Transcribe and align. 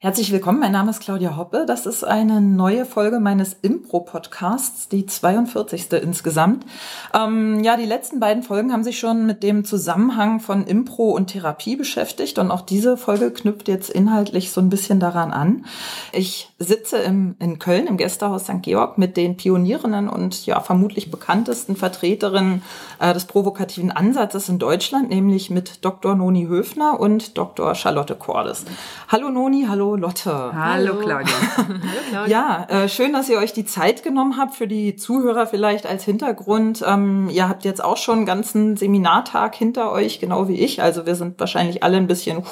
Herzlich 0.00 0.30
willkommen, 0.30 0.60
mein 0.60 0.70
Name 0.70 0.92
ist 0.92 1.00
Claudia 1.00 1.36
Hoppe. 1.36 1.64
Das 1.66 1.84
ist 1.84 2.04
eine 2.04 2.40
neue 2.40 2.84
Folge 2.86 3.18
meines 3.18 3.56
Impro-Podcasts, 3.62 4.88
die 4.88 5.06
42. 5.06 5.90
insgesamt. 5.90 6.64
Ähm, 7.12 7.64
ja, 7.64 7.76
die 7.76 7.84
letzten 7.84 8.20
beiden 8.20 8.44
Folgen 8.44 8.72
haben 8.72 8.84
sich 8.84 9.00
schon 9.00 9.26
mit 9.26 9.42
dem 9.42 9.64
Zusammenhang 9.64 10.38
von 10.38 10.64
Impro 10.64 11.10
und 11.10 11.32
Therapie 11.32 11.74
beschäftigt 11.74 12.38
und 12.38 12.52
auch 12.52 12.60
diese 12.60 12.96
Folge 12.96 13.32
knüpft 13.32 13.66
jetzt 13.66 13.90
inhaltlich 13.90 14.52
so 14.52 14.60
ein 14.60 14.68
bisschen 14.68 15.00
daran 15.00 15.32
an. 15.32 15.66
Ich 16.12 16.48
sitze 16.60 16.98
im, 16.98 17.34
in 17.40 17.58
Köln 17.58 17.88
im 17.88 17.96
Gästehaus 17.96 18.44
St. 18.44 18.62
Georg 18.62 18.98
mit 18.98 19.16
den 19.16 19.36
Pionierinnen 19.36 20.08
und 20.08 20.46
ja 20.46 20.60
vermutlich 20.60 21.10
bekanntesten 21.10 21.74
Vertreterinnen 21.74 22.62
äh, 23.00 23.12
des 23.14 23.24
provokativen 23.24 23.90
Ansatzes 23.90 24.48
in 24.48 24.60
Deutschland, 24.60 25.08
nämlich 25.08 25.50
mit 25.50 25.84
Dr. 25.84 26.14
Noni 26.14 26.46
Höfner 26.46 27.00
und 27.00 27.36
Dr. 27.36 27.74
Charlotte 27.74 28.14
Cordes. 28.14 28.64
Hallo 29.08 29.30
Noni, 29.30 29.66
hallo 29.68 29.87
Lotte. 29.96 30.52
Hallo, 30.54 30.96
Claudia. 30.96 31.34
Hallo 31.56 31.78
Claudia. 32.10 32.26
Ja, 32.26 32.66
äh, 32.68 32.88
schön, 32.88 33.12
dass 33.12 33.28
ihr 33.28 33.38
euch 33.38 33.52
die 33.52 33.64
Zeit 33.64 34.02
genommen 34.02 34.36
habt 34.36 34.54
für 34.54 34.66
die 34.66 34.96
Zuhörer 34.96 35.46
vielleicht 35.46 35.86
als 35.86 36.04
Hintergrund. 36.04 36.84
Ähm, 36.86 37.28
ihr 37.30 37.48
habt 37.48 37.64
jetzt 37.64 37.82
auch 37.82 37.96
schon 37.96 38.18
einen 38.18 38.26
ganzen 38.26 38.76
Seminartag 38.76 39.54
hinter 39.54 39.92
euch, 39.92 40.20
genau 40.20 40.48
wie 40.48 40.60
ich. 40.60 40.82
Also 40.82 41.06
wir 41.06 41.14
sind 41.14 41.38
wahrscheinlich 41.40 41.82
alle 41.82 41.96
ein 41.96 42.06
bisschen 42.06 42.38
uh, 42.38 42.44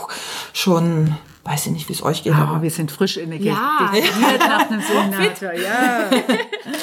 schon 0.52 1.16
weiß 1.46 1.66
ich 1.66 1.72
nicht, 1.72 1.88
wie 1.88 1.92
es 1.92 2.02
euch 2.02 2.24
geht. 2.24 2.32
Oh, 2.32 2.42
aber 2.42 2.62
wir 2.62 2.70
sind 2.70 2.90
frisch 2.90 3.16
energetisch. 3.16 3.54
Ja, 3.54 3.90
ja. 3.94 4.38
nach 4.48 4.68
einem 4.68 4.80
Seminator. 4.80 5.52
Ja, 5.52 6.10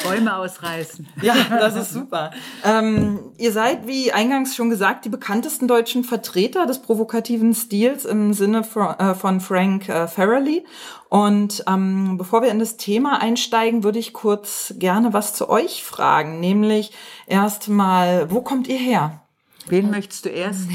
Bäume 0.04 0.38
ausreißen. 0.38 1.08
Ja, 1.22 1.36
das 1.50 1.76
ist 1.76 1.92
super. 1.92 2.32
Ähm, 2.64 3.20
ihr 3.38 3.52
seid, 3.52 3.88
wie 3.88 4.14
eingangs 4.14 4.56
schon 4.56 4.70
gesagt, 4.70 5.04
die 5.04 5.10
bekanntesten 5.10 5.68
deutschen 5.68 6.06
Vertreter 6.06 6.66
des 6.66 6.82
provokativen 6.82 7.54
Stils 7.54 8.06
im 8.06 8.34
Sinne 8.34 8.64
von, 8.64 8.98
äh, 8.98 9.16
von 9.16 9.42
Frank 9.42 9.90
äh, 9.90 10.08
Farrelly. 10.08 10.64
Und 11.09 11.64
ähm, 11.68 12.18
bevor 12.18 12.42
wir 12.42 12.50
in 12.50 12.59
das 12.59 12.78
Thema 12.78 13.22
einsteigen, 13.22 13.84
würde 13.84 14.00
ich 14.00 14.14
kurz 14.14 14.74
gerne 14.78 15.14
was 15.14 15.34
zu 15.34 15.50
euch 15.50 15.84
fragen, 15.84 16.40
nämlich 16.40 16.92
erstmal, 17.28 18.32
wo 18.32 18.42
kommt 18.42 18.68
ihr 18.68 18.80
her? 18.80 19.23
Wen 19.67 19.89
möchtest 19.89 20.25
du 20.25 20.30
erst? 20.30 20.67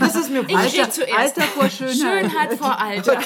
Das 0.00 0.16
ist 0.16 0.30
mir 0.30 0.44
ich 0.46 0.56
Alter, 0.56 0.90
zuerst. 0.90 1.38
Alter 1.38 1.42
vor 1.42 1.70
Schönheit. 1.70 2.30
Schönheit 2.30 2.52
vor 2.54 2.78
Alter. 2.78 3.20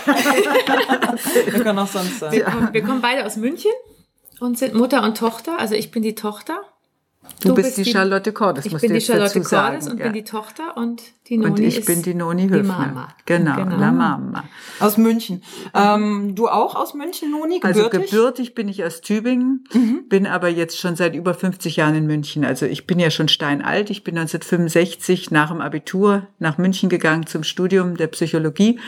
wir 1.46 1.62
können 1.62 1.78
auch 1.78 1.86
sonst. 1.86 2.20
Wir 2.30 2.44
kommen, 2.44 2.68
wir 2.72 2.82
kommen 2.82 3.00
beide 3.00 3.24
aus 3.24 3.36
München 3.36 3.70
und 4.40 4.58
sind 4.58 4.74
Mutter 4.74 5.02
und 5.02 5.16
Tochter. 5.16 5.58
Also 5.58 5.74
ich 5.74 5.90
bin 5.90 6.02
die 6.02 6.14
Tochter 6.14 6.60
Du, 7.40 7.48
du 7.48 7.54
bist, 7.54 7.76
bist, 7.76 7.78
die 7.78 7.92
Charlotte 7.92 8.32
Cordes, 8.32 8.66
ich 8.66 8.76
bin 8.76 8.92
die 8.92 9.00
Charlotte 9.00 9.40
Cordes 9.40 9.88
und 9.88 9.98
ja. 9.98 10.04
bin 10.04 10.12
die 10.12 10.24
Tochter 10.24 10.76
und 10.76 11.02
die 11.28 11.38
Noni 11.38 11.50
Und 11.50 11.60
ich 11.60 11.84
bin 11.84 12.02
die 12.02 12.14
Noni 12.14 12.48
Höfner. 12.48 12.60
Die 12.60 12.68
Mama. 12.68 13.08
Genau, 13.24 13.56
genau, 13.56 13.76
La 13.76 13.92
Mama. 13.92 14.44
Aus 14.78 14.98
München. 14.98 15.42
Ähm, 15.72 16.34
du 16.34 16.48
auch 16.48 16.74
aus 16.74 16.92
München, 16.92 17.30
Noni? 17.30 17.60
Also 17.62 17.84
gebürtig? 17.84 18.00
Also 18.00 18.16
gebürtig 18.16 18.54
bin 18.54 18.68
ich 18.68 18.84
aus 18.84 19.00
Tübingen, 19.00 19.64
mhm. 19.72 20.08
bin 20.08 20.26
aber 20.26 20.48
jetzt 20.48 20.78
schon 20.78 20.96
seit 20.96 21.14
über 21.14 21.32
50 21.32 21.76
Jahren 21.76 21.94
in 21.94 22.06
München. 22.06 22.44
Also 22.44 22.66
ich 22.66 22.86
bin 22.86 22.98
ja 22.98 23.10
schon 23.10 23.28
steinalt. 23.28 23.90
Ich 23.90 24.04
bin 24.04 24.18
1965 24.18 25.30
nach 25.30 25.50
dem 25.50 25.60
Abitur 25.60 26.26
nach 26.38 26.58
München 26.58 26.88
gegangen 26.88 27.26
zum 27.26 27.44
Studium 27.44 27.96
der 27.96 28.08
Psychologie 28.08 28.78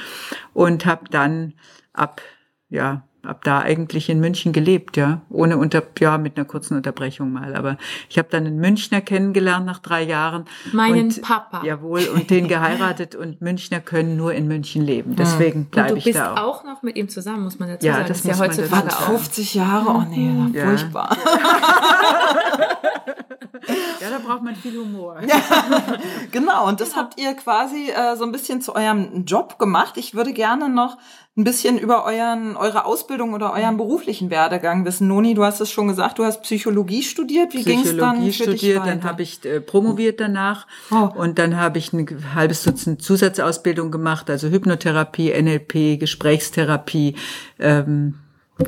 und 0.52 0.84
habe 0.84 1.04
dann 1.10 1.54
ab 1.92 2.20
ja 2.68 3.04
ab 3.24 3.44
da 3.44 3.60
eigentlich 3.60 4.08
in 4.08 4.20
München 4.20 4.52
gelebt, 4.52 4.96
ja, 4.96 5.20
ohne 5.30 5.56
unter 5.56 5.82
ja 6.00 6.18
mit 6.18 6.36
einer 6.36 6.44
kurzen 6.44 6.76
Unterbrechung 6.76 7.32
mal. 7.32 7.54
Aber 7.54 7.76
ich 8.08 8.18
habe 8.18 8.28
dann 8.30 8.46
einen 8.46 8.58
Münchner 8.58 9.00
kennengelernt 9.00 9.64
nach 9.66 9.78
drei 9.78 10.02
Jahren. 10.02 10.44
Meinen 10.72 11.06
und, 11.06 11.22
Papa. 11.22 11.64
Jawohl 11.64 12.08
und 12.14 12.30
den 12.30 12.48
geheiratet 12.48 13.14
und 13.14 13.40
Münchner 13.40 13.80
können 13.80 14.16
nur 14.16 14.32
in 14.34 14.48
München 14.48 14.82
leben. 14.82 15.16
Deswegen 15.16 15.66
bleibe 15.66 15.98
ich 15.98 16.04
da 16.04 16.32
auch. 16.32 16.34
Du 16.34 16.34
bist 16.34 16.42
auch 16.42 16.64
noch 16.64 16.82
mit 16.82 16.96
ihm 16.96 17.08
zusammen, 17.08 17.44
muss 17.44 17.58
man 17.58 17.68
dazu 17.68 17.86
ja, 17.86 17.94
sagen. 17.94 18.08
Das, 18.08 18.22
das 18.22 18.32
ist 18.32 18.38
ja 18.38 18.44
heutzutage 18.46 18.88
auch. 18.88 19.02
50 19.02 19.54
Jahre, 19.54 19.90
oh 19.90 20.02
nee, 20.08 20.58
ja. 20.58 20.66
furchtbar. 20.66 21.16
Ja, 24.00 24.10
da 24.10 24.18
braucht 24.18 24.42
man 24.42 24.56
viel 24.56 24.78
Humor. 24.78 25.20
Ja, 25.26 25.40
genau, 26.30 26.68
und 26.68 26.80
das 26.80 26.90
genau. 26.90 27.02
habt 27.02 27.20
ihr 27.20 27.34
quasi 27.34 27.90
äh, 27.90 28.16
so 28.16 28.24
ein 28.24 28.32
bisschen 28.32 28.60
zu 28.60 28.74
eurem 28.74 29.24
Job 29.24 29.58
gemacht. 29.58 29.96
Ich 29.96 30.14
würde 30.14 30.32
gerne 30.32 30.68
noch 30.68 30.98
ein 31.34 31.44
bisschen 31.44 31.78
über 31.78 32.04
euren, 32.04 32.56
eure 32.56 32.84
Ausbildung 32.84 33.32
oder 33.32 33.54
euren 33.54 33.78
beruflichen 33.78 34.28
Werdegang 34.28 34.84
wissen. 34.84 35.08
Noni, 35.08 35.32
du 35.32 35.44
hast 35.44 35.60
es 35.60 35.70
schon 35.70 35.88
gesagt, 35.88 36.18
du 36.18 36.24
hast 36.24 36.42
Psychologie 36.42 37.02
studiert. 37.02 37.54
Wie 37.54 37.64
ging 37.64 37.80
es 37.80 37.96
dann 37.96 38.22
für 38.22 38.32
studiert, 38.32 38.86
dann 38.86 39.02
habe 39.02 39.22
ich 39.22 39.42
äh, 39.44 39.60
promoviert 39.60 40.20
danach 40.20 40.66
oh. 40.90 41.08
und 41.14 41.38
dann 41.38 41.56
habe 41.56 41.78
ich 41.78 41.92
ein 41.94 42.34
halbes 42.34 42.64
Dutzend 42.64 43.02
Zusatzausbildung 43.02 43.90
gemacht, 43.90 44.28
also 44.28 44.48
Hypnotherapie, 44.48 45.32
NLP, 45.32 45.98
Gesprächstherapie, 45.98 47.16
ähm, 47.58 48.14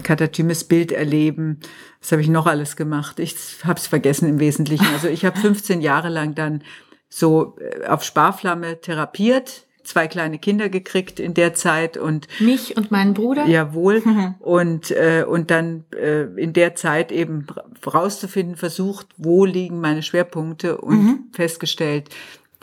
katatymes 0.03 0.65
Bild 0.65 0.93
erleben. 0.93 1.61
Was 2.01 2.13
habe 2.13 2.23
ich 2.23 2.29
noch 2.29 2.47
alles 2.47 2.77
gemacht? 2.77 3.19
Ich 3.19 3.37
habe 3.65 3.79
es 3.79 3.87
vergessen 3.87 4.29
im 4.29 4.41
Wesentlichen. 4.41 4.87
Also 4.93 5.09
ich 5.09 5.25
habe 5.25 5.39
15 5.41 5.81
Jahre 5.81 6.09
lang 6.09 6.35
dann 6.35 6.63
so 7.09 7.57
äh, 7.61 7.87
auf 7.87 8.03
Sparflamme 8.03 8.81
therapiert, 8.81 9.67
zwei 9.85 10.09
kleine 10.09 10.39
Kinder 10.39 10.69
gekriegt 10.69 11.21
in 11.21 11.35
der 11.35 11.55
Zeit 11.55 11.97
und 11.97 12.27
mich 12.41 12.77
und 12.77 12.91
meinen 12.91 13.15
Bruder. 13.15 13.47
Jawohl 13.47 14.03
mhm. 14.05 14.35
und 14.41 14.91
äh, 14.91 15.25
und 15.29 15.51
dann 15.51 15.85
äh, 15.95 16.23
in 16.23 16.53
der 16.53 16.75
Zeit 16.75 17.13
eben 17.13 17.47
rauszufinden 17.87 18.57
versucht, 18.57 19.09
wo 19.17 19.45
liegen 19.45 19.81
meine 19.81 20.03
Schwerpunkte 20.03 20.79
und 20.79 21.05
mhm. 21.05 21.19
festgestellt, 21.33 22.09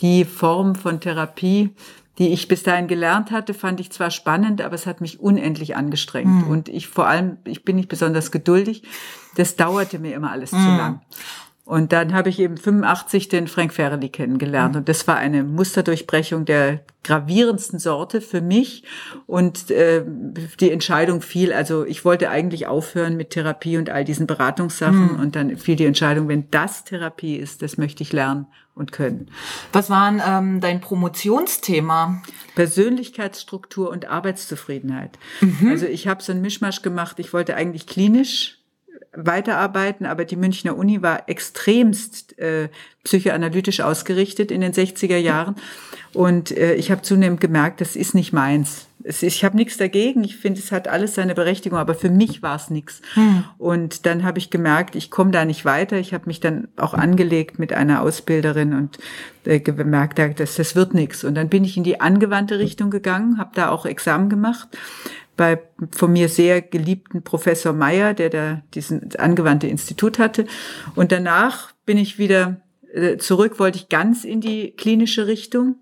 die 0.01 0.25
Form 0.25 0.75
von 0.75 0.99
Therapie, 0.99 1.69
die 2.17 2.29
ich 2.29 2.47
bis 2.47 2.63
dahin 2.63 2.87
gelernt 2.87 3.31
hatte, 3.31 3.53
fand 3.53 3.79
ich 3.79 3.91
zwar 3.91 4.11
spannend, 4.11 4.61
aber 4.61 4.75
es 4.75 4.85
hat 4.85 5.01
mich 5.01 5.19
unendlich 5.19 5.75
angestrengt. 5.75 6.45
Mhm. 6.45 6.47
Und 6.47 6.69
ich 6.69 6.87
vor 6.87 7.07
allem, 7.07 7.37
ich 7.45 7.63
bin 7.63 7.77
nicht 7.77 7.89
besonders 7.89 8.31
geduldig. 8.31 8.83
Das 9.35 9.55
dauerte 9.55 9.97
mir 9.97 10.13
immer 10.13 10.31
alles 10.31 10.51
mhm. 10.51 10.57
zu 10.57 10.67
lang. 10.67 11.01
Und 11.63 11.93
dann 11.93 12.13
habe 12.13 12.29
ich 12.29 12.39
eben 12.39 12.57
85 12.57 13.29
den 13.29 13.47
Frank 13.47 13.71
Ferrelli 13.73 14.09
kennengelernt. 14.09 14.73
Mhm. 14.73 14.79
Und 14.79 14.89
das 14.89 15.07
war 15.07 15.17
eine 15.17 15.43
Musterdurchbrechung 15.43 16.43
der 16.43 16.81
gravierendsten 17.03 17.77
Sorte 17.77 18.19
für 18.19 18.41
mich. 18.41 18.83
Und 19.27 19.69
äh, 19.69 20.03
die 20.59 20.71
Entscheidung 20.71 21.21
fiel, 21.21 21.53
also 21.53 21.85
ich 21.85 22.03
wollte 22.03 22.29
eigentlich 22.29 22.67
aufhören 22.67 23.15
mit 23.15 23.29
Therapie 23.29 23.77
und 23.77 23.89
all 23.89 24.03
diesen 24.03 24.27
Beratungssachen. 24.27 25.13
Mhm. 25.13 25.19
Und 25.19 25.35
dann 25.35 25.55
fiel 25.57 25.75
die 25.75 25.85
Entscheidung, 25.85 26.27
wenn 26.27 26.49
das 26.49 26.83
Therapie 26.83 27.35
ist, 27.35 27.61
das 27.61 27.77
möchte 27.77 28.01
ich 28.01 28.11
lernen 28.11 28.47
und 28.73 28.91
können. 28.91 29.29
Was 29.71 29.89
war 29.89 30.11
ähm, 30.11 30.61
dein 30.61 30.81
Promotionsthema? 30.81 32.21
Persönlichkeitsstruktur 32.55 33.89
und 33.89 34.09
Arbeitszufriedenheit. 34.09 35.17
Mhm. 35.41 35.69
Also 35.69 35.85
ich 35.85 36.07
habe 36.07 36.23
so 36.23 36.31
einen 36.31 36.41
Mischmasch 36.41 36.81
gemacht. 36.81 37.19
Ich 37.19 37.33
wollte 37.33 37.55
eigentlich 37.55 37.87
klinisch 37.87 38.60
weiterarbeiten, 39.13 40.05
aber 40.05 40.25
die 40.25 40.35
Münchner 40.35 40.77
Uni 40.77 41.01
war 41.01 41.27
extremst 41.27 42.37
äh, 42.39 42.69
psychoanalytisch 43.03 43.81
ausgerichtet 43.81 44.51
in 44.51 44.61
den 44.61 44.73
60er 44.73 45.17
Jahren 45.17 45.55
und 46.13 46.51
äh, 46.51 46.75
ich 46.75 46.91
habe 46.91 47.01
zunehmend 47.01 47.41
gemerkt, 47.41 47.81
das 47.81 47.95
ist 47.95 48.15
nicht 48.15 48.33
meins. 48.33 48.87
Es, 49.03 49.23
ich 49.23 49.43
habe 49.43 49.55
nichts 49.55 49.77
dagegen, 49.77 50.23
ich 50.23 50.37
finde, 50.37 50.59
es 50.59 50.71
hat 50.71 50.87
alles 50.87 51.15
seine 51.15 51.33
Berechtigung, 51.33 51.79
aber 51.79 51.95
für 51.95 52.09
mich 52.09 52.43
war 52.43 52.55
es 52.55 52.69
nichts. 52.69 53.01
Hm. 53.15 53.43
Und 53.57 54.05
dann 54.05 54.23
habe 54.23 54.37
ich 54.37 54.49
gemerkt, 54.49 54.95
ich 54.95 55.09
komme 55.09 55.31
da 55.31 55.45
nicht 55.45 55.65
weiter. 55.65 55.97
Ich 55.97 56.13
habe 56.13 56.25
mich 56.27 56.39
dann 56.39 56.67
auch 56.75 56.93
angelegt 56.93 57.57
mit 57.57 57.73
einer 57.73 58.01
Ausbilderin 58.01 58.73
und 58.73 58.99
äh, 59.45 59.59
gemerkt, 59.59 60.19
dass 60.39 60.55
das 60.55 60.75
wird 60.75 60.93
nichts. 60.93 61.23
Und 61.23 61.35
dann 61.35 61.49
bin 61.49 61.63
ich 61.63 61.77
in 61.77 61.83
die 61.83 61.99
angewandte 61.99 62.59
Richtung 62.59 62.91
gegangen, 62.91 63.39
habe 63.39 63.51
da 63.55 63.69
auch 63.69 63.85
Examen 63.85 64.29
gemacht 64.29 64.67
bei 65.37 65.59
von 65.91 66.11
mir 66.11 66.29
sehr 66.29 66.61
geliebten 66.61 67.23
Professor 67.23 67.73
Meyer, 67.73 68.13
der 68.13 68.29
da 68.29 68.61
diesen 68.73 69.15
angewandte 69.17 69.67
Institut 69.67 70.19
hatte. 70.19 70.45
Und 70.95 71.11
danach 71.11 71.71
bin 71.85 71.97
ich 71.97 72.19
wieder 72.19 72.61
äh, 72.93 73.17
zurück, 73.17 73.59
wollte 73.59 73.77
ich 73.77 73.89
ganz 73.89 74.23
in 74.23 74.41
die 74.41 74.71
klinische 74.71 75.27
Richtung 75.27 75.75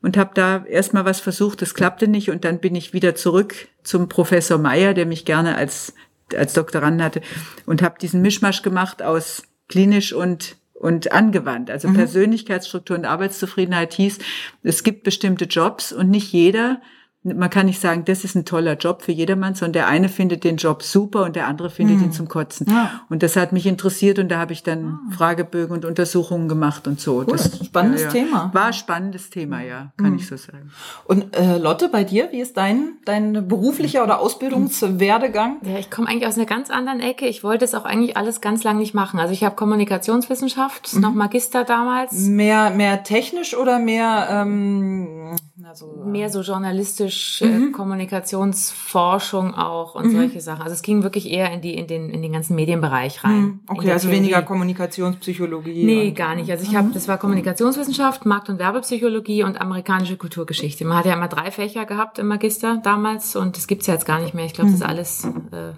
und 0.00 0.16
habe 0.16 0.30
da 0.34 0.64
erstmal 0.64 1.04
was 1.04 1.20
versucht, 1.20 1.60
das 1.60 1.74
klappte 1.74 2.08
nicht 2.08 2.30
und 2.30 2.44
dann 2.44 2.60
bin 2.60 2.74
ich 2.74 2.92
wieder 2.92 3.14
zurück 3.14 3.54
zum 3.82 4.08
Professor 4.08 4.58
Meyer, 4.58 4.94
der 4.94 5.06
mich 5.06 5.24
gerne 5.24 5.56
als 5.56 5.94
als 6.34 6.54
Doktorand 6.54 7.02
hatte 7.02 7.20
und 7.66 7.82
habe 7.82 7.96
diesen 8.00 8.22
Mischmasch 8.22 8.62
gemacht 8.62 9.02
aus 9.02 9.42
klinisch 9.68 10.12
und 10.12 10.56
und 10.74 11.12
angewandt. 11.12 11.70
Also 11.70 11.88
mhm. 11.88 11.94
Persönlichkeitsstruktur 11.94 12.96
und 12.96 13.04
Arbeitszufriedenheit 13.04 13.94
hieß, 13.94 14.18
es 14.62 14.82
gibt 14.82 15.04
bestimmte 15.04 15.44
Jobs 15.44 15.92
und 15.92 16.10
nicht 16.10 16.32
jeder 16.32 16.80
man 17.24 17.50
kann 17.50 17.66
nicht 17.66 17.80
sagen, 17.80 18.04
das 18.04 18.24
ist 18.24 18.34
ein 18.34 18.44
toller 18.44 18.76
Job 18.76 19.02
für 19.02 19.12
jedermann, 19.12 19.54
sondern 19.54 19.74
der 19.74 19.86
eine 19.86 20.08
findet 20.08 20.42
den 20.42 20.56
Job 20.56 20.82
super 20.82 21.22
und 21.24 21.36
der 21.36 21.46
andere 21.46 21.70
findet 21.70 22.02
ihn 22.02 22.12
zum 22.12 22.28
Kotzen. 22.28 22.66
Ja. 22.68 23.02
Und 23.08 23.22
das 23.22 23.36
hat 23.36 23.52
mich 23.52 23.66
interessiert 23.66 24.18
und 24.18 24.28
da 24.28 24.38
habe 24.38 24.52
ich 24.52 24.64
dann 24.64 24.98
Fragebögen 25.16 25.74
und 25.74 25.84
Untersuchungen 25.84 26.48
gemacht 26.48 26.88
und 26.88 27.00
so. 27.00 27.18
Cool. 27.18 27.26
Das 27.26 27.64
Spannendes 27.64 28.08
Thema. 28.08 28.50
War 28.52 28.66
ein 28.66 28.72
spannendes 28.72 29.30
Thema, 29.30 29.62
ja, 29.62 29.92
kann 29.96 30.16
ich 30.16 30.26
so 30.26 30.36
sagen. 30.36 30.70
Und 31.04 31.36
äh, 31.36 31.58
Lotte, 31.58 31.88
bei 31.88 32.02
dir, 32.02 32.28
wie 32.32 32.40
ist 32.40 32.56
dein, 32.56 32.94
dein 33.04 33.46
beruflicher 33.46 34.02
oder 34.02 34.18
Ausbildungswerdegang? 34.18 35.58
Ja, 35.62 35.78
ich 35.78 35.90
komme 35.90 36.08
eigentlich 36.08 36.26
aus 36.26 36.36
einer 36.36 36.46
ganz 36.46 36.70
anderen 36.70 37.00
Ecke. 37.00 37.26
Ich 37.26 37.44
wollte 37.44 37.64
es 37.64 37.74
auch 37.74 37.84
eigentlich 37.84 38.16
alles 38.16 38.40
ganz 38.40 38.64
lang 38.64 38.78
nicht 38.78 38.94
machen. 38.94 39.20
Also 39.20 39.32
ich 39.32 39.44
habe 39.44 39.54
Kommunikationswissenschaft, 39.54 40.94
noch 40.96 41.14
Magister 41.14 41.62
damals. 41.62 42.12
Mehr, 42.12 42.70
mehr 42.70 43.04
technisch 43.04 43.56
oder 43.56 43.78
mehr, 43.78 44.26
ähm, 44.30 45.36
also, 45.68 46.02
mehr 46.04 46.28
so 46.30 46.40
journalistisch, 46.40 47.11
äh, 47.40 47.70
Kommunikationsforschung 47.72 49.54
auch 49.54 49.94
und 49.94 50.10
solche 50.10 50.40
Sachen. 50.40 50.62
Also 50.62 50.74
es 50.74 50.82
ging 50.82 51.02
wirklich 51.02 51.30
eher 51.30 51.50
in 51.52 51.60
die 51.60 51.74
in 51.74 51.86
den 51.86 52.10
in 52.10 52.22
den 52.22 52.32
ganzen 52.32 52.54
Medienbereich 52.56 53.24
rein. 53.24 53.60
In 53.68 53.76
okay, 53.76 53.92
also 53.92 54.08
Theorie. 54.08 54.20
weniger 54.22 54.42
Kommunikationspsychologie. 54.42 55.84
Nee, 55.84 56.10
gar 56.12 56.34
nicht. 56.34 56.50
Also 56.50 56.64
ich 56.64 56.74
habe, 56.76 56.90
das 56.92 57.08
war 57.08 57.18
Kommunikationswissenschaft, 57.18 58.26
Markt- 58.26 58.48
und 58.48 58.58
Werbepsychologie 58.58 59.42
und 59.44 59.60
amerikanische 59.60 60.16
Kulturgeschichte. 60.16 60.84
Man 60.84 60.98
hat 60.98 61.06
ja 61.06 61.14
immer 61.14 61.28
drei 61.28 61.50
Fächer 61.50 61.84
gehabt 61.86 62.18
im 62.18 62.28
Magister 62.28 62.80
damals 62.82 63.36
und 63.36 63.56
das 63.56 63.66
gibt's 63.66 63.86
ja 63.86 63.94
jetzt 63.94 64.06
gar 64.06 64.20
nicht 64.20 64.34
mehr. 64.34 64.44
Ich 64.44 64.54
glaube, 64.54 64.70
das 64.70 64.80
ist 64.80 64.86
alles 64.86 65.24
äh, 65.24 65.72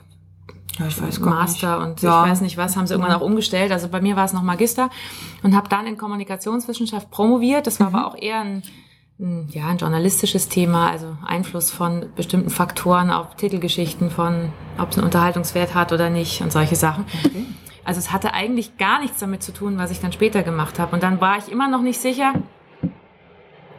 Ja, 0.79 0.87
ich 0.89 1.01
weiß 1.01 1.21
gar 1.23 1.35
Master 1.35 1.79
nicht. 1.79 1.87
und 1.89 2.03
Ja. 2.03 2.25
ich 2.25 2.31
weiß 2.33 2.41
nicht 2.41 2.57
was, 2.57 2.77
haben 2.77 2.87
sie 2.87 2.95
irgendwann 2.95 3.15
auch 3.17 3.21
umgestellt. 3.23 3.71
Also 3.73 3.89
bei 3.89 4.01
mir 4.01 4.17
war 4.17 4.25
es 4.25 4.33
noch 4.33 4.43
Magister 4.43 4.91
und 5.43 5.55
habe 5.55 5.69
dann 5.69 5.87
in 5.87 5.97
Kommunikationswissenschaft 5.97 7.11
promoviert. 7.11 7.67
Das 7.67 7.79
war 7.81 7.89
aber 7.89 8.07
auch 8.07 8.17
eher 8.21 8.41
ein, 8.41 8.63
ja, 9.19 9.69
ein 9.69 9.79
journalistisches 9.79 10.49
Thema, 10.49 10.91
also 10.91 11.17
Einfluss 11.25 11.71
von 11.71 12.07
bestimmten 12.17 12.51
Faktoren 12.51 13.11
auf 13.11 13.37
Titelgeschichten, 13.37 14.11
von 14.11 14.53
ob 14.79 14.91
es 14.91 14.97
einen 14.99 15.05
Unterhaltungswert 15.05 15.75
hat 15.75 15.93
oder 15.93 16.11
nicht 16.11 16.41
und 16.41 16.51
solche 16.51 16.75
Sachen. 16.75 17.05
Also 17.85 18.01
es 18.01 18.13
hatte 18.13 18.35
eigentlich 18.35 18.77
gar 18.77 19.01
nichts 19.01 19.21
damit 19.21 19.43
zu 19.43 19.53
tun, 19.53 19.79
was 19.79 19.91
ich 19.91 20.01
dann 20.01 20.11
später 20.13 20.43
gemacht 20.43 20.79
habe. 20.79 20.95
Und 20.95 21.03
dann 21.03 21.21
war 21.21 21.39
ich 21.39 21.51
immer 21.51 21.69
noch 21.69 21.83
nicht 21.83 22.01
sicher, 22.01 22.33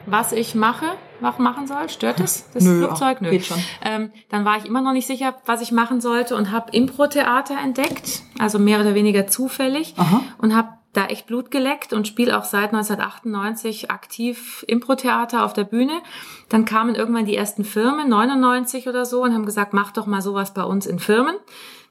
was 0.05 0.31
ich 0.31 0.55
mache, 0.55 0.85
was 1.19 1.37
machen 1.39 1.67
soll. 1.67 1.89
Stört 1.89 2.19
es 2.19 2.49
das 2.51 2.63
Nö, 2.63 2.85
Flugzeug? 2.85 3.17
ach, 3.21 3.29
geht 3.29 3.45
schon. 3.45 3.57
Ähm, 3.83 4.11
dann 4.29 4.45
war 4.45 4.57
ich 4.57 4.65
immer 4.65 4.81
noch 4.81 4.93
nicht 4.93 5.07
sicher, 5.07 5.35
was 5.45 5.61
ich 5.61 5.71
machen 5.71 5.99
sollte 5.99 6.35
und 6.35 6.51
habe 6.51 6.71
Impro-Theater 6.71 7.55
entdeckt, 7.61 8.21
also 8.39 8.59
mehr 8.59 8.79
oder 8.79 8.95
weniger 8.95 9.27
zufällig 9.27 9.95
Aha. 9.97 10.21
und 10.37 10.55
habe 10.55 10.69
da 10.95 11.07
echt 11.07 11.27
Blut 11.27 11.51
geleckt 11.51 11.93
und 11.93 12.07
spiele 12.07 12.37
auch 12.37 12.45
seit 12.45 12.73
1998 12.73 13.91
aktiv 13.91 14.63
Impro-Theater 14.67 15.45
auf 15.45 15.53
der 15.53 15.63
Bühne. 15.63 16.01
Dann 16.49 16.65
kamen 16.65 16.95
irgendwann 16.95 17.25
die 17.25 17.35
ersten 17.35 17.63
Firmen, 17.63 18.09
99 18.09 18.87
oder 18.87 19.05
so, 19.05 19.23
und 19.23 19.33
haben 19.33 19.45
gesagt, 19.45 19.73
mach 19.73 19.91
doch 19.91 20.05
mal 20.05 20.21
sowas 20.21 20.53
bei 20.53 20.63
uns 20.63 20.85
in 20.85 20.99
Firmen. 20.99 21.35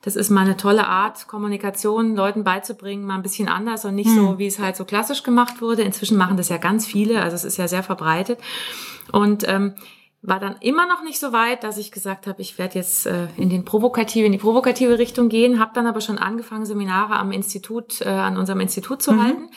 Das 0.02 0.16
ist 0.16 0.28
mal 0.28 0.42
eine 0.42 0.58
tolle 0.58 0.86
Art, 0.86 1.28
Kommunikation 1.28 2.14
Leuten 2.14 2.44
beizubringen, 2.44 3.06
mal 3.06 3.14
ein 3.14 3.22
bisschen 3.22 3.48
anders 3.48 3.86
und 3.86 3.94
nicht 3.94 4.10
so, 4.10 4.38
wie 4.38 4.46
es 4.46 4.58
halt 4.58 4.76
so 4.76 4.84
klassisch 4.84 5.22
gemacht 5.22 5.62
wurde. 5.62 5.80
Inzwischen 5.80 6.18
machen 6.18 6.36
das 6.36 6.50
ja 6.50 6.58
ganz 6.58 6.84
viele, 6.84 7.22
also 7.22 7.34
es 7.34 7.44
ist 7.44 7.56
ja 7.56 7.68
sehr 7.68 7.82
verbreitet. 7.82 8.38
Und 9.12 9.48
ähm, 9.48 9.74
war 10.26 10.40
dann 10.40 10.56
immer 10.60 10.86
noch 10.86 11.02
nicht 11.02 11.20
so 11.20 11.32
weit, 11.32 11.64
dass 11.64 11.76
ich 11.76 11.92
gesagt 11.92 12.26
habe, 12.26 12.40
ich 12.40 12.58
werde 12.58 12.78
jetzt 12.78 13.06
äh, 13.06 13.26
in 13.36 13.50
den 13.50 13.64
provokative, 13.64 14.24
in 14.24 14.32
die 14.32 14.38
provokative 14.38 14.98
Richtung 14.98 15.28
gehen, 15.28 15.60
habe 15.60 15.72
dann 15.74 15.86
aber 15.86 16.00
schon 16.00 16.16
angefangen, 16.16 16.64
Seminare 16.64 17.16
am 17.16 17.30
Institut, 17.30 18.00
äh, 18.00 18.08
an 18.08 18.38
unserem 18.38 18.60
Institut 18.60 19.02
zu 19.02 19.22
halten. 19.22 19.50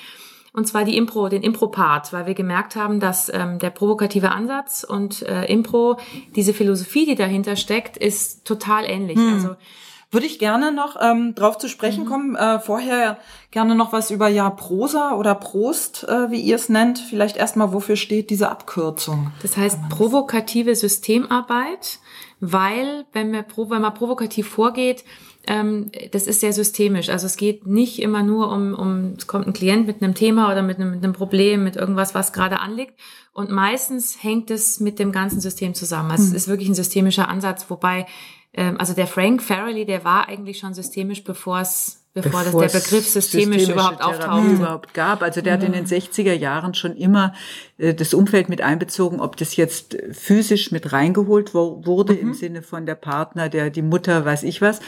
Und 0.52 0.68
zwar 0.68 0.84
die 0.84 0.98
Impro, 0.98 1.30
den 1.30 1.44
Impro-Part, 1.44 2.12
weil 2.12 2.26
wir 2.26 2.34
gemerkt 2.34 2.76
haben, 2.76 3.00
dass 3.00 3.32
ähm, 3.34 3.60
der 3.60 3.70
provokative 3.70 4.32
Ansatz 4.32 4.84
und 4.84 5.22
äh, 5.22 5.46
Impro, 5.46 5.98
diese 6.36 6.54
Philosophie, 6.54 7.06
die 7.06 7.16
dahinter 7.16 7.56
steckt, 7.56 7.96
ist 7.96 8.44
total 8.46 8.86
ähnlich. 8.86 9.20
Also 9.20 9.56
Würde 10.10 10.26
ich 10.26 10.40
gerne 10.40 10.72
noch 10.72 10.96
ähm, 11.02 11.36
drauf 11.36 11.58
zu 11.58 11.68
sprechen 11.68 12.06
Mhm. 12.06 12.08
kommen. 12.08 12.36
Äh, 12.36 12.60
vorher 12.60 13.18
gerne 13.52 13.76
noch 13.76 13.92
was 13.92 14.10
über 14.10 14.30
ja 14.30 14.50
Prosa 14.50 15.16
oder 15.16 15.36
Prost, 15.36 16.06
äh, 16.08 16.32
wie 16.32 16.40
ihr 16.40 16.56
es 16.56 16.70
nennt. 16.70 16.98
Vielleicht 17.00 17.36
erstmal, 17.36 17.74
wofür 17.74 17.98
steht 17.98 18.30
diese 18.30 18.50
Abkürzung? 18.50 19.32
Das 19.42 19.58
heißt 19.58 19.90
provokative 19.90 20.76
Systemarbeit, 20.76 22.00
weil 22.40 23.06
wenn 23.12 23.32
man, 23.32 23.46
wenn 23.56 23.82
man 23.82 23.94
provokativ 23.94 24.48
vorgeht, 24.48 25.04
ähm, 25.46 25.92
das 26.12 26.28
ist 26.28 26.42
sehr 26.42 26.54
systemisch. 26.54 27.10
Also 27.10 27.26
es 27.26 27.38
geht 27.38 27.66
nicht 27.68 28.02
immer 28.02 28.22
nur 28.24 28.52
um, 28.52 28.74
um, 28.74 29.14
es 29.18 29.28
kommt 29.28 29.48
ein 29.48 29.54
Klient 29.54 29.88
mit 29.88 30.02
einem 30.02 30.14
Thema 30.14 30.52
oder 30.52 30.62
mit 30.62 30.78
einem, 30.78 30.92
mit 30.92 31.04
einem 31.04 31.14
Problem, 31.14 31.64
mit 31.64 31.76
irgendwas, 31.76 32.14
was 32.16 32.34
gerade 32.34 32.60
anliegt. 32.60 32.94
Und 33.34 33.50
meistens 33.52 34.22
hängt 34.24 34.52
es 34.52 34.80
mit 34.80 35.00
dem 35.00 35.12
ganzen 35.12 35.40
System 35.40 35.74
zusammen. 35.74 36.12
Also 36.12 36.24
es 36.24 36.34
ist 36.34 36.48
wirklich 36.48 36.70
ein 36.70 36.76
systemischer 36.76 37.30
Ansatz, 37.30 37.66
wobei, 37.70 38.06
ähm, 38.54 38.80
also 38.80 38.94
der 38.94 39.08
Frank 39.08 39.42
Farrelly, 39.44 39.86
der 39.86 40.04
war 40.04 40.28
eigentlich 40.28 40.60
schon 40.60 40.74
systemisch, 40.74 41.24
bevor 41.24 41.62
es, 41.62 42.04
bevor, 42.14 42.44
das, 42.44 42.52
der 42.52 42.80
Begriff 42.80 43.08
systemisch 43.08 43.70
überhaupt 43.70 44.02
auftauchte. 44.02 44.50
überhaupt 44.50 44.94
gab. 44.94 45.22
Also 45.22 45.42
der 45.42 45.54
hat 45.54 45.64
in 45.64 45.74
den 45.74 45.86
60er 45.86 46.34
Jahren 46.34 46.74
schon 46.74 46.96
immer 46.96 47.34
äh, 47.78 47.94
das 47.94 48.14
Umfeld 48.14 48.50
mit 48.50 48.62
einbezogen, 48.62 49.20
ob 49.20 49.38
das 49.38 49.56
jetzt 49.56 49.96
äh, 49.96 50.14
physisch 50.14 50.72
mit 50.72 50.92
reingeholt 50.92 51.54
wo, 51.54 51.86
wurde 51.86 52.14
im 52.16 52.34
Sinne 52.34 52.62
von 52.62 52.86
der 52.86 52.96
Partner, 52.96 53.50
der 53.50 53.70
die 53.70 53.82
Mutter, 53.82 54.26
weiß 54.26 54.44
ich 54.44 54.62
was, 54.62 54.80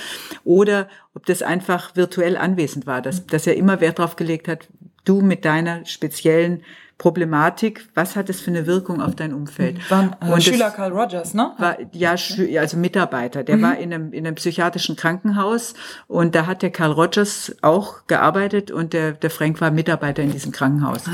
oder 0.44 0.88
ob 1.14 1.26
das 1.26 1.42
einfach 1.42 1.96
virtuell 1.96 2.38
anwesend 2.38 2.88
war, 2.88 3.02
dass, 3.02 3.28
dass 3.28 3.46
er 3.46 3.56
immer 3.56 3.82
Wert 3.82 4.00
darauf 4.00 4.16
gelegt 4.16 4.48
hat, 4.48 4.68
du 5.06 5.22
mit 5.22 5.46
deiner 5.46 5.86
speziellen 5.86 6.64
Problematik, 7.00 7.88
was 7.96 8.18
hat 8.18 8.30
es 8.30 8.42
für 8.42 8.52
eine 8.52 8.68
Wirkung 8.68 9.02
auf 9.02 9.16
dein 9.16 9.34
Umfeld? 9.34 9.90
War 9.90 10.18
äh, 10.22 10.32
Und 10.34 10.44
Schüler 10.44 10.70
Carl 10.70 10.92
Rogers, 10.92 11.34
ne? 11.34 11.54
war 11.58 11.78
ja 11.94 12.12
also 12.60 12.76
Mitarbeiter. 12.76 13.46
Der 13.46 13.62
war 13.62 13.78
in 13.78 13.94
einem, 13.94 14.12
in 14.12 14.28
einem 14.28 14.36
psychiatrischen 14.36 14.98
Krankenhaus 14.98 15.76
und 16.08 16.36
da 16.36 16.46
hat 16.46 16.62
der 16.62 16.72
Carl 16.72 16.92
Rogers 16.92 17.56
auch 17.62 18.06
gearbeitet 18.08 18.70
und 18.70 18.92
der, 18.92 19.14
der 19.14 19.30
Frank 19.30 19.62
war 19.62 19.72
Mitarbeiter 19.72 20.22
in 20.22 20.34
diesem 20.34 20.52
Krankenhaus 20.52 21.06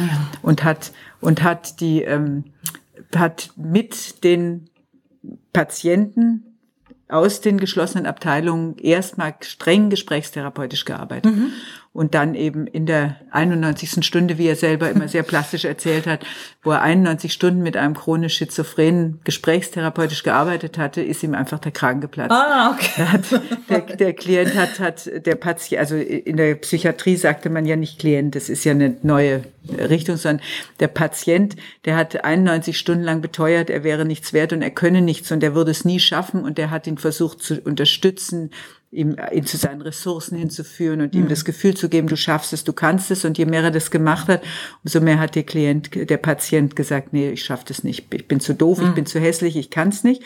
und 0.42 0.64
hat 0.64 0.92
und 1.22 1.44
hat 1.44 1.80
die 1.80 2.02
ähm, 2.02 2.46
hat 3.16 3.52
mit 3.56 4.24
den 4.24 4.70
Patienten 5.54 6.56
aus 7.08 7.42
den 7.42 7.60
geschlossenen 7.60 8.08
Abteilungen 8.08 8.78
erstmal 8.80 9.36
streng 9.42 9.92
gesprächstherapeutisch 9.92 10.86
gearbeitet. 10.86 11.32
Und 11.96 12.14
dann 12.14 12.36
eben 12.36 12.68
in 12.68 12.86
der 12.86 13.22
91. 13.32 14.06
Stunde, 14.06 14.38
wie 14.38 14.48
er 14.50 14.58
selber 14.58 14.90
immer 14.90 15.08
sehr 15.08 15.24
plastisch 15.24 15.64
erzählt 15.64 16.08
hat, 16.08 16.26
wo 16.62 16.72
er 16.72 16.82
91 16.82 17.32
Stunden 17.32 17.64
mit 17.64 17.78
einem 17.78 17.94
chronisch 17.94 18.36
schizophrenen 18.36 19.22
gesprächstherapeutisch 19.24 20.24
gearbeitet 20.24 20.78
hatte, 20.78 21.02
ist 21.02 21.24
ihm 21.24 21.34
einfach 21.34 21.58
der 21.60 21.72
Kragen 21.72 22.02
geplatzt. 22.02 22.34
Ah, 22.34 22.72
okay. 22.74 23.06
Hat, 23.06 23.42
der, 23.70 23.80
der 23.96 24.12
Klient 24.12 24.56
hat, 24.56 24.82
hat 24.82 25.10
der 25.26 25.36
Patient, 25.36 25.80
also 25.80 25.96
in 25.96 26.36
der 26.36 26.56
Psychiatrie 26.56 27.16
sagte 27.16 27.50
man 27.50 27.66
ja 27.66 27.78
nicht 27.78 27.98
Klient, 27.98 28.36
das 28.36 28.50
ist 28.50 28.66
ja 28.66 28.74
eine 28.74 28.98
neue 29.02 29.46
Richtung, 29.70 30.18
sondern 30.18 30.46
der 30.82 30.90
Patient, 30.90 31.56
der 31.86 31.96
hat 31.96 32.26
91 32.26 32.78
Stunden 32.78 33.04
lang 33.04 33.22
beteuert, 33.22 33.70
er 33.70 33.86
wäre 33.86 34.04
nichts 34.04 34.34
wert 34.34 34.52
und 34.52 34.62
er 34.62 34.72
könne 34.72 35.02
nichts 35.02 35.32
und 35.32 35.42
er 35.42 35.56
würde 35.56 35.72
es 35.72 35.86
nie 35.86 36.02
schaffen 36.02 36.44
und 36.44 36.58
der 36.58 36.72
hat 36.72 36.88
ihn 36.88 36.98
versucht 36.98 37.42
zu 37.42 37.62
unterstützen, 37.62 38.52
ihm, 38.96 39.16
ihn 39.32 39.46
zu 39.46 39.58
seinen 39.58 39.82
Ressourcen 39.82 40.38
hinzuführen 40.38 41.02
und 41.02 41.14
ihm 41.14 41.28
das 41.28 41.46
Gefühl 41.46 41.76
zu 41.76 41.90
geben, 41.90 42.08
du 42.08 42.18
schaffst 42.18 42.54
es, 42.54 42.64
du 42.64 42.74
kannst 42.74 43.12
es. 43.12 43.26
Und 43.26 43.38
je 43.38 43.46
mehr 43.46 43.64
er 43.64 43.72
das 43.72 43.92
gemacht 43.92 44.28
hat, 44.28 44.42
umso 44.84 45.02
mehr 45.02 45.20
hat 45.20 45.36
der 45.36 45.44
Klient, 45.44 46.10
der 46.10 46.18
Patient 46.18 46.76
gesagt, 46.76 47.14
nee, 47.14 47.32
ich 47.32 47.44
schaff 47.44 47.64
das 47.64 47.84
nicht, 47.84 48.14
ich 48.14 48.28
bin 48.28 48.40
zu 48.40 48.54
doof, 48.54 48.82
ich 48.82 48.94
bin 48.94 49.06
zu 49.06 49.20
hässlich, 49.20 49.56
ich 49.56 49.70
kann 49.70 49.90
es 49.90 50.04
nicht. 50.04 50.24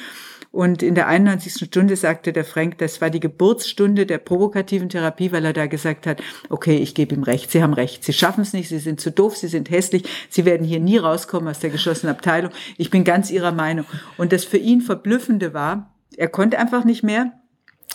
Und 0.51 0.81
in 0.81 0.95
der 0.95 1.07
91. 1.07 1.67
Stunde 1.67 1.95
sagte 1.95 2.33
der 2.33 2.43
Frank, 2.43 2.79
das 2.79 3.01
war 3.01 3.11
die 3.11 3.19
Geburtsstunde 3.19 4.07
der 4.07 4.17
provokativen 4.17 4.89
Therapie, 4.89 5.31
weil 5.31 5.45
er 5.45 5.53
da 5.53 5.67
gesagt 5.67 6.07
hat, 6.07 6.23
okay, 6.49 6.77
ich 6.77 6.95
gebe 6.95 7.13
ihm 7.13 7.21
recht, 7.21 7.51
Sie 7.51 7.61
haben 7.61 7.73
recht, 7.73 8.03
Sie 8.03 8.13
schaffen 8.13 8.41
es 8.41 8.53
nicht, 8.53 8.67
Sie 8.67 8.79
sind 8.79 8.99
zu 8.99 9.11
doof, 9.11 9.37
Sie 9.37 9.47
sind 9.47 9.69
hässlich, 9.69 10.05
Sie 10.29 10.45
werden 10.45 10.65
hier 10.65 10.79
nie 10.79 10.97
rauskommen 10.97 11.49
aus 11.49 11.59
der 11.59 11.69
geschlossenen 11.69 12.15
Abteilung. 12.15 12.51
Ich 12.77 12.89
bin 12.89 13.03
ganz 13.03 13.29
Ihrer 13.29 13.51
Meinung. 13.51 13.85
Und 14.17 14.31
das 14.31 14.43
für 14.43 14.57
ihn 14.57 14.81
Verblüffende 14.81 15.53
war, 15.53 15.93
er 16.17 16.29
konnte 16.29 16.57
einfach 16.57 16.83
nicht 16.83 17.03
mehr. 17.03 17.33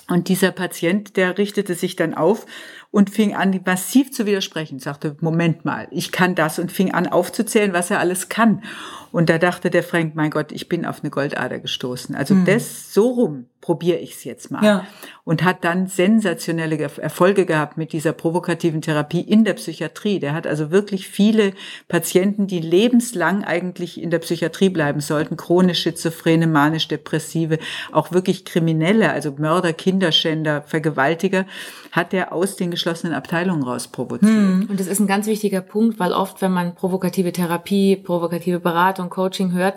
Und 0.09 0.29
dieser 0.29 0.53
Patient, 0.53 1.17
der 1.17 1.39
richtete 1.39 1.75
sich 1.75 1.97
dann 1.97 2.15
auf 2.15 2.47
und 2.95 3.11
fing 3.11 3.35
an, 3.35 3.61
massiv 3.67 4.13
zu 4.13 4.25
widersprechen, 4.25 4.79
sagte, 4.79 5.17
Moment 5.21 5.65
mal, 5.65 5.89
ich 5.91 6.13
kann 6.13 6.37
das 6.37 6.61
und 6.61 6.71
fing 6.71 6.93
an 6.93 7.09
aufzuzählen, 7.09 7.73
was 7.73 7.91
er 7.91 7.99
alles 7.99 8.29
kann. 8.29 8.63
Und 9.11 9.31
da 9.31 9.39
dachte 9.39 9.69
der 9.69 9.83
Frank, 9.83 10.15
mein 10.15 10.31
Gott, 10.31 10.53
ich 10.53 10.69
bin 10.69 10.87
auf 10.87 11.03
eine 11.03 11.11
Goldader 11.11 11.59
gestoßen. 11.59 12.15
Also 12.15 12.37
das 12.47 12.93
so 12.95 13.11
rum 13.11 13.47
probiere 13.61 13.99
ich 13.99 14.13
es 14.13 14.25
jetzt 14.25 14.51
mal. 14.51 14.65
Ja. 14.65 14.87
Und 15.25 15.43
hat 15.43 15.65
dann 15.65 15.87
sensationelle 15.87 16.77
Ge- 16.77 16.91
Erfolge 16.99 17.47
gehabt 17.47 17.79
mit 17.79 17.93
dieser 17.93 18.13
provokativen 18.13 18.83
Therapie 18.83 19.23
in 19.23 19.45
der 19.45 19.55
Psychiatrie. 19.55 20.19
Der 20.19 20.35
hat 20.35 20.47
also 20.47 20.71
wirklich 20.71 21.09
viele 21.09 21.53
Patienten, 21.89 22.47
die 22.47 22.61
lebenslang 22.61 23.43
eigentlich 23.43 24.01
in 24.01 24.11
der 24.11 24.19
Psychiatrie 24.19 24.69
bleiben 24.69 25.01
sollten, 25.01 25.37
chronisch 25.37 25.83
schizophrene, 25.83 26.47
manisch-depressive, 26.47 27.59
auch 27.93 28.13
wirklich 28.13 28.45
Kriminelle, 28.45 29.11
also 29.11 29.33
Mörder, 29.39 29.73
Kinderschänder, 29.73 30.63
Vergewaltiger, 30.63 31.47
hat 31.95 32.13
er 32.13 32.33
aus 32.33 32.57
den 32.57 32.73
geschlossenen 32.73 33.15
Abteilungen 33.15 33.63
raus 33.63 33.87
provoziert. 33.87 34.69
Und 34.69 34.81
das 34.81 34.89
ist 34.89 34.99
ein 34.99 35.07
ganz 35.07 35.29
wichtiger 35.29 35.61
Punkt, 35.61 36.01
weil 36.01 36.13
oft, 36.13 36.43
wenn 36.43 36.51
man 36.51 36.75
provokative 36.75 37.31
Therapie, 37.31 37.95
provokative 37.95 38.59
Beratung, 38.59 39.11
Coaching 39.11 39.53
hört, 39.53 39.75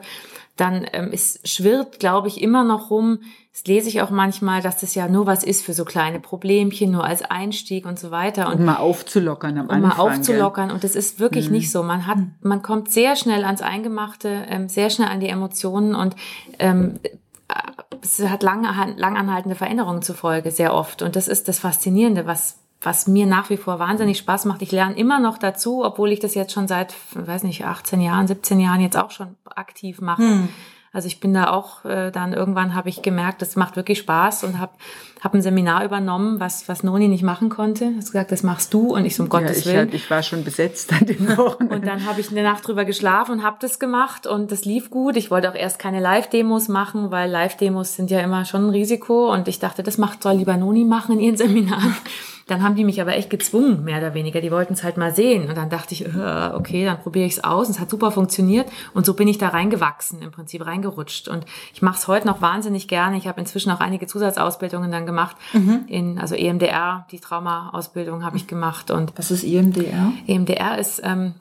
dann 0.56 0.88
ähm, 0.94 1.12
es 1.14 1.40
schwirrt, 1.44 2.00
glaube 2.00 2.28
ich, 2.28 2.42
immer 2.42 2.64
noch 2.64 2.90
rum. 2.90 3.20
Das 3.54 3.66
lese 3.66 3.88
ich 3.90 4.02
auch 4.02 4.10
manchmal, 4.10 4.64
dass 4.64 4.82
das 4.82 4.96
ja 4.96 5.08
nur 5.08 5.28
was 5.28 5.44
ist 5.44 5.64
für 5.64 5.74
so 5.74 5.86
kleine 5.86 6.20
Problemchen, 6.20 6.90
nur 6.90 7.04
als 7.04 7.22
Einstieg 7.22 7.86
und 7.86 8.00
so 8.00 8.10
weiter. 8.10 8.48
Und 8.48 8.62
um 8.62 8.66
mal 8.66 8.78
aufzulockern 8.78 9.56
am 9.56 9.66
um 9.66 9.70
Anfang. 9.70 9.90
Mal 9.90 9.98
aufzulockern. 9.98 10.70
Gell? 10.70 10.74
Und 10.74 10.84
das 10.84 10.96
ist 10.96 11.20
wirklich 11.20 11.50
mhm. 11.50 11.58
nicht 11.58 11.72
so. 11.72 11.84
Man 11.84 12.08
hat, 12.08 12.18
man 12.42 12.64
kommt 12.64 12.90
sehr 12.90 13.16
schnell 13.16 13.46
ans 13.46 13.62
Eingemachte, 13.62 14.44
ähm, 14.50 14.70
sehr 14.70 14.90
schnell 14.90 15.10
an 15.10 15.20
die 15.20 15.30
Emotionen 15.30 15.94
und 15.94 16.16
ähm, 16.58 17.00
es 18.02 18.20
hat 18.20 18.44
lange, 18.44 18.96
langanhaltende 18.98 19.56
Veränderungen 19.56 20.02
zur 20.02 20.16
Folge, 20.16 20.52
sehr 20.52 20.74
oft. 20.74 21.02
Und 21.02 21.16
das 21.16 21.28
ist 21.28 21.48
das 21.48 21.60
Faszinierende, 21.60 22.26
was, 22.26 22.60
was 22.82 23.08
mir 23.08 23.26
nach 23.26 23.50
wie 23.50 23.58
vor 23.58 23.80
wahnsinnig 23.80 24.18
Spaß 24.18 24.46
macht. 24.46 24.62
Ich 24.62 24.72
lerne 24.72 24.98
immer 24.98 25.20
noch 25.20 25.38
dazu, 25.38 25.84
obwohl 25.84 26.12
ich 26.12 26.20
das 26.20 26.36
jetzt 26.36 26.54
schon 26.54 26.68
seit, 26.68 26.94
weiß 27.14 27.44
nicht, 27.44 27.66
18 27.66 28.02
Jahren, 28.02 28.28
17 28.28 28.60
Jahren 28.60 28.82
jetzt 28.82 28.98
auch 28.98 29.12
schon 29.12 29.36
aktiv 29.46 30.02
mache. 30.02 30.22
Hm. 30.22 30.50
Also 30.98 31.06
ich 31.06 31.20
bin 31.20 31.32
da 31.32 31.52
auch 31.52 31.86
äh, 31.86 32.10
dann 32.10 32.34
irgendwann 32.34 32.74
habe 32.74 32.90
ich 32.90 33.04
gemerkt, 33.04 33.44
das 33.44 33.56
macht 33.56 33.76
wirklich 33.76 34.00
Spaß 34.00 34.44
und 34.46 34.58
habe 34.58 34.72
hab 35.22 35.36
ein 35.36 35.44
Seminar 35.44 35.86
übernommen, 35.86 36.40
was 36.40 36.68
was 36.68 36.82
Noni 36.82 37.08
nicht 37.08 37.22
machen 37.22 37.50
konnte. 37.50 37.94
Hast 37.96 38.08
gesagt, 38.08 38.32
das 38.32 38.42
machst 38.42 38.74
du 38.74 38.96
und 38.96 39.06
ich 39.06 39.16
so 39.16 39.22
um 39.22 39.30
ja, 39.30 39.38
Gottes 39.38 39.60
ich, 39.60 39.66
Willen. 39.68 39.94
Ich 39.94 40.10
war 40.10 40.24
schon 40.24 40.44
besetzt 40.44 40.92
an 40.92 41.06
den 41.06 41.38
Wochen. 41.38 41.68
Und 41.68 41.86
dann 41.86 42.08
habe 42.08 42.20
ich 42.20 42.32
eine 42.32 42.42
Nacht 42.42 42.68
drüber 42.68 42.84
geschlafen 42.84 43.34
und 43.34 43.44
habe 43.44 43.58
das 43.60 43.78
gemacht 43.78 44.26
und 44.26 44.52
das 44.52 44.66
lief 44.66 44.90
gut. 44.90 45.18
Ich 45.18 45.30
wollte 45.30 45.52
auch 45.52 45.56
erst 45.56 45.78
keine 45.78 46.00
Live-Demos 46.00 46.68
machen, 46.68 47.12
weil 47.12 47.30
Live-Demos 47.30 47.96
sind 47.96 48.10
ja 48.10 48.22
immer 48.22 48.46
schon 48.46 48.66
ein 48.66 48.70
Risiko 48.72 49.32
und 49.32 49.48
ich 49.48 49.60
dachte, 49.60 49.84
das 49.84 50.00
macht 50.00 50.24
soll 50.24 50.34
lieber 50.34 50.58
Noni 50.58 50.84
machen 50.84 51.14
in 51.14 51.20
ihren 51.20 51.38
Seminaren. 51.38 51.96
Dann 52.48 52.64
haben 52.64 52.76
die 52.76 52.84
mich 52.84 53.02
aber 53.02 53.16
echt 53.16 53.30
gezwungen, 53.30 53.84
mehr 53.84 53.98
oder 53.98 54.14
weniger. 54.14 54.40
Die 54.42 54.52
wollten 54.52 54.74
es 54.74 54.84
halt 54.84 54.98
mal 54.98 55.14
sehen. 55.14 55.50
Und 55.50 55.58
dann 55.58 55.70
dachte 55.70 55.94
ich, 55.94 56.06
äh, 56.06 56.52
okay, 56.54 56.86
dann 56.86 57.00
probiere 57.00 57.26
ich 57.26 57.34
es 57.34 57.44
aus. 57.44 57.68
Und 57.68 57.76
es 57.76 57.80
hat 57.80 57.90
super 57.90 58.12
funktioniert. 58.12 58.70
Und 58.94 59.06
so 59.06 59.14
bin 59.14 59.28
ich 59.28 59.38
da 59.38 59.50
reingewachsen, 59.50 60.22
im 60.22 60.32
Prinzip 60.32 60.66
reingerutscht. 60.66 61.28
Und 61.28 61.46
ich 61.74 61.82
mache 61.82 61.98
es 61.98 62.08
heute 62.08 62.26
noch 62.26 62.42
wahnsinnig 62.42 62.88
gerne. 62.88 63.18
Ich 63.18 63.28
habe 63.28 63.40
inzwischen 63.40 63.70
auch 63.72 63.82
einige 63.82 64.08
Zusatzausbildungen 64.08 64.92
dann 64.92 65.06
gemacht. 65.06 65.36
Mhm. 65.54 65.86
In, 65.88 66.20
also 66.20 66.36
EMDR, 66.36 67.06
die 67.12 67.20
Trauma-Ausbildung 67.20 68.24
habe 68.24 68.38
ich 68.38 68.48
gemacht. 68.48 68.92
Und 68.92 69.14
Was 69.18 69.30
ist 69.30 69.44
EMDR? 69.44 70.14
EMDR 70.26 70.78
ist, 70.78 71.02
ähm, 71.04 71.34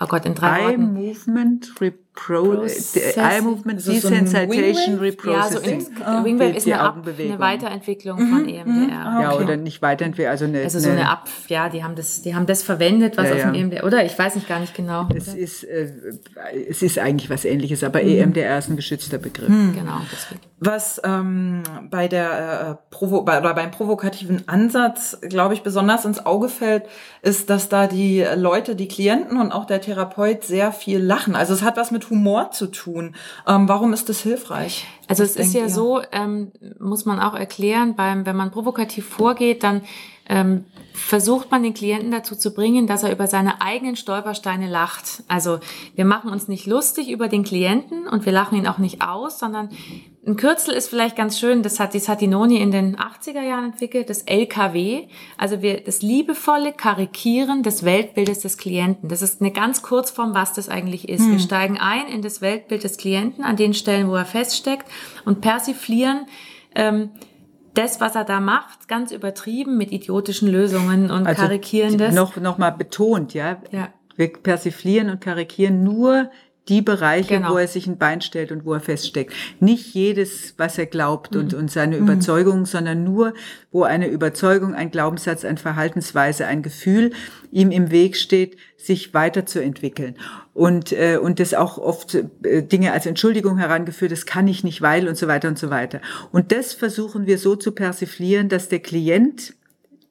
oh 0.00 0.06
Gott, 0.06 0.26
in 0.26 0.34
drei 0.34 0.60
Eye 0.60 0.64
Worten. 0.64 0.92
Movement 0.94 1.80
Report 1.80 2.07
Pro 2.18 2.64
Eye 2.64 3.40
Movement 3.40 3.78
Desensitization 3.86 4.98
Reprocessing. 4.98 5.80
Ja, 5.80 5.86
so 5.86 6.04
ah. 6.04 6.24
Wingwave 6.24 6.56
ist 6.56 6.66
eine, 6.66 6.80
Ab, 6.80 7.06
eine 7.06 7.38
Weiterentwicklung 7.38 8.18
mhm. 8.20 8.30
von 8.30 8.48
EMDR. 8.48 8.64
Mhm. 8.66 8.90
Ah, 8.92 9.14
okay. 9.14 9.22
Ja, 9.22 9.44
oder 9.44 9.56
nicht 9.56 9.82
Weiterentwicklung, 9.82 10.30
also 10.30 10.44
eine, 10.46 10.62
also 10.62 10.80
so 10.80 10.90
eine 10.90 11.08
Ab, 11.08 11.28
ja, 11.46 11.68
die 11.68 11.84
haben 11.84 11.94
das, 11.94 12.22
die 12.22 12.34
haben 12.34 12.46
das 12.46 12.64
verwendet, 12.64 13.16
was 13.16 13.28
ja, 13.28 13.36
auf 13.36 13.42
dem 13.42 13.54
EMDR, 13.54 13.84
oder? 13.84 14.04
Ich 14.04 14.18
weiß 14.18 14.34
nicht 14.34 14.48
gar 14.48 14.58
nicht 14.58 14.74
genau. 14.74 15.08
Es 15.14 15.28
ist, 15.28 15.62
äh, 15.62 15.92
es 16.68 16.82
ist 16.82 16.98
eigentlich 16.98 17.30
was 17.30 17.44
Ähnliches, 17.44 17.84
aber 17.84 18.02
mhm. 18.02 18.08
EMDR 18.08 18.58
ist 18.58 18.68
ein 18.68 18.76
geschützter 18.76 19.18
Begriff. 19.18 19.48
Mhm. 19.48 19.74
Genau, 19.74 20.00
deswegen. 20.12 20.40
Was 20.60 21.00
ähm, 21.04 21.62
bei 21.88 22.08
der 22.08 22.80
äh, 22.80 22.92
Provo 22.92 23.22
bei, 23.22 23.38
oder 23.38 23.54
beim 23.54 23.70
provokativen 23.70 24.48
Ansatz, 24.48 25.16
glaube 25.20 25.54
ich, 25.54 25.62
besonders 25.62 26.04
ins 26.04 26.26
Auge 26.26 26.48
fällt, 26.48 26.82
ist, 27.22 27.48
dass 27.48 27.68
da 27.68 27.86
die 27.86 28.26
Leute, 28.34 28.74
die 28.74 28.88
Klienten 28.88 29.40
und 29.40 29.52
auch 29.52 29.66
der 29.66 29.80
Therapeut 29.80 30.42
sehr 30.42 30.72
viel 30.72 30.98
lachen. 30.98 31.36
Also 31.36 31.54
es 31.54 31.62
hat 31.62 31.76
was 31.76 31.92
mit 31.92 32.07
Humor 32.10 32.50
zu 32.50 32.66
tun. 32.66 33.14
Ähm, 33.46 33.68
warum 33.68 33.92
ist 33.92 34.08
das 34.08 34.20
hilfreich? 34.20 34.86
Also 35.06 35.22
es 35.22 35.36
ist 35.36 35.54
ja 35.54 35.62
ihr? 35.62 35.70
so, 35.70 36.00
ähm, 36.12 36.52
muss 36.78 37.04
man 37.04 37.20
auch 37.20 37.34
erklären, 37.34 37.94
beim, 37.96 38.26
wenn 38.26 38.36
man 38.36 38.50
provokativ 38.50 39.06
vorgeht, 39.08 39.62
dann 39.62 39.82
ähm, 40.28 40.64
versucht 40.98 41.50
man 41.50 41.62
den 41.62 41.74
Klienten 41.74 42.10
dazu 42.10 42.36
zu 42.36 42.52
bringen, 42.52 42.86
dass 42.86 43.02
er 43.02 43.12
über 43.12 43.26
seine 43.26 43.60
eigenen 43.60 43.96
Stolpersteine 43.96 44.68
lacht. 44.68 45.22
Also 45.28 45.60
wir 45.94 46.04
machen 46.04 46.30
uns 46.30 46.48
nicht 46.48 46.66
lustig 46.66 47.10
über 47.10 47.28
den 47.28 47.44
Klienten 47.44 48.06
und 48.08 48.26
wir 48.26 48.32
lachen 48.32 48.58
ihn 48.58 48.66
auch 48.66 48.78
nicht 48.78 49.02
aus, 49.02 49.38
sondern 49.38 49.70
ein 50.26 50.36
Kürzel 50.36 50.74
ist 50.74 50.90
vielleicht 50.90 51.16
ganz 51.16 51.38
schön, 51.38 51.62
das 51.62 51.80
hat, 51.80 51.94
das 51.94 52.08
hat 52.08 52.20
die 52.20 52.26
Noni 52.26 52.58
in 52.58 52.70
den 52.70 52.96
80er 52.96 53.40
Jahren 53.40 53.64
entwickelt, 53.64 54.10
das 54.10 54.22
LKW, 54.22 55.06
also 55.38 55.62
wir, 55.62 55.80
das 55.80 56.02
liebevolle 56.02 56.72
Karikieren 56.72 57.62
des 57.62 57.82
Weltbildes 57.82 58.40
des 58.40 58.58
Klienten. 58.58 59.08
Das 59.08 59.22
ist 59.22 59.40
eine 59.40 59.52
ganz 59.52 59.80
Kurzform, 59.80 60.34
was 60.34 60.52
das 60.52 60.68
eigentlich 60.68 61.08
ist. 61.08 61.22
Hm. 61.22 61.32
Wir 61.32 61.38
steigen 61.38 61.78
ein 61.78 62.08
in 62.08 62.20
das 62.20 62.42
Weltbild 62.42 62.84
des 62.84 62.98
Klienten 62.98 63.42
an 63.42 63.56
den 63.56 63.72
Stellen, 63.72 64.10
wo 64.10 64.16
er 64.16 64.26
feststeckt 64.26 64.86
und 65.24 65.40
persiflieren 65.40 66.26
ähm, 66.74 67.10
das, 67.78 68.00
was 68.00 68.14
er 68.14 68.24
da 68.24 68.40
macht, 68.40 68.88
ganz 68.88 69.12
übertrieben 69.12 69.76
mit 69.76 69.92
idiotischen 69.92 70.48
Lösungen 70.48 71.10
und 71.10 71.26
also 71.26 71.42
karikieren 71.42 71.96
das. 71.96 72.14
Noch, 72.14 72.36
noch 72.36 72.58
mal 72.58 72.70
betont, 72.70 73.34
ja. 73.34 73.58
ja. 73.70 73.88
Wir 74.16 74.32
persiflieren 74.32 75.10
und 75.10 75.20
karikieren 75.20 75.84
nur 75.84 76.30
die 76.68 76.82
Bereiche, 76.82 77.36
genau. 77.36 77.54
wo 77.54 77.58
er 77.58 77.68
sich 77.68 77.86
ein 77.86 77.98
Bein 77.98 78.20
stellt 78.20 78.52
und 78.52 78.64
wo 78.64 78.74
er 78.74 78.80
feststeckt. 78.80 79.32
Nicht 79.60 79.94
jedes, 79.94 80.54
was 80.58 80.78
er 80.78 80.86
glaubt 80.86 81.34
und, 81.34 81.52
mhm. 81.52 81.58
und 81.58 81.70
seine 81.70 81.96
mhm. 81.96 82.02
Überzeugung, 82.02 82.66
sondern 82.66 83.04
nur, 83.04 83.34
wo 83.70 83.84
eine 83.84 84.08
Überzeugung, 84.08 84.74
ein 84.74 84.90
Glaubenssatz, 84.90 85.44
eine 85.44 85.58
Verhaltensweise, 85.58 86.46
ein 86.46 86.62
Gefühl 86.62 87.12
ihm 87.50 87.70
im 87.70 87.90
Weg 87.90 88.16
steht, 88.16 88.56
sich 88.76 89.14
weiterzuentwickeln. 89.14 90.16
Und, 90.54 90.92
äh, 90.92 91.18
und 91.20 91.40
das 91.40 91.54
auch 91.54 91.78
oft 91.78 92.14
äh, 92.14 92.62
Dinge 92.62 92.92
als 92.92 93.06
Entschuldigung 93.06 93.58
herangeführt, 93.58 94.12
das 94.12 94.26
kann 94.26 94.46
ich 94.48 94.64
nicht, 94.64 94.82
weil 94.82 95.08
und 95.08 95.16
so 95.16 95.28
weiter 95.28 95.48
und 95.48 95.58
so 95.58 95.70
weiter. 95.70 96.00
Und 96.32 96.52
das 96.52 96.74
versuchen 96.74 97.26
wir 97.26 97.38
so 97.38 97.56
zu 97.56 97.72
persiflieren, 97.72 98.48
dass 98.48 98.68
der 98.68 98.80
Klient 98.80 99.54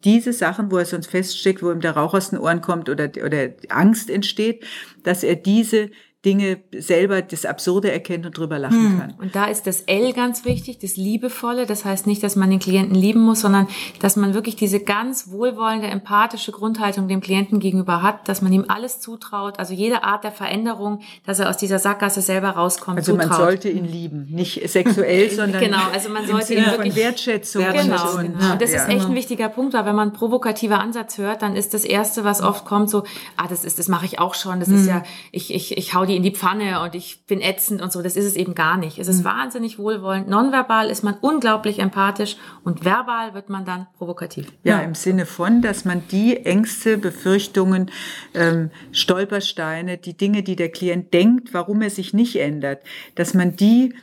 diese 0.03 0.31
Sachen, 0.31 0.71
wo 0.71 0.77
er 0.77 0.85
sonst 0.85 1.07
feststeckt, 1.07 1.63
wo 1.63 1.71
ihm 1.71 1.81
der 1.81 1.91
Rauch 1.91 2.13
aus 2.13 2.29
den 2.29 2.39
Ohren 2.39 2.61
kommt 2.61 2.89
oder, 2.89 3.09
oder 3.25 3.49
Angst 3.69 4.09
entsteht, 4.09 4.63
dass 5.03 5.23
er 5.23 5.35
diese 5.35 5.89
Dinge 6.27 6.57
selber 6.77 7.21
das 7.21 7.45
Absurde 7.45 7.89
erkennt 7.89 8.25
und 8.25 8.37
drüber 8.37 8.59
lachen 8.59 8.91
hm. 8.91 8.99
kann. 8.99 9.13
Und 9.17 9.33
da 9.33 9.45
ist 9.45 9.65
das 9.65 9.81
L 9.83 10.11
ganz 10.11 10.43
wichtig, 10.43 10.77
das 10.79 10.97
Liebevolle. 10.97 11.65
Das 11.65 11.85
heißt 11.85 12.05
nicht, 12.05 12.21
dass 12.21 12.35
man 12.35 12.49
den 12.49 12.59
Klienten 12.59 12.95
lieben 12.95 13.21
muss, 13.21 13.39
sondern 13.41 13.67
dass 14.01 14.17
man 14.17 14.33
wirklich 14.33 14.57
diese 14.57 14.81
ganz 14.81 15.31
wohlwollende, 15.31 15.87
empathische 15.87 16.51
Grundhaltung 16.51 17.07
dem 17.07 17.21
Klienten 17.21 17.61
gegenüber 17.61 18.01
hat, 18.01 18.27
dass 18.27 18.41
man 18.41 18.51
ihm 18.51 18.65
alles 18.67 18.99
zutraut, 18.99 19.57
also 19.57 19.73
jede 19.73 20.03
Art 20.03 20.25
der 20.25 20.33
Veränderung, 20.33 20.99
dass 21.25 21.39
er 21.39 21.49
aus 21.49 21.55
dieser 21.55 21.79
Sackgasse 21.79 22.19
selber 22.19 22.49
rauskommt. 22.49 22.97
Also 22.97 23.13
zutraut. 23.13 23.29
man 23.29 23.37
sollte 23.37 23.69
ihn 23.69 23.85
lieben, 23.85 24.27
nicht 24.29 24.69
sexuell, 24.69 25.31
sondern 25.31 25.61
genau. 25.61 25.83
Also 25.93 26.09
man 26.09 26.27
sollte 26.27 26.55
ihn 26.55 26.65
wirklich 26.65 26.95
Wertschätzung. 26.97 27.63
Genau. 27.71 28.17
Und, 28.17 28.33
genau. 28.33 28.51
und 28.51 28.61
das 28.61 28.73
ja. 28.73 28.83
ist 28.83 28.89
echt 28.89 29.05
ein 29.05 29.15
wichtiger 29.15 29.47
Punkt, 29.47 29.73
weil 29.73 29.85
wenn 29.85 29.95
man 29.95 30.11
provokativer 30.11 30.81
Ansatz 30.81 31.17
hört, 31.17 31.41
dann 31.41 31.55
ist 31.55 31.73
das 31.73 31.85
erste, 31.85 32.25
was 32.25 32.41
oft 32.41 32.65
kommt, 32.65 32.89
so, 32.89 33.03
ah, 33.37 33.47
das 33.49 33.63
ist, 33.63 33.79
das 33.79 33.87
mache 33.87 34.05
ich 34.05 34.19
auch 34.19 34.33
schon. 34.33 34.59
Das 34.59 34.67
hm. 34.67 34.75
ist 34.75 34.87
ja, 34.87 35.03
ich, 35.31 35.53
ich, 35.53 35.77
ich 35.77 35.93
hau 35.93 36.05
die 36.05 36.16
in 36.17 36.23
die 36.23 36.31
Pfanne 36.31 36.81
und 36.81 36.95
ich 36.95 37.27
bin 37.27 37.41
ätzend 37.41 37.79
und 37.79 37.91
so. 37.91 38.01
Das 38.01 38.15
ist 38.15 38.25
es 38.25 38.35
eben 38.35 38.55
gar 38.55 38.75
nicht. 38.75 38.97
Es 38.97 39.07
ist 39.07 39.19
mhm. 39.19 39.25
wahnsinnig 39.25 39.77
wohlwollend. 39.77 40.27
Nonverbal 40.27 40.89
ist 40.89 41.03
man 41.03 41.13
unglaublich 41.21 41.77
empathisch 41.77 42.37
und 42.63 42.83
verbal 42.83 43.35
wird 43.35 43.49
man 43.49 43.65
dann 43.65 43.85
provokativ. 43.99 44.51
Ja, 44.63 44.77
ja. 44.77 44.81
im 44.81 44.95
Sinne 44.95 45.27
von, 45.27 45.61
dass 45.61 45.85
man 45.85 46.01
die 46.09 46.43
Ängste, 46.43 46.97
Befürchtungen, 46.97 47.91
ähm, 48.33 48.71
Stolpersteine, 48.91 49.99
die 49.99 50.17
Dinge, 50.17 50.41
die 50.41 50.55
der 50.55 50.69
Klient 50.69 51.13
denkt, 51.13 51.53
warum 51.53 51.83
er 51.83 51.91
sich 51.91 52.15
nicht 52.15 52.37
ändert, 52.37 52.81
dass 53.13 53.35
man 53.35 53.55
die 53.55 53.93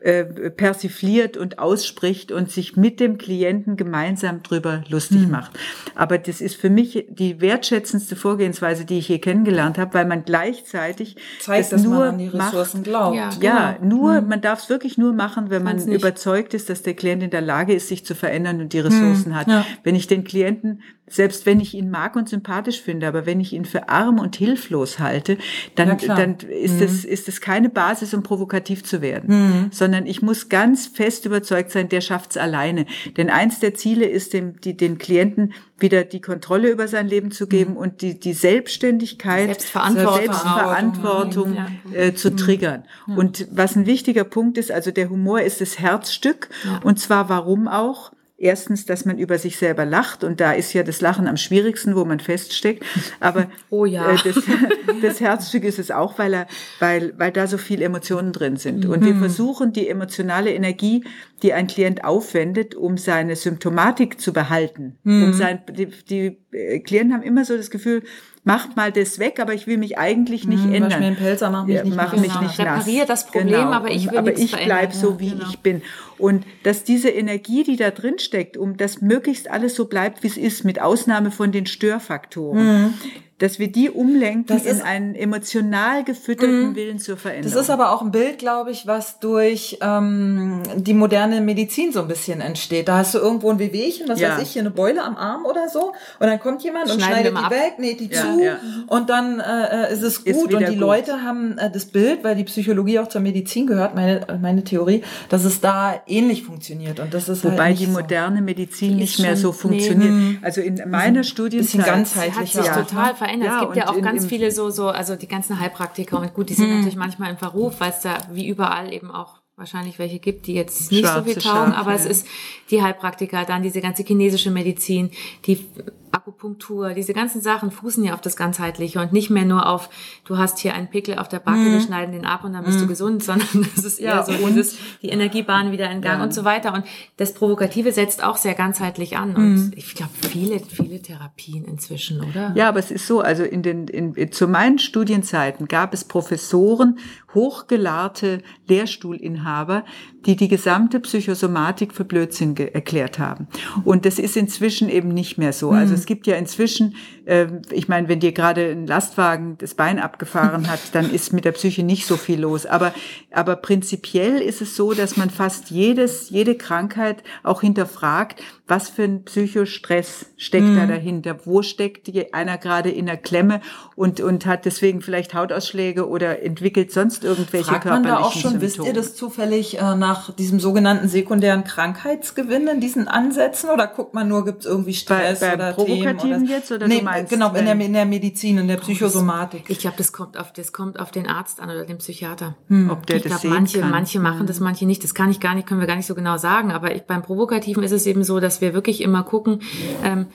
äh, 0.00 0.50
persifliert 0.50 1.36
und 1.36 1.58
ausspricht 1.58 2.32
und 2.32 2.50
sich 2.50 2.74
mit 2.76 3.00
dem 3.00 3.18
Klienten 3.18 3.76
gemeinsam 3.76 4.42
drüber 4.42 4.82
lustig 4.88 5.26
mhm. 5.26 5.30
macht. 5.30 5.58
Aber 5.94 6.16
das 6.16 6.40
ist 6.40 6.56
für 6.56 6.70
mich 6.70 7.06
die 7.10 7.42
wertschätzendste 7.42 8.16
Vorgehensweise, 8.16 8.86
die 8.86 8.98
ich 8.98 9.08
hier 9.08 9.20
kennengelernt 9.20 9.76
habe, 9.76 9.92
weil 9.92 10.06
man 10.06 10.24
gleichzeitig 10.24 11.16
zeigt, 11.38 11.64
das 11.64 11.70
dass 11.70 11.82
nur 11.82 11.98
man 11.98 12.08
an 12.08 12.18
die 12.18 12.28
Ressourcen 12.28 12.78
macht. 12.78 12.84
glaubt. 12.84 13.16
Ja, 13.16 13.30
ja 13.40 13.72
genau. 13.78 13.94
nur 13.94 14.20
mhm. 14.22 14.28
man 14.28 14.40
darf 14.40 14.62
es 14.62 14.70
wirklich 14.70 14.96
nur 14.96 15.12
machen, 15.12 15.50
wenn 15.50 15.62
man 15.62 15.86
überzeugt 15.86 16.54
ist, 16.54 16.70
dass 16.70 16.80
der 16.82 16.94
Klient 16.94 17.22
in 17.22 17.30
der 17.30 17.42
Lage 17.42 17.74
ist, 17.74 17.88
sich 17.88 18.04
zu 18.04 18.14
verändern 18.14 18.60
und 18.60 18.72
die 18.72 18.80
Ressourcen 18.80 19.30
mhm. 19.30 19.34
hat. 19.34 19.48
Ja. 19.48 19.66
Wenn 19.84 19.94
ich 19.94 20.06
den 20.06 20.24
Klienten 20.24 20.80
selbst 21.10 21.44
wenn 21.44 21.60
ich 21.60 21.74
ihn 21.74 21.90
mag 21.90 22.16
und 22.16 22.28
sympathisch 22.28 22.80
finde, 22.80 23.06
aber 23.06 23.26
wenn 23.26 23.40
ich 23.40 23.52
ihn 23.52 23.64
für 23.64 23.88
arm 23.88 24.18
und 24.18 24.36
hilflos 24.36 24.98
halte, 24.98 25.38
dann, 25.74 25.98
ja, 25.98 26.14
dann 26.14 26.36
ist 26.36 26.76
mhm. 26.76 26.80
das, 26.80 27.04
ist 27.04 27.28
das 27.28 27.40
keine 27.40 27.68
Basis, 27.68 28.14
um 28.14 28.22
provokativ 28.22 28.84
zu 28.84 29.02
werden, 29.02 29.34
mhm. 29.34 29.66
sondern 29.72 30.06
ich 30.06 30.22
muss 30.22 30.48
ganz 30.48 30.86
fest 30.86 31.26
überzeugt 31.26 31.72
sein, 31.72 31.88
der 31.88 32.00
schafft's 32.00 32.36
alleine. 32.36 32.86
Denn 33.16 33.28
eins 33.28 33.60
der 33.60 33.74
Ziele 33.74 34.06
ist, 34.06 34.32
dem, 34.32 34.60
die, 34.60 34.76
den 34.76 34.98
Klienten 34.98 35.52
wieder 35.78 36.04
die 36.04 36.20
Kontrolle 36.20 36.70
über 36.70 36.88
sein 36.88 37.08
Leben 37.08 37.30
zu 37.30 37.46
geben 37.46 37.72
mhm. 37.72 37.78
und 37.78 38.02
die, 38.02 38.18
die 38.18 38.32
Selbstständigkeit, 38.32 39.46
Selbstverantwortung, 39.46 40.16
Selbstverantwortung 40.16 41.56
äh, 41.92 42.14
zu 42.14 42.30
mhm. 42.30 42.36
triggern. 42.36 42.84
Und 43.06 43.48
was 43.50 43.76
ein 43.76 43.86
wichtiger 43.86 44.24
Punkt 44.24 44.58
ist, 44.58 44.70
also 44.70 44.90
der 44.90 45.10
Humor 45.10 45.40
ist 45.40 45.60
das 45.60 45.78
Herzstück. 45.78 46.48
Ja. 46.64 46.80
Und 46.84 47.00
zwar 47.00 47.28
warum 47.28 47.66
auch? 47.66 48.12
Erstens, 48.42 48.86
dass 48.86 49.04
man 49.04 49.18
über 49.18 49.36
sich 49.36 49.58
selber 49.58 49.84
lacht 49.84 50.24
und 50.24 50.40
da 50.40 50.52
ist 50.52 50.72
ja 50.72 50.82
das 50.82 51.02
Lachen 51.02 51.26
am 51.26 51.36
schwierigsten, 51.36 51.94
wo 51.94 52.06
man 52.06 52.20
feststeckt. 52.20 52.82
Aber 53.20 53.48
oh 53.68 53.84
ja. 53.84 54.12
äh, 54.12 54.16
das, 54.24 54.42
das 55.02 55.20
Herzstück 55.20 55.62
ist 55.62 55.78
es 55.78 55.90
auch, 55.90 56.18
weil 56.18 56.32
er, 56.32 56.46
weil, 56.78 57.12
weil 57.18 57.32
da 57.32 57.46
so 57.46 57.58
viel 57.58 57.82
Emotionen 57.82 58.32
drin 58.32 58.56
sind. 58.56 58.86
Und 58.86 59.04
wir 59.04 59.12
mhm. 59.12 59.18
versuchen 59.18 59.74
die 59.74 59.86
emotionale 59.86 60.54
Energie, 60.54 61.04
die 61.42 61.52
ein 61.52 61.66
Klient 61.66 62.02
aufwendet, 62.02 62.74
um 62.74 62.96
seine 62.96 63.36
Symptomatik 63.36 64.18
zu 64.18 64.32
behalten. 64.32 64.96
Mhm. 65.04 65.24
Um 65.24 65.32
sein, 65.34 65.60
die, 65.70 65.86
die 65.86 66.38
äh, 66.52 66.80
Klienten 66.80 67.12
haben 67.14 67.22
immer 67.22 67.44
so 67.44 67.58
das 67.58 67.70
Gefühl, 67.70 68.04
mach 68.44 68.74
mal 68.76 68.90
das 68.92 69.18
weg, 69.18 69.38
aber 69.40 69.54
ich 69.54 69.66
will 69.66 69.78
mich 69.78 69.98
eigentlich 69.98 70.46
nicht 70.46 70.64
hm, 70.64 70.74
ändern. 70.74 71.00
Mir 71.00 71.06
einen 71.06 71.16
Pelzer, 71.16 71.50
mach 71.50 71.66
mich 71.66 71.76
ja, 71.76 71.84
nicht, 71.84 71.96
mach 71.96 72.12
mich 72.12 72.22
genau. 72.22 72.42
nicht 72.42 72.58
nass. 72.58 72.86
Reparier 72.86 73.06
das 73.06 73.26
Problem, 73.26 73.46
genau. 73.46 73.72
aber 73.72 73.90
ich 73.90 74.10
will 74.10 74.18
Aber 74.18 74.36
ich 74.36 74.56
bleib 74.56 74.92
so, 74.92 75.20
wie 75.20 75.30
genau. 75.30 75.46
ich 75.48 75.58
bin. 75.60 75.82
Und 76.18 76.44
dass 76.62 76.84
diese 76.84 77.08
Energie, 77.10 77.64
die 77.64 77.76
da 77.76 77.90
drin 77.90 78.18
steckt, 78.18 78.56
um 78.56 78.76
das 78.76 79.00
möglichst 79.00 79.50
alles 79.50 79.74
so 79.74 79.86
bleibt, 79.86 80.22
wie 80.22 80.28
es 80.28 80.36
ist, 80.36 80.64
mit 80.64 80.80
Ausnahme 80.80 81.30
von 81.30 81.52
den 81.52 81.66
Störfaktoren, 81.66 82.82
mhm 82.82 82.94
dass 83.40 83.58
wir 83.58 83.72
die 83.72 83.90
umlenken 83.90 84.46
das 84.46 84.66
in 84.66 84.82
einen 84.82 85.14
emotional 85.14 86.04
gefütterten 86.04 86.72
mm, 86.72 86.76
Willen 86.76 86.98
zur 86.98 87.16
Veränderung. 87.16 87.54
Das 87.54 87.62
ist 87.62 87.70
aber 87.70 87.90
auch 87.90 88.02
ein 88.02 88.10
Bild, 88.10 88.38
glaube 88.38 88.70
ich, 88.70 88.86
was 88.86 89.18
durch 89.18 89.78
ähm, 89.80 90.62
die 90.76 90.92
moderne 90.92 91.40
Medizin 91.40 91.90
so 91.90 92.02
ein 92.02 92.08
bisschen 92.08 92.42
entsteht. 92.42 92.86
Da 92.88 92.98
hast 92.98 93.14
du 93.14 93.18
irgendwo 93.18 93.50
ein 93.50 93.58
Wehwehchen, 93.58 94.08
was 94.08 94.20
ja. 94.20 94.36
weiß 94.36 94.42
ich, 94.42 94.50
hier 94.50 94.60
eine 94.60 94.70
Beule 94.70 95.02
am 95.02 95.16
Arm 95.16 95.46
oder 95.46 95.70
so, 95.70 95.92
und 96.18 96.26
dann 96.26 96.38
kommt 96.38 96.62
jemand 96.62 96.90
und 96.90 97.00
schneidet 97.00 97.32
die 97.32 97.42
ab. 97.42 97.50
weg, 97.50 97.78
näht 97.78 98.00
die 98.00 98.10
ja, 98.10 98.20
zu, 98.20 98.44
ja. 98.44 98.58
und 98.88 99.08
dann 99.08 99.40
äh, 99.40 99.90
ist 99.90 100.02
es 100.02 100.18
gut. 100.18 100.26
Ist 100.26 100.42
und 100.42 100.60
die 100.60 100.66
gut. 100.66 100.76
Leute 100.76 101.22
haben 101.22 101.56
äh, 101.56 101.70
das 101.70 101.86
Bild, 101.86 102.22
weil 102.22 102.36
die 102.36 102.44
Psychologie 102.44 102.98
auch 102.98 103.08
zur 103.08 103.22
Medizin 103.22 103.66
gehört, 103.66 103.94
meine 103.94 104.26
meine 104.40 104.64
Theorie, 104.64 105.02
dass 105.30 105.44
es 105.44 105.62
da 105.62 105.94
ähnlich 106.06 106.44
funktioniert. 106.44 107.00
Und 107.00 107.14
das 107.14 107.30
ist 107.30 107.42
wobei 107.42 107.68
halt 107.68 107.78
die 107.78 107.86
moderne 107.86 108.42
Medizin 108.42 108.96
nicht 108.96 109.18
mehr 109.18 109.36
so 109.36 109.52
funktioniert. 109.52 110.12
Nee, 110.12 110.38
also 110.42 110.60
in 110.60 110.78
meiner 110.90 111.24
Studienzeit 111.24 111.70
bisschen 111.72 111.84
ganzheitlicher. 111.84 112.40
Hat 112.40 112.86
sich 112.86 112.88
total 112.88 113.14
verändert 113.14 113.29
verändert. 113.30 113.48
Ja, 113.48 113.56
es 113.56 113.62
gibt 113.62 113.76
ja 113.76 113.88
auch 113.88 113.96
in, 113.96 114.02
ganz 114.02 114.26
viele 114.26 114.50
so, 114.50 114.70
so, 114.70 114.88
also 114.88 115.16
die 115.16 115.28
ganzen 115.28 115.60
Heilpraktiker 115.60 116.18
und 116.18 116.34
gut, 116.34 116.50
die 116.50 116.54
sind 116.54 116.68
hm. 116.68 116.76
natürlich 116.76 116.96
manchmal 116.96 117.30
im 117.30 117.36
Verruf, 117.36 117.80
weil 117.80 117.90
es 117.90 118.00
da 118.00 118.18
wie 118.30 118.46
überall 118.46 118.92
eben 118.92 119.10
auch 119.10 119.39
wahrscheinlich 119.60 119.98
welche 119.98 120.18
gibt, 120.18 120.46
die 120.46 120.54
jetzt 120.54 120.90
nicht 120.90 121.06
Schwarze 121.06 121.18
so 121.18 121.24
viel 121.24 121.42
taugen, 121.42 121.72
aber 121.72 121.90
ja. 121.90 121.96
es 121.96 122.06
ist 122.06 122.26
die 122.70 122.82
Heilpraktiker, 122.82 123.44
dann 123.44 123.62
diese 123.62 123.80
ganze 123.80 124.02
chinesische 124.02 124.50
Medizin, 124.50 125.10
die 125.44 125.64
Akupunktur, 126.12 126.90
diese 126.90 127.12
ganzen 127.12 127.40
Sachen 127.40 127.70
fußen 127.70 128.02
ja 128.02 128.14
auf 128.14 128.20
das 128.20 128.36
Ganzheitliche 128.36 129.00
und 129.00 129.12
nicht 129.12 129.30
mehr 129.30 129.44
nur 129.44 129.66
auf, 129.66 129.88
du 130.24 130.38
hast 130.38 130.58
hier 130.58 130.74
einen 130.74 130.88
Pickel 130.88 131.18
auf 131.18 131.28
der 131.28 131.38
Backe, 131.38 131.58
mm. 131.58 131.72
wir 131.72 131.80
schneiden 131.80 132.12
den 132.12 132.24
ab 132.24 132.44
und 132.44 132.52
dann 132.52 132.64
bist 132.64 132.78
mm. 132.78 132.80
du 132.80 132.84
mhm. 132.86 132.88
gesund, 132.88 133.22
sondern 133.22 133.48
das 133.76 133.84
ist 133.84 134.00
eher 134.00 134.16
ja, 134.16 134.22
so 134.24 134.32
dieses, 134.32 134.76
die 135.02 135.08
Energiebahn 135.08 135.72
wieder 135.72 135.90
in 135.90 136.00
Gang 136.02 136.18
ja. 136.18 136.24
und 136.24 136.34
so 136.34 136.44
weiter. 136.44 136.74
Und 136.74 136.84
das 137.16 137.32
Provokative 137.32 137.92
setzt 137.92 138.24
auch 138.24 138.36
sehr 138.36 138.54
ganzheitlich 138.54 139.16
an. 139.16 139.36
Und 139.36 139.54
mm. 139.54 139.72
ich 139.76 139.94
glaube, 139.94 140.12
viele, 140.28 140.58
viele 140.60 141.00
Therapien 141.00 141.64
inzwischen, 141.64 142.20
oder? 142.20 142.52
Ja, 142.56 142.68
aber 142.68 142.80
es 142.80 142.90
ist 142.90 143.06
so, 143.06 143.20
also 143.20 143.44
in 143.44 143.62
den, 143.62 143.86
in, 143.86 144.32
zu 144.32 144.48
meinen 144.48 144.78
Studienzeiten 144.78 145.68
gab 145.68 145.94
es 145.94 146.04
Professoren, 146.04 146.98
hochgelahrte 147.34 148.42
Lehrstuhlinhaber, 148.66 149.49
habe, 149.50 149.84
die 150.26 150.36
die 150.36 150.48
gesamte 150.48 151.00
Psychosomatik 151.00 151.94
für 151.94 152.04
Blödsinn 152.04 152.56
erklärt 152.56 153.18
haben. 153.18 153.48
Und 153.84 154.04
das 154.04 154.18
ist 154.18 154.36
inzwischen 154.36 154.88
eben 154.88 155.08
nicht 155.08 155.38
mehr 155.38 155.52
so. 155.52 155.70
Also 155.70 155.94
es 155.94 156.04
gibt 156.04 156.26
ja 156.26 156.36
inzwischen, 156.36 156.94
äh, 157.24 157.46
ich 157.70 157.88
meine, 157.88 158.08
wenn 158.08 158.20
dir 158.20 158.32
gerade 158.32 158.70
ein 158.70 158.86
Lastwagen 158.86 159.56
das 159.58 159.74
Bein 159.74 159.98
abgefahren 159.98 160.68
hat, 160.70 160.80
dann 160.92 161.10
ist 161.10 161.32
mit 161.32 161.44
der 161.44 161.52
Psyche 161.52 161.82
nicht 161.82 162.06
so 162.06 162.16
viel 162.16 162.40
los. 162.40 162.66
Aber, 162.66 162.92
aber 163.30 163.56
prinzipiell 163.56 164.40
ist 164.40 164.60
es 164.60 164.76
so, 164.76 164.92
dass 164.92 165.16
man 165.16 165.30
fast 165.30 165.70
jedes, 165.70 166.28
jede 166.30 166.54
Krankheit 166.54 167.22
auch 167.42 167.62
hinterfragt, 167.62 168.42
was 168.66 168.88
für 168.88 169.02
ein 169.02 169.24
Psychostress 169.24 170.26
steckt 170.36 170.66
mhm. 170.66 170.76
da 170.76 170.86
dahinter? 170.86 171.38
Wo 171.44 171.62
steckt 171.62 172.06
die, 172.06 172.32
einer 172.32 172.56
gerade 172.56 172.90
in 172.90 173.06
der 173.06 173.16
Klemme 173.16 173.60
und, 173.96 174.20
und 174.20 174.46
hat 174.46 174.64
deswegen 174.64 175.00
vielleicht 175.02 175.34
Hautausschläge 175.34 176.08
oder 176.08 176.42
entwickelt 176.42 176.92
sonst 176.92 177.24
irgendwelche 177.24 177.70
Fragt 177.70 177.86
man 177.86 178.04
da 178.04 178.18
auch 178.18 178.32
schon, 178.32 178.52
Symptome? 178.52 178.62
wisst 178.62 178.84
ihr 178.84 178.92
das 178.92 179.16
zufällig 179.16 179.78
äh, 179.78 179.96
nach 180.10 180.34
diesem 180.34 180.58
sogenannten 180.58 181.08
sekundären 181.08 181.62
Krankheitsgewinn 181.64 182.66
in 182.66 182.80
diesen 182.80 183.06
Ansätzen 183.06 183.70
oder 183.70 183.86
guckt 183.86 184.12
man 184.12 184.28
nur, 184.28 184.44
gibt 184.44 184.60
es 184.60 184.66
irgendwie 184.66 184.94
Stress 184.94 185.40
bei, 185.40 185.50
bei 185.50 185.54
oder 185.54 185.72
Provokativen 185.72 186.44
oder, 186.44 186.52
jetzt 186.52 186.72
oder 186.72 186.88
nee, 186.88 187.00
meinst, 187.02 187.30
genau 187.30 187.54
in 187.54 187.64
der, 187.64 187.80
in 187.80 187.92
der 187.92 188.06
Medizin, 188.06 188.58
in 188.58 188.68
der 188.68 188.78
Psychosomatik. 188.78 189.64
Ich 189.68 189.78
glaube, 189.78 189.96
das 189.96 190.12
kommt 190.12 190.36
auf 190.36 190.52
das 190.52 190.72
kommt 190.72 190.98
auf 190.98 191.10
den 191.10 191.28
Arzt 191.28 191.60
an 191.60 191.70
oder 191.70 191.84
den 191.84 191.98
Psychiater. 191.98 192.56
Hm. 192.68 192.90
Ob 192.90 193.06
der 193.06 193.16
ich 193.16 193.22
das 193.22 193.42
glaub, 193.42 193.54
manche 193.54 193.80
kann. 193.80 193.90
manche 193.90 194.18
machen 194.18 194.46
das, 194.46 194.56
hm. 194.56 194.64
manche 194.64 194.86
nicht. 194.86 195.04
Das 195.04 195.14
kann 195.14 195.30
ich 195.30 195.38
gar 195.38 195.54
nicht, 195.54 195.68
können 195.68 195.80
wir 195.80 195.86
gar 195.86 195.96
nicht 195.96 196.06
so 196.06 196.14
genau 196.14 196.36
sagen. 196.36 196.72
Aber 196.72 196.94
ich, 196.94 197.02
beim 197.02 197.22
Provokativen 197.22 197.82
ist 197.82 197.92
es 197.92 198.06
eben 198.06 198.24
so, 198.24 198.40
dass 198.40 198.60
wir 198.60 198.74
wirklich 198.74 199.02
immer 199.02 199.22
gucken, 199.22 199.62
ähm, 200.02 200.26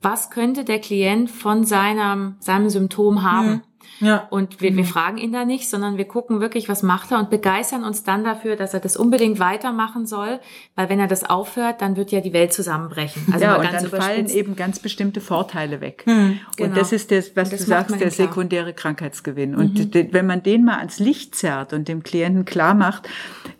was 0.00 0.30
könnte 0.30 0.64
der 0.64 0.80
Klient 0.80 1.30
von 1.30 1.64
seinem, 1.64 2.34
seinem 2.40 2.68
Symptom 2.70 3.22
haben. 3.22 3.48
Hm. 3.48 3.62
Ja. 4.00 4.26
Und 4.30 4.60
wir, 4.60 4.74
wir 4.74 4.82
mhm. 4.82 4.88
fragen 4.88 5.18
ihn 5.18 5.32
da 5.32 5.44
nicht, 5.44 5.68
sondern 5.68 5.96
wir 5.96 6.06
gucken 6.06 6.40
wirklich, 6.40 6.68
was 6.68 6.82
macht 6.82 7.12
er 7.12 7.18
und 7.18 7.30
begeistern 7.30 7.84
uns 7.84 8.02
dann 8.02 8.24
dafür, 8.24 8.56
dass 8.56 8.74
er 8.74 8.80
das 8.80 8.96
unbedingt 8.96 9.38
weitermachen 9.38 10.06
soll, 10.06 10.40
weil 10.74 10.88
wenn 10.88 10.98
er 10.98 11.06
das 11.06 11.28
aufhört, 11.28 11.80
dann 11.80 11.96
wird 11.96 12.10
ja 12.10 12.20
die 12.20 12.32
Welt 12.32 12.52
zusammenbrechen. 12.52 13.26
Also 13.32 13.44
ja, 13.44 13.56
und 13.56 13.72
dann 13.72 13.86
fallen 13.88 14.28
eben 14.28 14.56
ganz 14.56 14.78
bestimmte 14.78 15.20
Vorteile 15.20 15.80
weg. 15.80 16.02
Hm, 16.06 16.40
genau. 16.56 16.68
Und 16.68 16.76
das 16.76 16.92
ist 16.92 17.10
das, 17.10 17.36
was 17.36 17.50
das 17.50 17.60
du 17.60 17.66
sagst, 17.66 18.00
der 18.00 18.10
sekundäre 18.10 18.72
Krankheitsgewinn. 18.72 19.54
Und 19.54 19.94
mhm. 19.94 20.08
wenn 20.12 20.26
man 20.26 20.42
den 20.42 20.64
mal 20.64 20.78
ans 20.78 20.98
Licht 20.98 21.34
zerrt 21.34 21.72
und 21.72 21.88
dem 21.88 22.02
Klienten 22.02 22.44
klar 22.44 22.74
macht, 22.74 23.08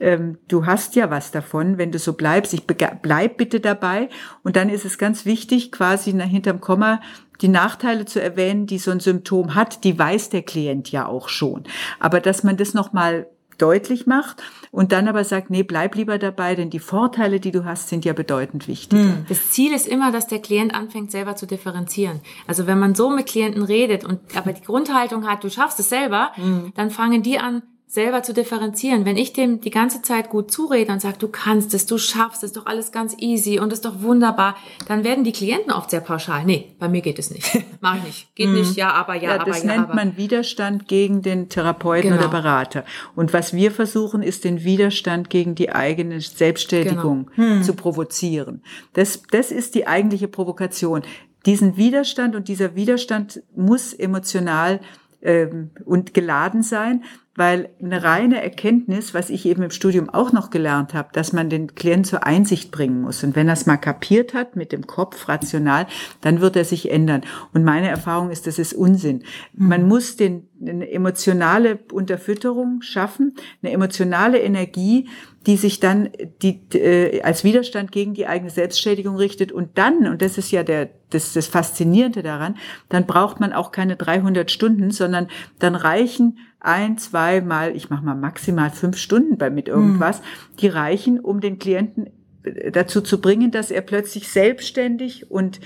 ähm, 0.00 0.38
du 0.48 0.66
hast 0.66 0.96
ja 0.96 1.10
was 1.10 1.30
davon, 1.30 1.78
wenn 1.78 1.92
du 1.92 1.98
so 1.98 2.14
bleibst, 2.14 2.52
ich 2.54 2.66
bleib 2.66 3.36
bitte 3.36 3.60
dabei. 3.60 4.08
Und 4.42 4.56
dann 4.56 4.68
ist 4.68 4.84
es 4.84 4.98
ganz 4.98 5.24
wichtig, 5.24 5.72
quasi 5.72 6.12
hinterm 6.12 6.60
Komma 6.60 7.00
die 7.42 7.48
Nachteile 7.48 8.04
zu 8.04 8.22
erwähnen, 8.22 8.66
die 8.66 8.78
so 8.78 8.90
ein 8.90 9.00
Symptom 9.00 9.54
hat, 9.54 9.84
die 9.84 9.98
weiß 9.98 10.30
der 10.30 10.42
Klient 10.42 10.90
ja 10.90 11.06
auch 11.06 11.28
schon. 11.28 11.64
Aber 11.98 12.20
dass 12.20 12.44
man 12.44 12.56
das 12.56 12.74
nochmal 12.74 13.26
deutlich 13.58 14.06
macht 14.06 14.42
und 14.70 14.92
dann 14.92 15.08
aber 15.08 15.24
sagt, 15.24 15.50
nee, 15.50 15.62
bleib 15.62 15.94
lieber 15.94 16.18
dabei, 16.18 16.54
denn 16.54 16.70
die 16.70 16.78
Vorteile, 16.78 17.38
die 17.38 17.52
du 17.52 17.64
hast, 17.64 17.88
sind 17.88 18.04
ja 18.04 18.12
bedeutend 18.12 18.66
wichtig. 18.66 18.98
Hm. 18.98 19.26
Das 19.28 19.50
Ziel 19.50 19.72
ist 19.72 19.86
immer, 19.86 20.10
dass 20.10 20.26
der 20.26 20.40
Klient 20.40 20.74
anfängt, 20.74 21.10
selber 21.10 21.36
zu 21.36 21.46
differenzieren. 21.46 22.20
Also 22.46 22.66
wenn 22.66 22.78
man 22.78 22.94
so 22.94 23.10
mit 23.10 23.26
Klienten 23.26 23.62
redet 23.62 24.04
und 24.04 24.20
aber 24.36 24.52
die 24.52 24.62
Grundhaltung 24.62 25.28
hat, 25.28 25.44
du 25.44 25.50
schaffst 25.50 25.78
es 25.78 25.88
selber, 25.88 26.32
hm. 26.34 26.72
dann 26.74 26.90
fangen 26.90 27.22
die 27.22 27.38
an, 27.38 27.62
selber 27.92 28.22
zu 28.22 28.32
differenzieren. 28.32 29.04
Wenn 29.04 29.18
ich 29.18 29.34
dem 29.34 29.60
die 29.60 29.68
ganze 29.68 30.00
Zeit 30.00 30.30
gut 30.30 30.50
zurede 30.50 30.90
und 30.90 31.02
sage, 31.02 31.18
du 31.18 31.28
kannst 31.28 31.74
es, 31.74 31.84
du 31.84 31.98
schaffst 31.98 32.42
es, 32.42 32.54
doch 32.54 32.64
alles 32.64 32.90
ganz 32.90 33.14
easy 33.18 33.60
und 33.60 33.70
ist 33.70 33.84
doch 33.84 34.00
wunderbar, 34.00 34.56
dann 34.88 35.04
werden 35.04 35.24
die 35.24 35.32
Klienten 35.32 35.70
oft 35.70 35.90
sehr 35.90 36.00
pauschal. 36.00 36.46
Nee, 36.46 36.74
bei 36.78 36.88
mir 36.88 37.02
geht 37.02 37.18
es 37.18 37.30
nicht. 37.30 37.62
Mach 37.82 37.98
ich 37.98 38.04
nicht. 38.04 38.34
Geht 38.34 38.48
nicht, 38.48 38.76
ja, 38.76 38.94
aber 38.94 39.14
ja, 39.16 39.22
ja 39.22 39.34
aber 39.34 39.44
das 39.44 39.62
ja. 39.62 39.68
Das 39.68 39.76
nennt 39.76 39.90
aber. 39.90 39.94
man 39.94 40.16
Widerstand 40.16 40.88
gegen 40.88 41.20
den 41.20 41.50
Therapeuten 41.50 42.12
genau. 42.12 42.22
oder 42.22 42.30
Berater. 42.30 42.86
Und 43.14 43.34
was 43.34 43.52
wir 43.52 43.70
versuchen, 43.70 44.22
ist 44.22 44.44
den 44.44 44.64
Widerstand 44.64 45.28
gegen 45.28 45.54
die 45.54 45.70
eigene 45.70 46.22
Selbstständigung 46.22 47.30
genau. 47.36 47.56
hm. 47.56 47.62
zu 47.62 47.74
provozieren. 47.74 48.62
Das, 48.94 49.22
das 49.30 49.50
ist 49.50 49.74
die 49.74 49.86
eigentliche 49.86 50.28
Provokation. 50.28 51.02
Diesen 51.44 51.76
Widerstand 51.76 52.36
und 52.36 52.48
dieser 52.48 52.74
Widerstand 52.74 53.42
muss 53.54 53.92
emotional 53.92 54.80
ähm, 55.20 55.70
und 55.84 56.14
geladen 56.14 56.62
sein, 56.62 57.04
weil 57.34 57.70
eine 57.80 58.02
reine 58.02 58.42
Erkenntnis, 58.42 59.14
was 59.14 59.30
ich 59.30 59.46
eben 59.46 59.62
im 59.62 59.70
Studium 59.70 60.10
auch 60.10 60.32
noch 60.32 60.50
gelernt 60.50 60.92
habe, 60.92 61.08
dass 61.12 61.32
man 61.32 61.48
den 61.48 61.74
Klienten 61.74 62.04
zur 62.04 62.26
Einsicht 62.26 62.70
bringen 62.70 63.00
muss. 63.00 63.24
Und 63.24 63.36
wenn 63.36 63.48
er 63.48 63.54
es 63.54 63.64
mal 63.64 63.78
kapiert 63.78 64.34
hat 64.34 64.54
mit 64.54 64.70
dem 64.70 64.86
Kopf 64.86 65.28
rational, 65.28 65.86
dann 66.20 66.40
wird 66.40 66.56
er 66.56 66.66
sich 66.66 66.90
ändern. 66.90 67.22
Und 67.54 67.64
meine 67.64 67.88
Erfahrung 67.88 68.30
ist, 68.30 68.46
das 68.46 68.58
ist 68.58 68.74
Unsinn. 68.74 69.24
Mhm. 69.54 69.68
Man 69.68 69.88
muss 69.88 70.16
den, 70.16 70.48
eine 70.62 70.90
emotionale 70.90 71.78
Unterfütterung 71.92 72.82
schaffen, 72.82 73.34
eine 73.62 73.72
emotionale 73.72 74.38
Energie, 74.38 75.08
die 75.46 75.56
sich 75.56 75.80
dann 75.80 76.10
die, 76.40 76.60
äh, 76.74 77.22
als 77.22 77.42
Widerstand 77.42 77.90
gegen 77.90 78.14
die 78.14 78.26
eigene 78.26 78.50
Selbstschädigung 78.50 79.16
richtet. 79.16 79.50
Und 79.50 79.76
dann, 79.76 80.06
und 80.06 80.22
das 80.22 80.38
ist 80.38 80.50
ja 80.52 80.62
der, 80.62 80.90
das, 81.10 81.32
das 81.32 81.48
Faszinierende 81.48 82.22
daran, 82.22 82.56
dann 82.88 83.06
braucht 83.06 83.40
man 83.40 83.52
auch 83.52 83.72
keine 83.72 83.96
300 83.96 84.50
Stunden, 84.50 84.90
sondern 84.90 85.28
dann 85.58 85.74
reichen 85.74 86.38
ein, 86.60 86.96
zwei 86.96 87.40
Mal, 87.40 87.74
ich 87.74 87.90
mache 87.90 88.04
mal 88.04 88.14
maximal 88.14 88.70
fünf 88.70 88.96
Stunden 88.96 89.36
bei 89.36 89.50
mit 89.50 89.66
irgendwas, 89.66 90.20
mhm. 90.20 90.56
die 90.60 90.68
reichen, 90.68 91.18
um 91.18 91.40
den 91.40 91.58
Klienten 91.58 92.10
äh, 92.44 92.70
dazu 92.70 93.00
zu 93.00 93.20
bringen, 93.20 93.50
dass 93.50 93.72
er 93.72 93.80
plötzlich 93.80 94.28
selbstständig 94.28 95.30
und 95.30 95.60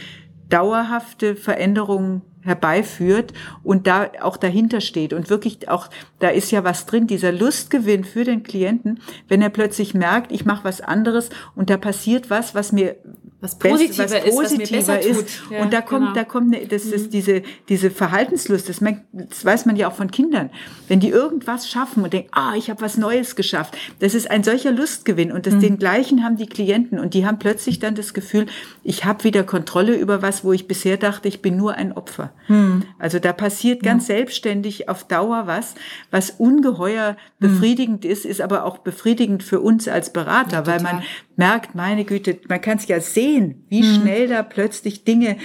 dauerhafte 0.48 1.34
Veränderungen 1.36 2.22
herbeiführt 2.46 3.32
und 3.62 3.86
da 3.86 4.10
auch 4.22 4.36
dahinter 4.36 4.80
steht. 4.80 5.12
Und 5.12 5.28
wirklich 5.28 5.68
auch, 5.68 5.88
da 6.20 6.28
ist 6.28 6.50
ja 6.50 6.64
was 6.64 6.86
drin, 6.86 7.06
dieser 7.06 7.32
Lustgewinn 7.32 8.04
für 8.04 8.24
den 8.24 8.42
Klienten, 8.42 9.00
wenn 9.28 9.42
er 9.42 9.50
plötzlich 9.50 9.94
merkt, 9.94 10.32
ich 10.32 10.44
mache 10.44 10.64
was 10.64 10.80
anderes 10.80 11.30
und 11.54 11.68
da 11.68 11.76
passiert 11.76 12.30
was, 12.30 12.54
was 12.54 12.72
mir 12.72 12.96
was 13.40 13.58
positiver, 13.58 14.04
was 14.04 14.34
positiver 14.34 14.78
ist, 14.78 14.88
was 14.88 15.06
ist. 15.06 15.42
Ja, 15.50 15.62
und 15.62 15.72
da 15.72 15.82
kommt, 15.82 16.00
genau. 16.00 16.14
da 16.14 16.24
kommt, 16.24 16.54
eine, 16.54 16.66
das 16.66 16.86
ist 16.86 17.06
mhm. 17.06 17.10
diese, 17.10 17.42
diese 17.68 17.90
Verhaltenslust, 17.90 18.68
das, 18.68 18.80
das 19.12 19.44
weiß 19.44 19.66
man 19.66 19.76
ja 19.76 19.88
auch 19.88 19.94
von 19.94 20.10
Kindern. 20.10 20.50
Wenn 20.88 21.00
die 21.00 21.10
irgendwas 21.10 21.68
schaffen 21.68 22.02
und 22.02 22.12
denken, 22.14 22.30
ah, 22.32 22.54
ich 22.56 22.70
habe 22.70 22.80
was 22.80 22.96
Neues 22.96 23.36
geschafft, 23.36 23.76
das 23.98 24.14
ist 24.14 24.30
ein 24.30 24.42
solcher 24.42 24.72
Lustgewinn 24.72 25.32
und 25.32 25.46
das, 25.46 25.54
mhm. 25.54 25.60
den 25.60 25.78
gleichen 25.78 26.24
haben 26.24 26.36
die 26.36 26.46
Klienten 26.46 26.98
und 26.98 27.12
die 27.12 27.26
haben 27.26 27.38
plötzlich 27.38 27.78
dann 27.78 27.94
das 27.94 28.14
Gefühl, 28.14 28.46
ich 28.82 29.04
habe 29.04 29.24
wieder 29.24 29.44
Kontrolle 29.44 29.96
über 29.96 30.22
was, 30.22 30.42
wo 30.42 30.52
ich 30.54 30.66
bisher 30.66 30.96
dachte, 30.96 31.28
ich 31.28 31.42
bin 31.42 31.58
nur 31.58 31.74
ein 31.74 31.92
Opfer. 31.92 32.32
Mhm. 32.48 32.84
Also 32.98 33.18
da 33.18 33.34
passiert 33.34 33.82
ganz 33.82 34.08
ja. 34.08 34.16
selbstständig 34.16 34.88
auf 34.88 35.04
Dauer 35.04 35.46
was, 35.46 35.74
was 36.10 36.30
ungeheuer 36.30 37.12
mhm. 37.38 37.46
befriedigend 37.46 38.04
ist, 38.06 38.24
ist 38.24 38.40
aber 38.40 38.64
auch 38.64 38.78
befriedigend 38.78 39.42
für 39.42 39.60
uns 39.60 39.88
als 39.88 40.10
Berater, 40.12 40.58
ja, 40.58 40.66
weil 40.66 40.80
man 40.80 41.02
merkt, 41.36 41.74
meine 41.74 42.04
Güte, 42.04 42.38
man 42.48 42.60
kann 42.60 42.78
es 42.78 42.88
ja 42.88 43.00
sehen, 43.00 43.35
wie 43.68 43.82
mhm. 43.82 43.94
schnell 43.94 44.28
da 44.28 44.42
plötzlich 44.42 45.04
Dinge 45.04 45.36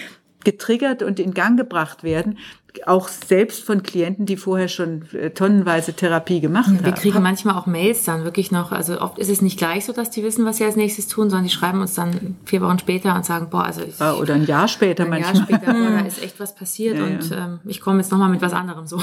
getriggert 0.43 1.04
und 1.04 1.19
in 1.19 1.34
Gang 1.34 1.58
gebracht 1.58 2.04
werden, 2.04 2.38
auch 2.86 3.10
selbst 3.10 3.63
von 3.63 3.84
Klienten, 3.84 4.25
die 4.25 4.38
vorher 4.38 4.69
schon 4.69 5.04
äh, 5.13 5.32
tonnenweise 5.32 5.93
Therapie 5.93 6.39
gemacht 6.39 6.67
haben. 6.67 6.86
Wir 6.86 6.93
kriegen 6.93 7.21
manchmal 7.21 7.56
auch 7.56 7.65
Mails 7.65 8.06
dann 8.06 8.23
wirklich 8.23 8.51
noch, 8.51 8.71
also 8.71 9.01
oft 9.01 9.19
ist 9.19 9.30
es 9.30 9.41
nicht 9.41 9.58
gleich 9.58 9.86
so, 9.86 9.93
dass 9.93 10.10
die 10.10 10.23
wissen, 10.23 10.45
was 10.45 10.58
sie 10.58 10.63
als 10.63 10.77
nächstes 10.77 11.08
tun, 11.08 11.30
sondern 11.30 11.47
die 11.47 11.54
schreiben 11.54 11.82
uns 11.82 11.95
dann 11.95 12.38
vier 12.45 12.62
Wochen 12.62 12.80
später 12.80 13.13
und 13.13 13.25
sagen, 13.25 13.49
boah, 13.49 13.65
also 13.65 13.82
ich, 13.82 13.99
ah, 13.99 14.13
oder 14.13 14.36
ein 14.36 14.45
Jahr 14.45 14.67
später 14.69 15.04
ein 15.04 15.10
manchmal. 15.10 15.36
Jahr 15.36 15.43
später, 15.43 15.73
boah, 15.73 15.89
da 15.91 15.99
ist 16.08 16.23
echt 16.23 16.39
was 16.39 16.56
passiert 16.56 16.97
Ja, 16.97 17.04
und 17.04 17.30
ja. 17.30 17.45
ähm, 17.45 17.60
ich 17.65 17.82
komme 17.82 17.99
jetzt 17.99 18.12
nochmal 18.12 18.30
mit 18.30 18.41
was 18.41 18.54
anderem 18.54 18.88
so. 18.88 19.01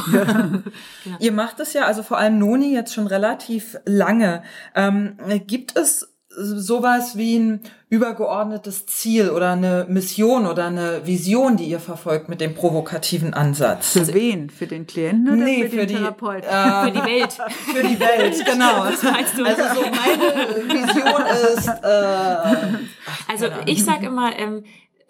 Ihr 1.21 1.33
macht 1.33 1.61
es 1.61 1.75
ja, 1.75 1.83
also 1.85 2.03
vor 2.03 2.17
allem 2.17 2.39
Noni, 2.39 2.73
jetzt 2.73 2.95
schon 2.95 3.07
relativ 3.07 3.77
lange. 3.85 4.43
Ähm, 4.75 5.19
gibt 5.47 5.77
es 5.77 6.15
sowas 6.31 7.17
wie 7.17 7.39
ein 7.39 7.61
übergeordnetes 7.91 8.85
Ziel 8.87 9.31
oder 9.31 9.53
eine 9.53 9.87
Mission 9.89 10.47
oder 10.47 10.67
eine 10.67 11.07
Vision, 11.07 11.57
die 11.57 11.65
ihr 11.65 11.81
verfolgt 11.81 12.29
mit 12.29 12.41
dem 12.41 12.55
provokativen 12.55 13.33
Ansatz? 13.35 13.93
Für 13.93 14.13
wen? 14.15 14.51
Für 14.51 14.67
den 14.67 14.87
Klienten 14.87 15.29
oder 15.29 15.37
Nee, 15.45 15.63
für, 15.65 15.71
für 15.71 15.77
den 15.79 15.89
die- 15.89 15.95
Therapeuten? 15.95 16.49
Für 16.85 16.91
die 16.91 17.07
Welt. 17.11 17.33
Für 17.33 17.83
die 17.83 17.99
Welt, 18.01 18.45
genau. 18.53 18.81
Was 18.85 19.03
meinst 19.03 19.39
du? 19.39 19.45
Also 19.45 19.63
so 19.75 19.81
meine 19.81 20.69
Vision 20.69 21.23
ist, 21.57 21.69
äh, 21.69 23.33
Also 23.33 23.47
ich 23.67 23.85
sage 23.85 24.07
immer, 24.07 24.39
ähm, 24.39 24.65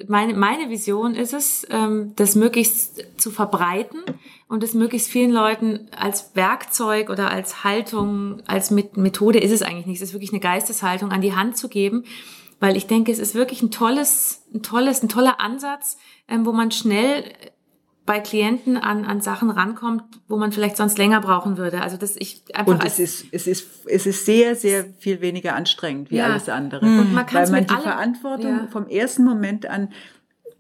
meine, 0.07 0.35
meine 0.35 0.71
Vision 0.71 1.17
ist 1.17 1.35
es, 1.35 1.67
ähm, 1.71 2.13
das 2.15 2.37
möglichst 2.37 3.05
zu 3.21 3.33
verbreiten 3.33 3.99
und 4.47 4.63
es 4.63 4.73
möglichst 4.75 5.09
vielen 5.09 5.33
Leuten 5.33 5.89
als 5.99 6.31
Werkzeug 6.35 7.11
oder 7.11 7.31
als 7.31 7.65
Haltung, 7.65 8.41
als 8.47 8.71
Met- 8.71 8.97
Methode 8.97 9.41
ist 9.41 9.51
es 9.51 9.63
eigentlich 9.63 9.87
nicht. 9.87 10.01
Es 10.01 10.11
ist 10.11 10.15
wirklich 10.15 10.31
eine 10.31 10.39
Geisteshaltung 10.41 11.11
an 11.11 11.21
die 11.21 11.35
Hand 11.35 11.57
zu 11.57 11.69
geben, 11.69 12.05
weil 12.61 12.77
ich 12.77 12.87
denke, 12.87 13.13
es 13.13 13.19
ist 13.19 13.35
wirklich 13.35 13.63
ein 13.63 13.71
tolles, 13.71 14.43
ein 14.55 14.63
tolles, 14.63 15.03
ein 15.03 15.09
toller 15.09 15.41
Ansatz, 15.41 15.97
ähm, 16.29 16.45
wo 16.47 16.53
man 16.53 16.71
schnell 16.71 17.25
bei 18.05 18.21
Klienten 18.21 18.79
an, 18.79 19.05
an 19.05 19.21
Sachen 19.21 19.51
rankommt, 19.51 20.03
wo 20.29 20.39
man 20.39 20.51
vielleicht 20.51 20.79
sonst 20.79 20.97
länger 20.97 21.21
brauchen 21.21 21.59
würde. 21.59 21.83
Also 21.83 21.99
das 21.99 22.17
ich 22.17 22.43
einfach 22.55 22.73
Und 22.73 22.85
es 22.85 22.99
ist, 22.99 23.27
es 23.33 23.47
ist, 23.47 23.69
es 23.87 24.07
ist 24.07 24.25
sehr, 24.25 24.57
sehr 24.57 24.87
viel 24.99 25.21
weniger 25.21 25.55
anstrengend 25.55 26.11
wie 26.11 26.17
Ja. 26.17 26.25
alles 26.31 26.49
andere. 26.49 26.87
Und 26.87 27.13
man 27.13 27.27
Weil 27.31 27.51
man 27.51 27.61
mit 27.61 27.71
die 27.71 27.75
Verantwortung 27.75 28.51
Ja. 28.61 28.67
vom 28.73 28.87
ersten 28.89 29.25
Moment 29.25 29.67
an 29.67 29.93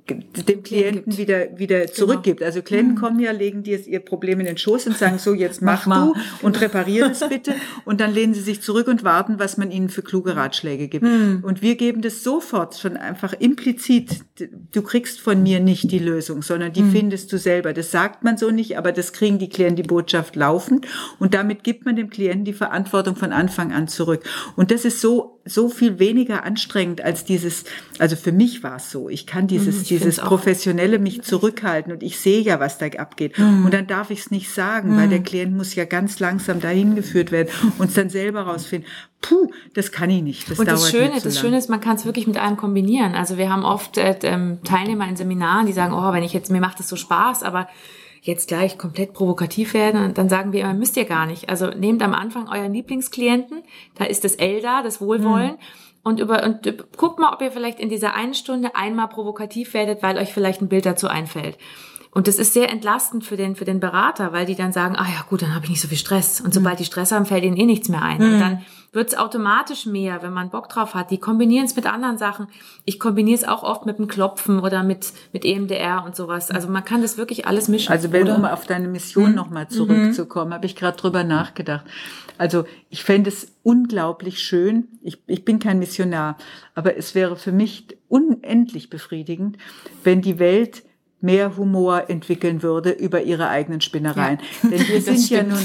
dem 0.09 0.63
Klienten 0.63 1.05
gibt. 1.05 1.19
wieder, 1.19 1.59
wieder 1.59 1.81
Genau. 1.81 1.93
zurückgibt. 1.93 2.43
Also 2.43 2.63
Klienten 2.63 2.97
kommen 2.97 3.21
ja, 3.21 3.31
legen 3.33 3.63
dir 3.63 3.79
ihr 3.87 4.01
Problem 4.01 4.41
in 4.41 4.47
den 4.47 4.59
Schoß 4.59 4.87
und 4.89 4.97
sagen 4.99 5.19
so, 5.19 5.35
jetzt 5.35 5.63
mach, 5.63 5.87
Mach 5.87 6.13
du 6.13 6.47
und 6.47 6.61
reparier 6.61 7.09
das 7.09 7.29
bitte. 7.29 7.55
Und 7.85 8.01
dann 8.01 8.13
lehnen 8.13 8.35
sie 8.35 8.41
sich 8.41 8.61
zurück 8.63 8.89
und 8.89 9.05
warten, 9.05 9.39
was 9.39 9.57
man 9.57 9.71
ihnen 9.71 9.89
für 9.89 10.03
kluge 10.03 10.37
Ratschläge 10.37 10.89
gibt. 10.89 11.05
Und 11.05 11.63
wir 11.63 11.77
geben 11.77 12.03
das 12.03 12.23
sofort 12.23 12.77
schon 12.77 12.97
einfach 12.97 13.33
implizit. 13.33 14.21
Du 14.73 14.83
kriegst 14.83 15.21
von 15.21 15.43
mir 15.43 15.61
nicht 15.61 15.91
die 15.91 15.99
Lösung, 15.99 16.43
sondern 16.43 16.73
die 16.73 16.83
findest 16.85 17.33
du 17.33 17.39
selber. 17.39 17.73
Das 17.73 17.91
sagt 17.91 18.25
man 18.25 18.37
so 18.37 18.51
nicht, 18.51 18.77
aber 18.79 18.93
das 18.93 19.13
kriegen 19.13 19.39
die 19.39 19.49
Klienten 19.49 19.77
die 19.77 19.83
Botschaft 19.83 20.37
laufend. 20.37 20.87
Und 21.19 21.35
damit 21.35 21.65
gibt 21.65 21.85
man 21.85 21.97
dem 21.97 22.11
Klienten 22.11 22.45
die 22.45 22.53
Verantwortung 22.53 23.17
von 23.17 23.33
Anfang 23.33 23.73
an 23.73 23.89
zurück. 23.89 24.23
Und 24.57 24.71
das 24.71 24.85
ist 24.85 25.01
so, 25.01 25.38
so 25.49 25.69
viel 25.69 25.99
weniger 25.99 26.45
anstrengend 26.45 27.01
als 27.01 27.25
dieses, 27.25 27.65
also 27.99 28.17
für 28.17 28.33
mich 28.33 28.63
war 28.63 28.77
es 28.77 28.91
so. 28.91 29.09
Ich 29.09 29.27
kann 29.27 29.47
dieses, 29.47 29.83
ich 29.83 29.89
dieses 29.89 30.17
professionelle 30.17 30.99
mich 30.99 31.23
zurückhalten 31.23 31.93
und 31.93 32.03
ich 32.03 32.19
sehe 32.19 32.41
ja, 32.41 32.61
was 32.61 32.79
da 32.79 32.87
abgeht. 32.87 33.39
Und 33.39 33.73
dann 33.73 33.87
darf 33.87 34.11
ich 34.11 34.21
es 34.21 34.31
nicht 34.31 34.51
sagen, 34.51 34.97
weil 34.97 35.09
der 35.09 35.21
Klient 35.21 35.57
muss 35.57 35.75
ja 35.75 35.85
ganz 35.85 36.21
langsam 36.21 36.61
dahin 36.61 36.95
geführt 36.95 37.33
werden 37.33 37.49
und 37.79 37.89
es 37.89 37.95
dann 37.95 38.11
selber 38.11 38.43
rausfinden. 38.43 38.89
Puh, 39.21 39.51
das 39.75 39.91
kann 39.91 40.11
ich 40.11 40.23
nicht. 40.23 40.51
Das 40.51 40.59
Und 40.59 40.69
dauert 40.69 40.81
das 40.81 40.91
Schöne, 40.91 41.19
zu 41.19 41.25
das. 41.25 41.41
Schöne 41.41 41.59
ist, 41.59 41.69
man 41.69 41.81
kann 41.81 41.97
es 41.97 42.05
wirklich 42.05 42.27
mit 42.27 42.37
allem 42.37 42.57
kombinieren. 42.57 43.15
Also 43.15 43.37
wir 43.37 43.51
haben 43.51 43.65
oft 43.65 43.99
äh, 43.99 44.17
ähm, 44.23 44.59
Teilnehmer 44.63 45.09
in 45.09 45.17
Seminaren, 45.17 45.67
die 45.67 45.73
sagen, 45.73 45.93
oh, 45.93 46.13
wenn 46.13 46.23
ich 46.23 46.33
jetzt, 46.33 46.51
mir 46.51 46.61
macht 46.61 46.79
das 46.79 46.89
so 46.89 46.97
Spaß, 46.97 47.43
aber 47.43 47.69
jetzt 48.29 48.47
gleich 48.47 48.77
komplett 48.77 49.15
provokativ 49.15 49.73
werden, 49.73 50.13
dann 50.13 50.29
sagen 50.29 50.53
wir 50.53 50.61
immer, 50.61 50.75
müsst 50.75 50.99
ihr 50.99 51.07
gar 51.07 51.27
nicht. 51.27 51.49
Also 51.49 51.69
nehmt 51.69 52.03
am 52.03 52.13
Anfang 52.13 52.47
euren 52.49 52.75
Lieblingsklienten, 52.75 53.63
da 53.95 54.05
ist 54.05 54.23
das 54.23 54.35
L 54.35 54.61
da, 54.61 54.83
das 54.83 55.01
Wohlwollen. 55.01 55.57
Und 56.05 56.21
über 56.21 56.45
und 56.45 56.63
guckt 56.97 57.19
mal, 57.19 57.33
ob 57.33 57.41
ihr 57.41 57.51
vielleicht 57.51 57.81
in 57.81 57.89
dieser 57.89 58.15
einen 58.15 58.35
Stunde 58.35 58.77
einmal 58.77 59.09
provokativ 59.09 59.73
werdet, 59.73 60.03
weil 60.03 60.19
euch 60.19 60.33
vielleicht 60.33 60.61
ein 60.61 60.69
Bild 60.69 60.87
dazu 60.87 61.09
einfällt. 61.09 61.57
Und 62.11 62.27
das 62.27 62.39
ist 62.39 62.55
sehr 62.55 62.71
entlastend 62.71 63.25
für 63.25 63.37
den, 63.37 63.55
für 63.55 63.65
den 63.65 63.81
Berater, 63.81 64.33
weil 64.33 64.47
die 64.47 64.55
dann 64.55 64.73
sagen, 64.73 64.97
ah 64.97 65.07
ja 65.07 65.25
gut, 65.29 65.43
dann 65.43 65.55
habe 65.55 65.65
ich 65.65 65.71
nicht 65.71 65.81
so 65.81 65.89
viel 65.89 65.99
Stress. 65.99 66.41
Und 66.41 66.55
sobald 66.55 66.79
die 66.79 66.85
Stress 66.85 67.13
haben, 67.13 67.27
fällt 67.27 67.45
ihnen 67.45 67.57
eh 67.57 67.67
nichts 67.67 67.89
mehr 67.89 68.03
ein. 68.03 68.23
Und 68.23 68.41
dann 68.41 68.63
wird 68.93 69.09
es 69.09 69.19
automatisch 69.19 69.85
mehr, 69.85 70.23
wenn 70.23 70.33
man 70.33 70.51
Bock 70.51 70.69
drauf 70.69 70.95
hat. 70.95 71.11
Die 71.11 71.19
kombinieren 71.19 71.67
es 71.67 71.77
mit 71.77 71.87
anderen 71.87 72.17
Sachen. 72.17 72.47
Ich 72.87 72.99
kombiniere 72.99 73.37
es 73.37 73.47
auch 73.47 73.63
oft 73.63 73.85
mit 73.85 73.99
dem 73.99 74.09
Klopfen 74.09 74.61
oder 74.61 74.83
mit, 74.83 75.13
mit 75.33 75.45
EMDR 75.45 76.05
und 76.05 76.17
sowas. 76.17 76.51
Also 76.51 76.69
man 76.69 76.85
kann 76.85 77.03
das 77.03 77.19
wirklich 77.19 77.47
alles 77.47 77.69
mischen. 77.69 77.93
Also 77.93 78.11
wenn, 78.13 78.31
um 78.31 78.45
auf 78.47 78.67
deine 78.67 78.89
Mission 78.89 79.35
nochmal 79.35 79.69
zurückzukommen, 79.69 80.55
habe 80.55 80.67
ich 80.67 80.75
gerade 80.75 80.97
drüber 80.97 81.25
nachgedacht. 81.25 81.85
Also 82.39 82.65
ich 82.89 83.03
fände 83.03 83.29
es 83.29 83.53
unglaublich 83.63 84.39
schön, 84.39 84.89
ich, 85.03 85.23
ich 85.27 85.45
bin 85.45 85.59
kein 85.59 85.81
Missionar, 85.81 86.39
aber 86.75 86.97
es 86.97 87.15
wäre 87.17 87.37
für 87.37 87.53
mich 87.53 87.89
unendlich 88.09 88.91
befriedigend, 88.91 89.59
wenn 90.05 90.23
die 90.23 90.39
Welt 90.39 90.85
mehr 91.21 91.57
Humor 91.57 92.05
entwickeln 92.09 92.63
würde 92.63 92.91
über 92.91 93.23
ihre 93.23 93.49
eigenen 93.49 93.81
Spinnereien. 93.81 94.39
Denn 94.63 94.87
wir 94.89 95.03
sind 95.03 95.29
ja 95.31 95.43
nun, 95.43 95.59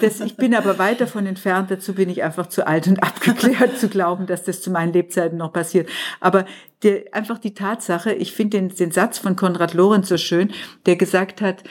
das, 0.00 0.20
ich 0.20 0.36
bin 0.36 0.54
aber 0.54 0.78
weit 0.78 1.00
davon 1.00 1.26
entfernt, 1.26 1.70
dazu 1.70 1.94
bin 1.94 2.08
ich 2.08 2.22
einfach 2.22 2.46
zu 2.46 2.66
alt 2.66 2.86
und 2.86 3.02
abgeklärt 3.02 3.78
zu 3.78 3.88
glauben, 3.88 4.26
dass 4.26 4.44
das 4.44 4.62
zu 4.62 4.70
meinen 4.70 4.92
Lebzeiten 4.92 5.38
noch 5.38 5.52
passiert. 5.52 5.88
Aber 6.20 6.44
der, 6.82 7.04
einfach 7.12 7.38
die 7.38 7.54
Tatsache, 7.54 8.12
ich 8.12 8.32
finde 8.32 8.58
den, 8.58 8.68
den 8.68 8.92
Satz 8.92 9.18
von 9.18 9.36
Konrad 9.36 9.74
Lorenz 9.74 10.08
so 10.08 10.16
schön, 10.16 10.52
der 10.86 10.96
gesagt 10.96 11.40
hat, 11.40 11.64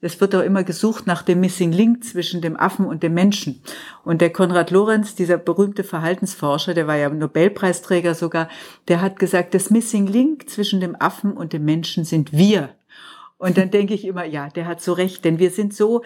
es 0.00 0.20
wird 0.20 0.34
doch 0.34 0.42
immer 0.42 0.62
gesucht 0.62 1.06
nach 1.06 1.22
dem 1.22 1.40
Missing 1.40 1.72
Link 1.72 2.04
zwischen 2.04 2.40
dem 2.40 2.56
Affen 2.56 2.86
und 2.86 3.02
dem 3.02 3.14
Menschen. 3.14 3.60
Und 4.04 4.20
der 4.20 4.30
Konrad 4.30 4.70
Lorenz, 4.70 5.14
dieser 5.14 5.38
berühmte 5.38 5.82
Verhaltensforscher, 5.82 6.72
der 6.72 6.86
war 6.86 6.96
ja 6.96 7.10
Nobelpreisträger 7.10 8.14
sogar, 8.14 8.48
der 8.88 9.00
hat 9.00 9.18
gesagt, 9.18 9.54
das 9.54 9.70
Missing 9.70 10.06
Link 10.06 10.48
zwischen 10.48 10.80
dem 10.80 10.94
Affen 11.00 11.32
und 11.32 11.52
dem 11.52 11.64
Menschen 11.64 12.04
sind 12.04 12.32
wir. 12.32 12.70
Und 13.38 13.56
dann 13.56 13.70
denke 13.70 13.94
ich 13.94 14.04
immer, 14.04 14.24
ja, 14.24 14.48
der 14.48 14.66
hat 14.66 14.82
so 14.82 14.92
recht, 14.92 15.24
denn 15.24 15.38
wir 15.38 15.50
sind 15.50 15.74
so 15.74 16.02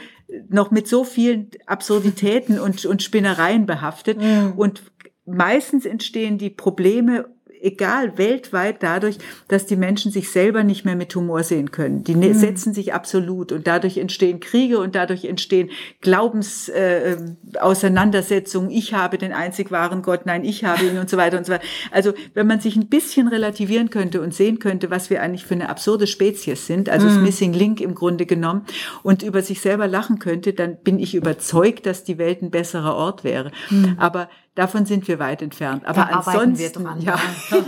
noch 0.49 0.71
mit 0.71 0.87
so 0.87 1.05
vielen 1.05 1.51
Absurditäten 1.67 2.61
und, 2.61 2.87
und 2.87 3.03
Spinnereien 3.03 3.67
behaftet. 3.67 4.19
Und 4.57 4.85
meistens 5.27 5.85
entstehen 5.85 6.39
die 6.39 6.51
Probleme 6.51 7.27
egal, 7.65 8.17
weltweit 8.19 8.83
dadurch, 8.83 9.17
dass 9.49 9.65
die 9.67 9.77
Menschen 9.77 10.13
sich 10.13 10.31
selber 10.31 10.65
nicht 10.65 10.85
mehr 10.85 10.97
mit 10.97 11.15
Humor 11.15 11.43
sehen 11.43 11.71
können. 11.71 12.05
Die 12.05 12.15
ne 12.15 12.35
setzen 12.35 12.75
sich 12.75 12.93
absolut 12.93 13.53
und 13.53 13.67
dadurch 13.67 13.97
entstehen 13.97 14.41
Kriege 14.41 14.79
und 14.79 14.95
dadurch 14.95 15.25
entstehen 15.25 15.71
Glaubensauseinandersetzungen. 16.01 18.71
Äh, 18.71 18.75
ich 18.75 18.93
habe 18.95 19.19
den 19.19 19.33
einzig 19.33 19.71
wahren 19.71 20.03
Gott, 20.03 20.27
nein, 20.27 20.45
ich 20.45 20.65
habe 20.65 20.85
ihn 20.85 20.99
und 20.99 21.09
so 21.09 21.17
weiter 21.17 21.39
und 21.39 21.47
so 21.47 21.53
weiter. 21.53 21.65
Also 21.91 22.13
wenn 22.35 22.47
man 22.47 22.61
sich 22.61 22.77
ein 22.77 22.89
bisschen 22.89 23.29
relativieren 23.29 23.89
könnte 23.91 24.21
und 24.21 24.35
sehen 24.35 24.59
könnte, 24.59 24.91
was 24.91 25.09
wir 25.11 25.23
eigentlich 25.23 25.45
für 25.45 25.55
eine 25.55 25.69
absurde 25.69 26.07
Spezies 26.07 26.67
sind, 26.67 26.91
also 26.91 27.07
das 27.07 27.19
Missing 27.19 27.53
Link 27.53 27.81
im 27.81 27.95
Grunde 27.95 28.27
genommen, 28.27 28.67
und 29.03 29.23
über 29.23 29.43
sich 29.43 29.61
selber 29.61 29.87
lachen 29.89 30.19
könnte, 30.19 30.53
dann 30.53 30.77
bin 30.77 30.99
ich 30.99 31.15
überzeugt, 31.15 31.87
dass 31.87 32.05
die 32.05 32.19
Welt 32.19 32.43
ein 32.43 32.51
besserer 32.51 32.95
Ort 32.95 33.25
wäre. 33.25 33.51
Aber 33.97 34.29
davon 34.55 34.87
sind 34.87 35.09
wir 35.09 35.19
weit 35.19 35.43
entfernt. 35.43 35.85
Aber 35.85 36.03
Da 36.03 36.09
arbeiten 36.11 36.59
wir 36.59 36.67
ansonsten, 36.67 37.01
ja, 37.01 37.19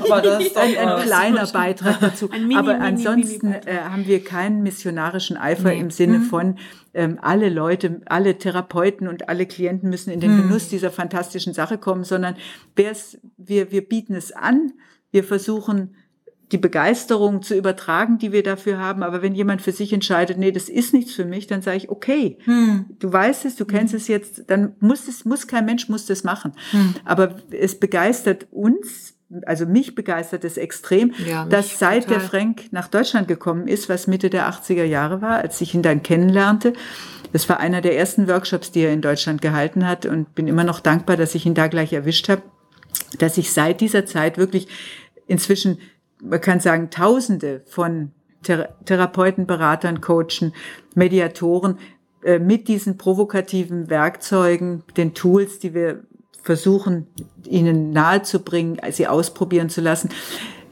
aber 0.04 0.22
das 0.22 0.44
ist 0.44 0.56
doch, 0.56 0.62
ein, 0.62 0.76
ein 0.76 1.02
kleiner 1.02 1.46
Beitrag 1.46 2.00
dazu. 2.00 2.28
Mini, 2.28 2.56
Aber 2.56 2.74
mini, 2.74 2.84
ansonsten 2.84 3.48
mini 3.50 3.66
äh, 3.66 3.78
haben 3.78 4.06
wir 4.06 4.22
keinen 4.22 4.62
missionarischen 4.62 5.36
Eifer 5.36 5.70
Nee. 5.70 5.80
im 5.80 5.90
Sinne 5.90 6.20
von 6.20 6.58
ähm, 6.94 7.18
alle 7.20 7.48
Leute, 7.48 8.00
alle 8.06 8.38
Therapeuten 8.38 9.08
und 9.08 9.28
alle 9.28 9.46
Klienten 9.46 9.90
müssen 9.90 10.10
in 10.10 10.20
den 10.20 10.36
Genuss 10.36 10.68
dieser 10.68 10.90
fantastischen 10.90 11.52
Sache 11.52 11.78
kommen, 11.78 12.04
sondern 12.04 12.36
wir, 12.74 12.94
wir 13.36 13.88
bieten 13.88 14.14
es 14.14 14.32
an, 14.32 14.72
wir 15.10 15.24
versuchen 15.24 15.94
die 16.52 16.58
Begeisterung 16.58 17.42
zu 17.42 17.56
übertragen, 17.56 18.18
die 18.18 18.30
wir 18.30 18.42
dafür 18.42 18.78
haben. 18.78 19.02
Aber 19.02 19.20
wenn 19.22 19.34
jemand 19.34 19.62
für 19.62 19.72
sich 19.72 19.92
entscheidet, 19.92 20.38
nee, 20.38 20.52
das 20.52 20.68
ist 20.68 20.94
nichts 20.94 21.12
für 21.12 21.24
mich, 21.24 21.46
dann 21.46 21.60
sage 21.62 21.78
ich, 21.78 21.88
okay, 21.88 22.38
du 22.46 23.12
weißt 23.12 23.44
es, 23.46 23.56
du 23.56 23.64
kennst 23.64 23.94
es 23.94 24.06
jetzt, 24.08 24.44
dann 24.48 24.74
muss 24.80 25.08
es, 25.08 25.24
muss 25.24 25.46
kein 25.48 25.64
Mensch 25.66 25.88
muss 25.88 26.06
das 26.06 26.22
machen. 26.24 26.52
Aber 27.04 27.36
es 27.50 27.78
begeistert 27.80 28.46
uns, 28.52 29.14
also 29.44 29.66
mich 29.66 29.96
begeistert 29.96 30.44
es 30.44 30.56
extrem, 30.56 31.12
Ja, 31.28 31.46
dass 31.46 31.80
seit 31.80 32.04
total. 32.04 32.18
der 32.20 32.28
Frank 32.28 32.62
nach 32.72 32.86
Deutschland 32.86 33.26
gekommen 33.26 33.66
ist, 33.66 33.88
was 33.88 34.06
Mitte 34.06 34.30
der 34.30 34.48
80er 34.48 34.84
Jahre 34.84 35.20
war, 35.20 35.38
als 35.38 35.60
ich 35.60 35.74
ihn 35.74 35.82
dann 35.82 36.04
kennenlernte. 36.04 36.74
Das 37.32 37.48
war 37.48 37.58
einer 37.58 37.80
der 37.80 37.98
ersten 37.98 38.28
Workshops, 38.28 38.70
die 38.70 38.82
er 38.82 38.92
in 38.92 39.02
Deutschland 39.02 39.42
gehalten 39.42 39.84
hat 39.84 40.06
und 40.06 40.36
bin 40.36 40.46
immer 40.46 40.62
noch 40.62 40.78
dankbar, 40.78 41.16
dass 41.16 41.34
ich 41.34 41.44
ihn 41.44 41.54
da 41.54 41.66
gleich 41.66 41.92
erwischt 41.92 42.28
habe, 42.28 42.42
dass 43.18 43.36
ich 43.36 43.52
seit 43.52 43.80
dieser 43.80 44.06
Zeit 44.06 44.38
wirklich 44.38 44.68
inzwischen, 45.26 45.78
man 46.22 46.40
kann 46.40 46.60
sagen, 46.60 46.90
Tausende 46.90 47.62
von 47.66 48.12
Thera 48.42 48.68
Therapeuten, 48.84 49.46
Beratern, 49.46 50.00
Coachen, 50.00 50.52
Mediatoren 50.94 51.78
äh, 52.22 52.38
mit 52.38 52.68
diesen 52.68 52.96
provokativen 52.96 53.90
Werkzeugen, 53.90 54.82
den 54.96 55.14
Tools, 55.14 55.58
die 55.58 55.74
wir 55.74 56.04
versuchen, 56.42 57.08
ihnen 57.44 57.90
nahezubringen, 57.90 58.78
sie 58.90 59.08
ausprobieren 59.08 59.68
zu 59.68 59.80
lassen, 59.80 60.10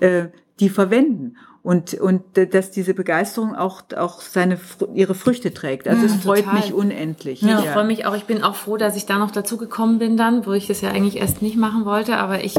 äh, 0.00 0.26
die 0.60 0.68
verwenden. 0.68 1.36
und, 1.64 1.94
und 1.94 2.22
dass 2.34 2.70
diese 2.70 2.92
Begeisterung 2.92 3.54
auch, 3.54 3.82
auch 3.96 4.20
seine, 4.20 4.60
ihre 4.92 5.14
Früchte 5.14 5.54
trägt. 5.54 5.88
Also 5.88 6.04
es 6.04 6.14
freut 6.16 6.44
total. 6.44 6.54
mich 6.60 6.74
unendlich. 6.74 7.40
Ja, 7.40 7.58
ich 7.58 7.70
freue 7.70 7.86
mich 7.86 8.04
auch. 8.04 8.14
Ich 8.14 8.24
bin 8.24 8.42
auch 8.42 8.54
froh, 8.54 8.76
dass 8.76 8.96
ich 8.96 9.06
da 9.06 9.18
noch 9.18 9.30
dazu 9.30 9.56
gekommen 9.56 9.98
bin 9.98 10.18
dann, 10.18 10.44
wo 10.44 10.52
ich 10.52 10.66
das 10.66 10.82
ja 10.82 10.90
eigentlich 10.90 11.16
erst 11.16 11.40
nicht 11.40 11.56
machen 11.56 11.86
wollte, 11.86 12.18
aber 12.18 12.44
ich 12.44 12.56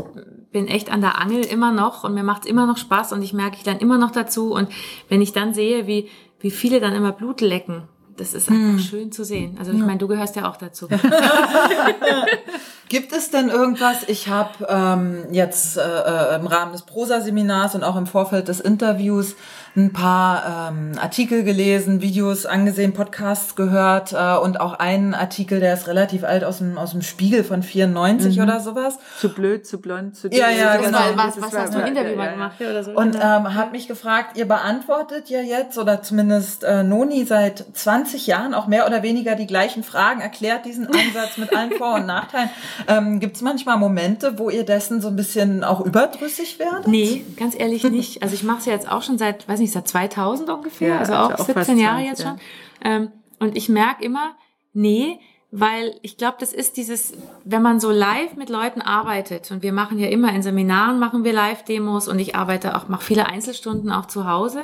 bin 0.55 0.69
echt 0.69 0.89
an 0.89 1.01
der 1.01 1.19
Angel 1.19 1.43
immer 1.43 1.73
noch 1.73 2.05
und 2.05 2.13
mir 2.13 2.23
macht 2.23 2.43
es 2.43 2.49
immer 2.49 2.65
noch 2.65 2.77
Spaß 2.77 3.11
und 3.11 3.21
ich 3.21 3.33
merke, 3.33 3.57
ich 3.57 3.63
dann 3.63 3.79
immer 3.79 3.97
noch 3.97 4.11
dazu 4.11 4.53
und 4.53 4.69
wenn 5.09 5.21
ich 5.21 5.33
dann 5.33 5.53
sehe, 5.53 5.85
wie, 5.85 6.07
wie 6.39 6.49
viele 6.49 6.79
dann 6.79 6.95
immer 6.95 7.11
Blut 7.11 7.41
lecken, 7.41 7.89
das 8.15 8.33
ist 8.33 8.49
einfach 8.49 8.81
schön 8.81 9.11
zu 9.11 9.25
sehen. 9.25 9.57
Also 9.59 9.73
ich 9.73 9.79
meine, 9.79 9.97
du 9.97 10.07
gehörst 10.07 10.37
ja 10.37 10.49
auch 10.49 10.55
dazu. 10.55 10.87
Gibt 12.87 13.11
es 13.11 13.31
denn 13.31 13.49
irgendwas? 13.49 14.07
Ich 14.07 14.29
habe 14.29 14.65
ähm, 14.69 15.25
jetzt 15.31 15.77
äh, 15.77 15.81
äh, 15.81 16.35
im 16.37 16.47
Rahmen 16.47 16.71
des 16.71 16.83
Prosa-Seminars 16.83 17.75
und 17.75 17.83
auch 17.83 17.97
im 17.97 18.07
Vorfeld 18.07 18.47
des 18.47 18.61
Interviews 18.61 19.35
ein 19.75 19.91
paar 19.91 20.71
ähm, 20.71 20.91
Artikel 20.99 21.43
gelesen, 21.43 22.01
Videos 22.01 22.45
angesehen, 22.45 22.93
Podcasts 22.93 23.55
gehört 23.55 24.13
äh, 24.13 24.37
und 24.37 24.59
auch 24.59 24.73
einen 24.73 25.13
Artikel, 25.13 25.59
der 25.59 25.73
ist 25.73 25.87
relativ 25.87 26.23
alt 26.23 26.43
aus 26.43 26.59
dem 26.59 26.77
aus 26.77 26.91
dem 26.91 27.01
Spiegel 27.01 27.43
von 27.43 27.63
94 27.63 28.37
mhm. 28.37 28.43
oder 28.43 28.59
sowas. 28.59 28.97
Zu 29.19 29.33
blöd, 29.33 29.65
zu 29.67 29.79
blond, 29.79 30.15
zu 30.15 30.29
dünn. 30.29 30.39
Ja, 30.39 30.49
ja, 30.49 30.77
genau. 30.77 30.99
Was, 31.15 31.41
was 31.41 31.53
hast 31.53 31.73
du 31.73 31.79
ein 31.79 31.87
Interview 31.87 32.15
mal 32.15 32.31
gemacht 32.31 32.55
oder 32.59 32.83
so? 32.83 32.91
Und 32.91 33.15
ähm, 33.15 33.53
habe 33.53 33.71
mich 33.71 33.87
gefragt, 33.87 34.37
ihr 34.37 34.47
beantwortet 34.47 35.29
ja 35.29 35.41
jetzt 35.41 35.77
oder 35.77 36.01
zumindest 36.01 36.63
äh, 36.63 36.83
Noni 36.83 37.25
seit 37.25 37.65
20 37.73 38.27
Jahren 38.27 38.53
auch 38.53 38.67
mehr 38.67 38.87
oder 38.87 39.03
weniger 39.03 39.35
die 39.35 39.47
gleichen 39.47 39.83
Fragen, 39.83 40.21
erklärt 40.21 40.65
diesen 40.65 40.87
Ansatz 40.87 41.37
mit 41.37 41.55
allen 41.55 41.71
Vor- 41.71 41.95
und 41.95 42.05
Nachteilen. 42.05 42.49
Ähm, 42.87 43.19
Gibt 43.19 43.37
es 43.37 43.41
manchmal 43.41 43.77
Momente, 43.77 44.37
wo 44.37 44.49
ihr 44.49 44.63
dessen 44.63 45.01
so 45.01 45.07
ein 45.07 45.15
bisschen 45.15 45.63
auch 45.63 45.81
überdrüssig 45.81 46.59
werdet? 46.59 46.87
Nee, 46.87 47.25
ganz 47.37 47.57
ehrlich 47.57 47.83
nicht. 47.83 48.21
Also 48.21 48.35
ich 48.35 48.43
mache 48.43 48.59
es 48.59 48.65
ja 48.65 48.73
jetzt 48.73 48.91
auch 48.91 49.01
schon 49.01 49.17
seit, 49.17 49.47
weiß 49.47 49.59
nicht, 49.59 49.64
seit 49.71 49.87
2000 49.87 50.49
ungefähr, 50.49 50.89
Ja, 50.89 50.99
also 50.99 51.13
also 51.13 51.33
auch 51.33 51.39
auch 51.39 51.45
17 51.45 51.53
fast 51.53 51.69
Jahre 51.69 52.03
20, 52.03 52.07
jetzt 52.07 52.23
schon. 52.23 52.39
Ähm, 52.83 53.11
und 53.39 53.57
ich 53.57 53.69
merke 53.69 54.03
immer, 54.03 54.35
nee, 54.73 55.19
weil 55.51 55.97
ich 56.01 56.17
glaube, 56.17 56.35
das 56.39 56.51
ist 56.51 56.75
dieses, 56.75 57.13
wenn 57.45 57.61
man 57.61 57.79
so 57.79 57.89
live 57.89 58.35
mit 58.35 58.49
Leuten 58.49 58.81
arbeitet 58.81 59.51
und 59.51 59.63
wir 59.63 59.71
machen 59.71 59.99
ja 59.99 60.07
immer 60.09 60.33
in 60.33 60.41
Seminaren 60.41 60.99
machen 60.99 61.23
wir 61.23 61.31
Live-Demos 61.31 62.07
und 62.07 62.19
ich 62.19 62.35
arbeite 62.35 62.75
auch, 62.75 62.89
mache 62.89 63.05
viele 63.05 63.27
Einzelstunden 63.27 63.91
auch 63.91 64.07
zu 64.07 64.29
Hause. 64.29 64.63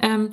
Ähm, 0.00 0.30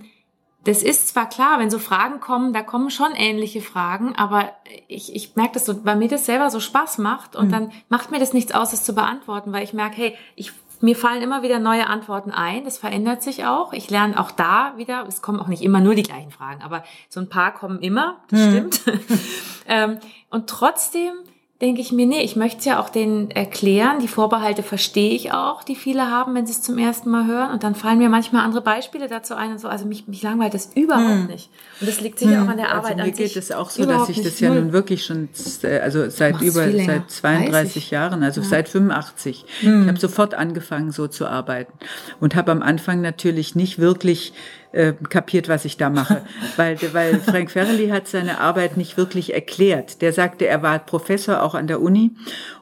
das 0.64 0.84
ist 0.84 1.10
zwar 1.10 1.28
klar, 1.28 1.60
wenn 1.60 1.70
so 1.70 1.80
Fragen 1.80 2.20
kommen, 2.20 2.54
da 2.54 2.62
kommen 2.62 2.92
schon 2.92 3.14
ähnliche 3.14 3.62
Fragen, 3.62 4.16
aber 4.16 4.52
ich, 4.88 5.16
ich 5.16 5.36
merke 5.36 5.54
das 5.54 5.66
so, 5.66 5.84
weil 5.86 5.96
mir 5.96 6.10
das 6.10 6.26
selber 6.26 6.50
so 6.50 6.60
Spaß 6.60 6.98
macht 7.00 7.36
und 7.36 7.52
dann 7.52 7.72
macht 7.88 8.12
mir 8.12 8.20
das 8.20 8.34
nichts 8.34 8.52
aus, 8.52 8.74
es 8.74 8.84
zu 8.84 8.94
beantworten, 8.94 9.52
weil 9.52 9.64
ich 9.64 9.74
merke, 9.74 9.98
hey, 9.98 10.16
ich, 10.36 10.52
mir 10.82 10.96
fallen 10.96 11.22
immer 11.22 11.44
wieder 11.44 11.60
neue 11.60 11.88
Antworten 11.88 12.32
ein, 12.32 12.64
das 12.64 12.78
verändert 12.78 13.22
sich 13.22 13.46
auch. 13.46 13.74
Ich 13.74 13.90
lerne 13.90 14.20
auch 14.20 14.32
da 14.32 14.74
wieder, 14.78 15.06
es 15.08 15.22
kommen 15.22 15.40
auch 15.40 15.48
nicht 15.48 15.62
immer 15.62 15.82
nur 15.82 15.96
die 15.96 16.04
gleichen 16.04 16.32
Fragen, 16.32 16.62
aber 16.62 16.84
so 17.10 17.20
ein 17.20 17.30
paar 17.30 17.54
kommen 17.54 17.80
immer, 17.80 18.22
das 18.30 18.44
stimmt. 18.44 18.82
ähm, 19.68 20.00
und 20.30 20.48
trotzdem 20.48 21.14
denke 21.62 21.82
ich 21.82 21.92
mir, 21.92 22.06
nee, 22.06 22.22
ich 22.22 22.38
möchte 22.38 22.60
es 22.60 22.66
ja 22.66 22.80
auch 22.80 22.88
denen 22.88 23.32
erklären. 23.32 24.00
Die 24.00 24.08
Vorbehalte 24.08 24.64
verstehe 24.64 25.12
ich 25.12 25.34
auch, 25.34 25.62
die 25.62 25.76
viele 25.76 26.10
haben, 26.10 26.34
wenn 26.34 26.46
sie 26.46 26.54
es 26.54 26.62
zum 26.62 26.78
ersten 26.78 27.10
Mal 27.10 27.28
hören. 27.28 27.52
Und 27.52 27.64
dann 27.64 27.76
fallen 27.76 28.00
mir 28.00 28.08
manchmal 28.08 28.46
andere 28.46 28.62
Beispiele 28.62 29.10
dazu 29.10 29.36
ein 29.36 29.52
und 29.52 29.60
so. 29.60 29.68
Also 29.68 29.86
mich, 29.86 30.08
mich 30.08 30.24
langweilt 30.24 30.54
das 30.54 30.72
überhaupt 30.74 31.28
nicht. 31.28 31.50
Und 31.82 31.90
das 31.90 32.00
liegt 32.00 32.20
sicher 32.20 32.44
auch 32.44 32.48
an 32.48 32.56
der 32.56 32.70
Arbeit 32.70 32.92
Also 32.92 32.96
mir 32.96 33.04
an 33.04 33.12
geht 33.12 33.36
es 33.36 33.52
auch 33.52 33.70
so, 33.72 33.86
dass 33.86 34.08
ich 34.08 34.22
das 34.22 34.40
ja 34.40 34.54
nun 34.54 34.72
wirklich 34.72 35.04
schon, 35.04 35.28
äh, 35.64 35.80
also 35.80 36.10
seit 36.10 36.42
über, 36.42 36.72
seit 36.72 37.12
32 37.12 37.50
30. 37.52 37.92
Jahren, 37.92 38.24
also 38.24 38.42
seit 38.42 38.70
85. 38.70 39.46
Ich 39.62 39.68
habe 39.68 40.00
sofort 40.00 40.36
angefangen, 40.36 40.92
so 40.92 41.08
zu 41.08 41.28
arbeiten 41.28 41.74
und 42.22 42.36
habe 42.36 42.54
am 42.54 42.62
Anfang 42.62 43.02
natürlich 43.02 43.56
nicht 43.56 43.80
wirklich 43.80 44.32
äh, 44.72 44.94
kapiert, 45.10 45.50
was 45.50 45.66
ich 45.66 45.78
da 45.78 45.90
mache, 45.90 46.22
weil, 46.56 46.78
weil 46.94 47.20
Frank 47.20 47.52
Ferrelli 47.52 47.90
hat 47.90 48.08
seine 48.08 48.40
Arbeit 48.40 48.78
nicht 48.78 48.98
wirklich 48.98 49.34
erklärt. 49.34 50.02
Der 50.02 50.14
sagte, 50.14 50.48
er 50.48 50.62
war 50.62 50.80
Professor 50.80 51.42
auch 51.42 51.56
an 51.56 51.68
der 51.68 51.82
Uni 51.82 52.12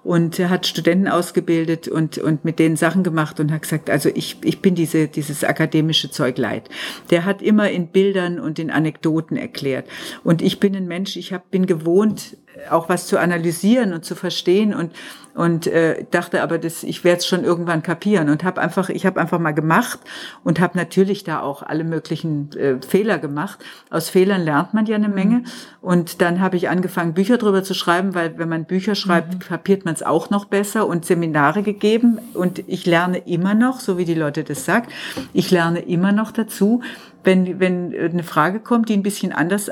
und 0.04 0.40
hat 0.40 0.68
Studenten 0.68 1.08
ausgebildet 1.08 1.88
und, 1.88 2.18
und 2.18 2.46
mit 2.46 2.60
denen 2.60 2.78
Sachen 2.78 3.04
gemacht 3.04 3.40
und 3.40 3.52
hat 3.52 3.64
gesagt, 3.64 3.90
also 3.90 4.10
ich, 4.14 4.38
ich 4.44 4.62
bin 4.62 4.74
diese, 4.74 5.08
dieses 5.08 5.44
akademische 5.44 6.10
Zeug 6.10 6.38
leid. 6.38 6.70
Der 7.12 7.26
hat 7.26 7.42
immer 7.42 7.70
in 7.70 7.88
Bildern 7.88 8.40
und 8.40 8.58
in 8.58 8.72
Anekdoten 8.72 9.36
erklärt. 9.36 9.88
Und 10.24 10.42
ich 10.42 10.60
bin 10.60 10.76
ein 10.76 10.88
Mensch, 10.88 11.18
ich 11.18 11.34
hab, 11.34 11.52
bin 11.52 11.66
gewohnt, 11.66 12.38
auch 12.70 12.90
was 12.90 13.08
zu 13.08 13.20
analysieren 13.20 13.94
und 13.94 14.06
zu 14.06 14.16
verstehen 14.16 14.74
und 14.74 14.92
und 15.38 15.68
äh, 15.68 16.04
dachte 16.10 16.42
aber, 16.42 16.58
das, 16.58 16.82
ich 16.82 17.04
werde 17.04 17.20
es 17.20 17.28
schon 17.28 17.44
irgendwann 17.44 17.84
kapieren 17.84 18.30
und 18.30 18.44
habe 18.44 18.60
einfach, 18.60 18.90
ich 18.90 19.06
habe 19.06 19.20
einfach 19.22 19.38
mal 19.38 19.52
gemacht 19.52 20.00
und 20.44 20.60
habe 20.60 20.76
natürlich 20.76 21.24
da 21.24 21.42
auch 21.42 21.62
alle 21.62 21.84
möglichen 21.84 22.52
äh, 22.58 22.82
Fehler 22.82 23.20
gemacht. 23.20 23.64
Aus 23.92 24.10
Fehlern 24.10 24.42
lernt 24.42 24.74
man 24.74 24.88
ja 24.88 24.96
eine 24.96 25.10
Menge. 25.10 25.44
Und 25.80 26.24
dann 26.24 26.42
habe 26.42 26.58
ich 26.58 26.70
angefangen 26.70 27.14
Bücher 27.14 27.38
drüber 27.38 27.62
zu 27.62 27.76
schreiben, 27.76 28.16
weil 28.16 28.40
wenn 28.40 28.50
man 28.50 28.66
Bücher 28.66 28.96
schreibt, 28.96 29.48
kapiert 29.48 29.86
man 29.86 29.94
es 29.94 30.02
auch 30.02 30.32
noch 30.32 30.46
besser 30.46 30.88
und 30.88 31.06
Seminare 31.06 31.62
gegeben. 31.62 32.18
Und 32.34 32.64
ich 32.68 32.88
lerne 32.88 33.20
immer 33.20 33.54
noch, 33.54 33.80
so 33.80 34.00
wie 34.00 34.06
die 34.06 34.16
Leute 34.16 34.44
das 34.44 34.66
sagt, 34.66 34.92
ich 35.34 35.52
lerne 35.52 35.82
immer 35.82 36.14
noch 36.14 36.32
dazu, 36.32 36.82
wenn 37.24 37.60
wenn 37.60 37.94
eine 37.94 38.24
Frage 38.24 38.60
kommt, 38.60 38.90
die 38.90 38.94
ein 38.94 39.04
bisschen 39.04 39.34
anders 39.34 39.70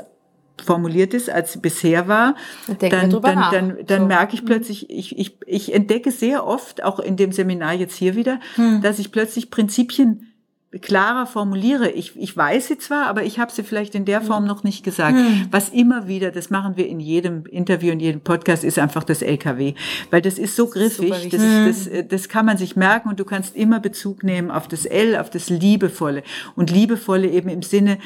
formuliert 0.64 1.14
ist, 1.14 1.28
als 1.30 1.60
bisher 1.60 2.08
war, 2.08 2.34
Dann 2.78 2.90
dann, 2.90 3.10
dann, 3.10 3.22
dann, 3.50 3.76
dann 3.86 4.00
So. 4.02 4.06
merke 4.06 4.34
ich 4.34 4.44
plötzlich, 4.44 4.88
ich, 4.90 5.18
ich, 5.18 5.38
ich 5.46 5.74
entdecke 5.74 6.10
sehr 6.10 6.46
oft, 6.46 6.82
auch 6.82 6.98
in 6.98 7.16
dem 7.16 7.32
Seminar 7.32 7.74
jetzt 7.74 7.96
hier 7.96 8.16
wieder, 8.16 8.40
Hm. 8.56 8.80
dass 8.82 8.98
ich 8.98 9.12
plötzlich 9.12 9.50
Prinzipien 9.50 10.32
klarer 10.80 11.26
formuliere. 11.26 11.90
Ich, 11.90 12.16
ich 12.16 12.36
weiß 12.36 12.68
sie 12.68 12.78
zwar, 12.78 13.06
aber 13.06 13.24
ich 13.24 13.38
habe 13.38 13.52
sie 13.52 13.62
vielleicht 13.62 13.94
in 13.94 14.04
der 14.04 14.20
Form 14.20 14.46
noch 14.46 14.64
nicht 14.64 14.84
gesagt. 14.84 15.16
Was 15.50 15.68
immer 15.68 16.08
wieder, 16.08 16.30
das 16.30 16.50
machen 16.50 16.76
wir 16.76 16.88
in 16.88 17.00
jedem 17.00 17.44
Interview, 17.46 17.92
in 17.92 18.00
jedem 18.00 18.20
Podcast, 18.20 18.64
ist 18.64 18.78
einfach 18.78 19.04
das 19.04 19.22
LKW. 19.22 19.74
Weil 20.10 20.22
das 20.22 20.38
ist 20.38 20.56
so 20.56 20.66
griffig, 20.68 21.28
das, 21.30 21.40
das, 21.40 21.90
das, 21.90 22.08
das 22.08 22.28
kann 22.28 22.46
man 22.46 22.56
sich 22.56 22.76
merken 22.76 23.08
und 23.08 23.20
du 23.20 23.24
kannst 23.24 23.56
immer 23.56 23.80
Bezug 23.80 24.22
nehmen 24.22 24.50
auf 24.50 24.68
das 24.68 24.86
L, 24.86 25.16
auf 25.16 25.30
das 25.30 25.48
Liebevolle. 25.50 26.22
Und 26.54 26.70
Liebevolle 26.70 27.28
eben 27.28 27.48
im 27.48 27.62
Sinne, 27.62 27.98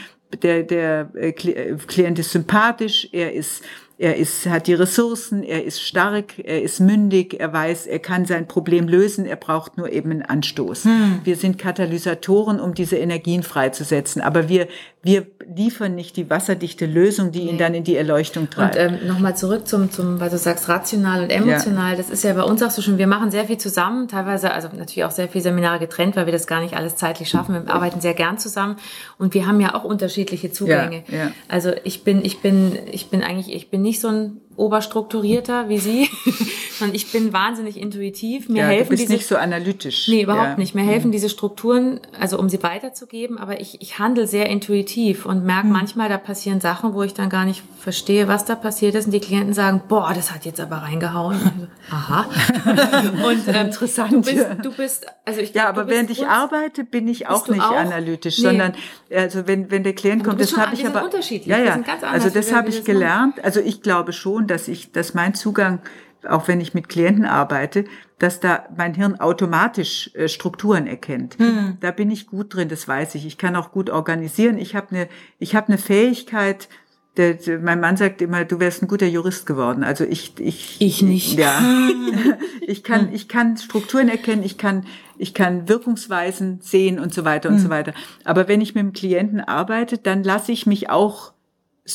der, 0.43 0.63
der 0.63 1.11
äh, 1.15 1.29
äh, 1.31 1.77
Klient 1.77 2.19
ist 2.19 2.33
sympathisch, 2.33 3.09
er 3.13 3.33
ist 3.33 3.63
er 4.01 4.17
ist, 4.17 4.47
hat 4.47 4.67
die 4.67 4.73
Ressourcen, 4.73 5.43
er 5.43 5.63
ist 5.63 5.83
stark, 5.83 6.39
er 6.39 6.63
ist 6.63 6.81
mündig, 6.81 7.39
er 7.39 7.53
weiß, 7.53 7.87
er 7.87 7.99
kann 7.99 8.25
sein 8.25 8.49
Problem 8.49 8.89
lösen, 8.89 9.27
er 9.27 9.37
braucht 9.37 9.77
nur 9.77 9.93
eben 9.93 10.11
einen 10.11 10.23
Anstoß. 10.23 10.89
Wir 11.23 11.37
sind 11.37 11.59
Katalysatoren, 11.59 12.61
um 12.61 12.73
diese 12.73 12.97
Energien 12.97 13.43
freizusetzen, 13.43 14.23
aber 14.23 14.49
wir, 14.49 14.69
wir 15.03 15.27
liefern 15.55 15.95
nicht 15.97 16.17
die 16.17 16.31
wasserdichte 16.31 16.87
Lösung, 16.87 17.31
die 17.31 17.43
ihn 17.43 17.59
dann 17.59 17.75
in 17.75 17.85
die 17.85 17.95
Erleuchtung 17.95 18.45
Und 18.45 18.53
treibt. 18.53 18.77
ähm, 18.77 19.07
nochmal 19.07 19.37
zurück 19.37 19.69
zum, 19.69 19.91
zum, 19.91 20.19
weil 20.19 20.31
du 20.31 20.39
sagst 20.39 20.71
rational 20.71 21.23
und 21.25 21.31
emotional, 21.31 21.95
das 21.95 22.09
ist 22.09 22.25
ja 22.25 22.33
bei 22.33 22.45
uns 22.45 22.63
auch 22.63 22.71
so 22.71 22.81
schon, 22.81 22.97
wir 22.97 23.07
machen 23.07 23.31
sehr 23.31 23.45
viel 23.45 23.59
zusammen, 23.59 24.09
teilweise, 24.09 24.51
also 24.53 24.69
natürlich 24.69 25.05
auch 25.05 25.11
sehr 25.11 25.29
viele 25.29 25.43
Seminare 25.43 25.79
getrennt, 25.79 26.17
weil 26.17 26.25
wir 26.25 26.33
das 26.33 26.47
gar 26.47 26.63
nicht 26.63 26.75
alles 26.75 26.97
zeitlich 26.97 27.29
schaffen. 27.29 27.67
Wir 27.67 27.75
arbeiten 27.75 28.01
sehr 28.01 28.15
gern 28.15 28.39
zusammen 28.39 28.77
und 29.19 29.35
wir 29.35 29.47
haben 29.47 29.61
ja 29.61 29.75
auch 29.75 29.85
unterschiedliche 29.85 30.51
Zugänge. 30.53 31.03
Ja, 31.09 31.17
ja. 31.17 31.33
Also 31.49 31.73
ich 31.85 32.03
bin, 32.03 32.25
ich 32.25 32.41
bin, 32.41 32.79
ich 32.91 33.11
bin 33.11 33.23
eigentlich, 33.23 33.55
ich 33.55 33.69
bin 33.69 33.83
nicht 33.83 33.90
so 33.99 34.09
ein 34.09 34.41
oberstrukturierter 34.61 35.69
wie 35.69 35.79
Sie, 35.79 36.09
sondern 36.79 36.95
ich 36.95 37.11
bin 37.13 37.33
wahnsinnig 37.33 37.77
intuitiv. 37.81 38.49
Mir 38.49 38.63
ja, 38.63 38.67
helfen 38.69 38.85
du 38.85 38.91
bist 38.91 39.03
diese 39.03 39.13
nicht 39.15 39.27
so 39.27 39.37
analytisch. 39.37 40.09
Nee, 40.09 40.23
überhaupt 40.23 40.45
ja. 40.45 40.53
Mhm. 40.53 40.59
nicht. 40.61 40.75
Mir 40.75 40.83
helfen 40.85 41.11
diese 41.13 41.29
Strukturen, 41.29 42.01
also 42.19 42.39
um 42.39 42.49
sie 42.49 42.63
weiterzugeben, 42.63 43.39
aber 43.39 43.61
ich, 43.61 43.81
ich 43.81 43.99
handle 43.99 44.27
sehr 44.27 44.47
intuitiv 44.49 45.27
und 45.27 45.45
merke 45.45 45.67
Mhm. 45.67 45.73
manchmal, 45.73 46.09
da 46.09 46.19
passieren 46.19 46.61
Sachen, 46.61 46.95
wo 46.95 47.03
ich 47.03 47.15
dann 47.15 47.29
gar 47.31 47.45
nicht 47.45 47.63
verstehe, 47.79 48.29
was 48.29 48.45
da 48.45 48.55
passiert 48.55 48.95
ist 48.95 49.07
und 49.07 49.13
die 49.13 49.21
Klienten 49.21 49.55
sagen, 49.55 49.83
boah, 49.89 50.13
das 50.15 50.33
hat 50.33 50.45
jetzt 50.45 50.61
aber 50.61 50.77
reingehauen. 50.77 51.37
Und 51.37 51.69
so, 51.89 51.95
Aha. 51.97 52.27
und 53.27 53.49
ähm, 53.49 53.67
Interessant, 53.67 54.13
Du 54.13 54.21
bist, 54.23 54.37
ja. 54.37 54.55
du 54.55 54.73
bist, 54.73 55.07
also 55.25 55.41
ich 55.41 55.55
Ja, 55.55 55.65
glaub, 55.65 55.69
aber 55.69 55.81
du 55.83 55.87
bist 55.89 55.97
während 55.97 56.11
ich 56.11 56.27
arbeite, 56.27 56.85
bin 56.85 57.09
ich 57.09 57.29
auch 57.29 57.49
nicht 57.49 57.63
auch? 57.63 57.73
analytisch, 57.77 58.39
Nee. 58.39 58.45
sondern 58.45 58.73
also 59.15 59.47
wenn 59.47 59.71
wenn 59.71 59.83
der 59.83 59.95
Klient 59.95 60.21
Aber 60.23 60.31
kommt, 60.31 60.41
das 60.41 60.57
habe 60.57 60.75
ich 60.75 60.87
aber. 60.87 61.09
Ja, 61.47 61.59
ja. 61.59 61.81
also 62.03 62.31
das 62.31 62.53
habe 62.53 62.69
ich 62.69 62.85
gelernt. 62.85 63.43
Also 63.43 63.61
ich 63.61 63.83
glaube 63.83 64.13
schon, 64.13 64.47
dass 64.51 64.69
ich, 64.69 64.93
dass 64.93 65.15
mein 65.15 65.35
Zugang, 65.35 65.81
auch 66.29 66.49
wenn 66.49 66.61
ich 66.61 66.75
mit 66.75 66.89
Klienten 66.89 67.25
arbeite, 67.25 67.85
dass 68.19 68.41
da 68.41 68.69
mein 68.77 68.95
Hirn 68.95 69.19
automatisch 69.19 70.11
äh, 70.15 70.29
Strukturen 70.29 70.87
erkennt. 70.87 71.39
Hm. 71.39 71.79
Da 71.81 71.91
bin 71.91 72.11
ich 72.11 72.27
gut 72.27 72.55
drin, 72.55 72.69
das 72.69 72.87
weiß 72.87 73.15
ich. 73.15 73.27
Ich 73.27 73.39
kann 73.39 73.57
auch 73.57 73.73
gut 73.73 73.89
organisieren. 73.89 74.59
Ich 74.59 74.77
habe 74.77 74.89
eine 74.91 75.09
ich 75.39 75.55
habe 75.55 75.69
eine 75.69 75.79
Fähigkeit. 75.79 76.69
Der, 77.17 77.35
der, 77.35 77.59
mein 77.59 77.81
Mann 77.81 77.97
sagt 77.97 78.23
immer, 78.23 78.45
du 78.45 78.61
wärst 78.61 78.83
ein 78.83 78.89
guter 78.89 79.07
Jurist 79.07 79.45
geworden. 79.47 79.83
Also 79.83 80.05
ich, 80.05 80.39
ich, 80.39 80.81
Ich 80.81 81.03
nicht. 81.03 81.39
Ja, 81.39 81.61
ich 82.67 82.85
kann, 82.85 83.13
ich 83.13 83.29
kann 83.29 83.57
Strukturen 83.57 84.09
erkennen, 84.09 84.43
ich 84.43 84.59
kann, 84.59 84.87
ich 85.19 85.35
kann 85.35 85.69
Wirkungsweisen 85.69 86.61
sehen 86.61 86.99
und 86.99 87.13
so 87.13 87.25
weiter 87.25 87.49
und 87.49 87.59
so 87.59 87.69
weiter. 87.69 87.95
Aber 88.25 88.49
wenn 88.49 88.61
ich 88.61 88.75
mit 88.75 88.85
dem 88.85 88.93
Klienten 88.93 89.41
arbeite, 89.41 89.99
dann 89.99 90.23
lasse 90.23 90.53
ich 90.53 90.67
mich 90.67 90.89
auch 90.91 91.33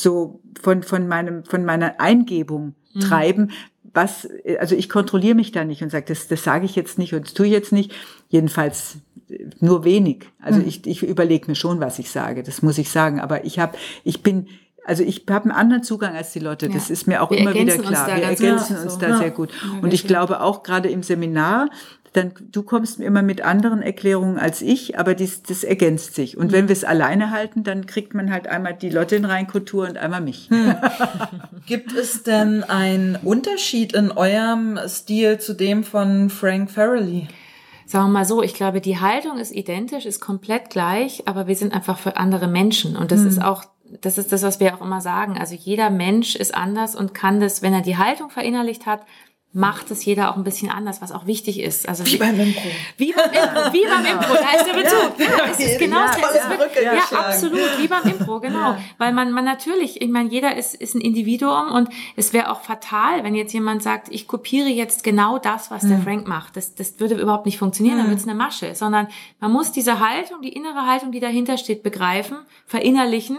so 0.02 0.40
von, 0.60 0.82
von 0.82 1.08
meinem, 1.08 1.44
von 1.44 1.64
meiner 1.64 2.00
Eingebung 2.00 2.74
treiben. 3.00 3.50
Was, 3.92 4.28
also 4.58 4.74
ich 4.74 4.88
kontrolliere 4.88 5.34
mich 5.34 5.52
da 5.52 5.64
nicht 5.64 5.82
und 5.82 5.90
sage, 5.90 6.04
das, 6.08 6.28
das 6.28 6.44
sage 6.44 6.66
ich 6.66 6.76
jetzt 6.76 6.98
nicht 6.98 7.14
und 7.14 7.24
das 7.26 7.34
tue 7.34 7.46
ich 7.46 7.52
jetzt 7.52 7.72
nicht. 7.72 7.92
Jedenfalls 8.28 8.98
nur 9.60 9.84
wenig. 9.84 10.26
Also 10.40 10.60
ich, 10.60 10.86
ich 10.86 11.02
überlege 11.02 11.46
mir 11.48 11.54
schon, 11.54 11.80
was 11.80 11.98
ich 11.98 12.10
sage. 12.10 12.42
Das 12.42 12.62
muss 12.62 12.78
ich 12.78 12.90
sagen. 12.90 13.20
Aber 13.20 13.44
ich 13.44 13.58
habe, 13.58 13.76
ich 14.04 14.22
bin 14.22 14.48
also 14.84 15.02
ich 15.02 15.24
habe 15.28 15.46
einen 15.46 15.52
anderen 15.52 15.82
Zugang 15.82 16.14
als 16.14 16.32
die 16.32 16.38
Leute. 16.38 16.68
Das 16.68 16.90
ist 16.90 17.08
mir 17.08 17.20
auch 17.20 17.32
Wir 17.32 17.38
immer 17.38 17.50
wieder 17.54 17.72
ergänzen 17.72 17.80
uns 17.80 17.88
klar. 17.88 18.06
da 18.08 18.16
Wir 18.16 18.22
ergänzen 18.22 18.76
uns 18.76 18.92
So. 18.94 19.00
da 19.00 19.08
Ja. 19.08 19.18
sehr 19.18 19.30
gut. 19.32 19.50
Und 19.82 19.92
ich 19.92 20.06
glaube 20.06 20.40
auch 20.40 20.62
gerade 20.62 20.88
im 20.88 21.02
Seminar, 21.02 21.70
dann 22.16 22.32
du 22.50 22.62
kommst 22.62 23.00
immer 23.00 23.22
mit 23.22 23.42
anderen 23.42 23.82
Erklärungen 23.82 24.38
als 24.38 24.62
ich, 24.62 24.98
aber 24.98 25.14
dies, 25.14 25.42
das 25.42 25.64
ergänzt 25.64 26.14
sich. 26.14 26.36
Und 26.36 26.52
wenn 26.52 26.68
wir 26.68 26.72
es 26.72 26.84
alleine 26.84 27.30
halten, 27.30 27.62
dann 27.62 27.86
kriegt 27.86 28.14
man 28.14 28.32
halt 28.32 28.46
einmal 28.46 28.74
die 28.74 28.90
Lotte 28.90 29.16
in 29.16 29.24
Reinkultur 29.24 29.88
und 29.88 29.98
einmal 29.98 30.20
mich. 30.20 30.48
Gibt 31.66 31.92
es 31.92 32.22
denn 32.22 32.64
einen 32.64 33.16
Unterschied 33.16 33.92
in 33.92 34.10
eurem 34.10 34.78
Stil 34.86 35.38
zu 35.38 35.54
dem 35.54 35.84
von 35.84 36.30
Frank 36.30 36.70
Farrelly? 36.70 37.28
Sagen 37.84 38.06
wir 38.06 38.12
mal 38.12 38.24
so, 38.24 38.42
ich 38.42 38.54
glaube, 38.54 38.80
die 38.80 38.98
Haltung 38.98 39.38
ist 39.38 39.52
identisch, 39.52 40.06
ist 40.06 40.20
komplett 40.20 40.70
gleich, 40.70 41.22
aber 41.28 41.46
wir 41.46 41.54
sind 41.54 41.72
einfach 41.72 41.98
für 41.98 42.16
andere 42.16 42.48
Menschen. 42.48 42.96
Und 42.96 43.12
das 43.12 43.20
ist 43.20 43.40
auch, 43.40 43.64
das 44.00 44.18
ist 44.18 44.32
das, 44.32 44.42
was 44.42 44.58
wir 44.58 44.74
auch 44.74 44.80
immer 44.80 45.00
sagen. 45.00 45.38
Also 45.38 45.54
jeder 45.54 45.90
Mensch 45.90 46.34
ist 46.34 46.52
anders 46.52 46.96
und 46.96 47.14
kann 47.14 47.38
das, 47.38 47.62
wenn 47.62 47.72
er 47.72 47.82
die 47.82 47.96
Haltung 47.96 48.30
verinnerlicht 48.30 48.86
hat, 48.86 49.02
macht 49.56 49.90
es 49.90 50.04
jeder 50.04 50.30
auch 50.30 50.36
ein 50.36 50.44
bisschen 50.44 50.70
anders, 50.70 51.00
was 51.00 51.12
auch 51.12 51.26
wichtig 51.26 51.60
ist. 51.60 51.88
Also 51.88 52.04
Wie 52.06 52.18
beim 52.18 52.38
Impro. 52.38 52.68
Wie 52.98 53.12
beim 53.14 53.24
Impro, 53.32 53.72
wie 53.72 53.84
beim 53.86 54.04
Impro, 54.04 54.34
da 54.34 54.50
ist 54.58 54.66
der 54.66 54.74
Bezug. 54.74 55.18
Ja, 55.18 55.44
es 55.50 55.58
ist 55.60 55.78
genau, 55.78 55.96
Ja, 56.00 56.58
wirklich, 56.58 56.84
ja, 56.84 56.94
geschlagen. 56.94 57.24
absolut, 57.24 57.78
wie 57.78 57.88
beim 57.88 58.02
Impro, 58.02 58.40
genau. 58.40 58.76
Weil 58.98 59.14
man, 59.14 59.32
man 59.32 59.46
natürlich, 59.46 60.02
ich 60.02 60.08
meine, 60.10 60.28
jeder 60.28 60.56
ist, 60.56 60.74
ist 60.74 60.94
ein 60.94 61.00
Individuum 61.00 61.72
und 61.72 61.88
es 62.16 62.34
wäre 62.34 62.50
auch 62.50 62.60
fatal, 62.60 63.24
wenn 63.24 63.34
jetzt 63.34 63.54
jemand 63.54 63.82
sagt, 63.82 64.08
ich 64.10 64.28
kopiere 64.28 64.68
jetzt 64.68 65.02
genau 65.02 65.38
das, 65.38 65.70
was 65.70 65.82
Hm. 65.84 65.88
der 65.88 65.98
Frank 66.00 66.28
macht. 66.28 66.56
Das, 66.56 66.74
das 66.74 67.00
würde 67.00 67.14
überhaupt 67.14 67.46
nicht 67.46 67.58
funktionieren, 67.58 67.96
dann 67.96 68.08
wird 68.10 68.18
es 68.18 68.24
eine 68.28 68.34
Masche. 68.34 68.74
Sondern 68.74 69.08
man 69.40 69.52
muss 69.52 69.72
diese 69.72 70.00
Haltung, 70.00 70.42
die 70.42 70.52
innere 70.52 70.84
Haltung, 70.86 71.12
die 71.12 71.20
dahinter 71.20 71.56
steht, 71.56 71.82
begreifen, 71.82 72.36
verinnerlichen, 72.66 73.38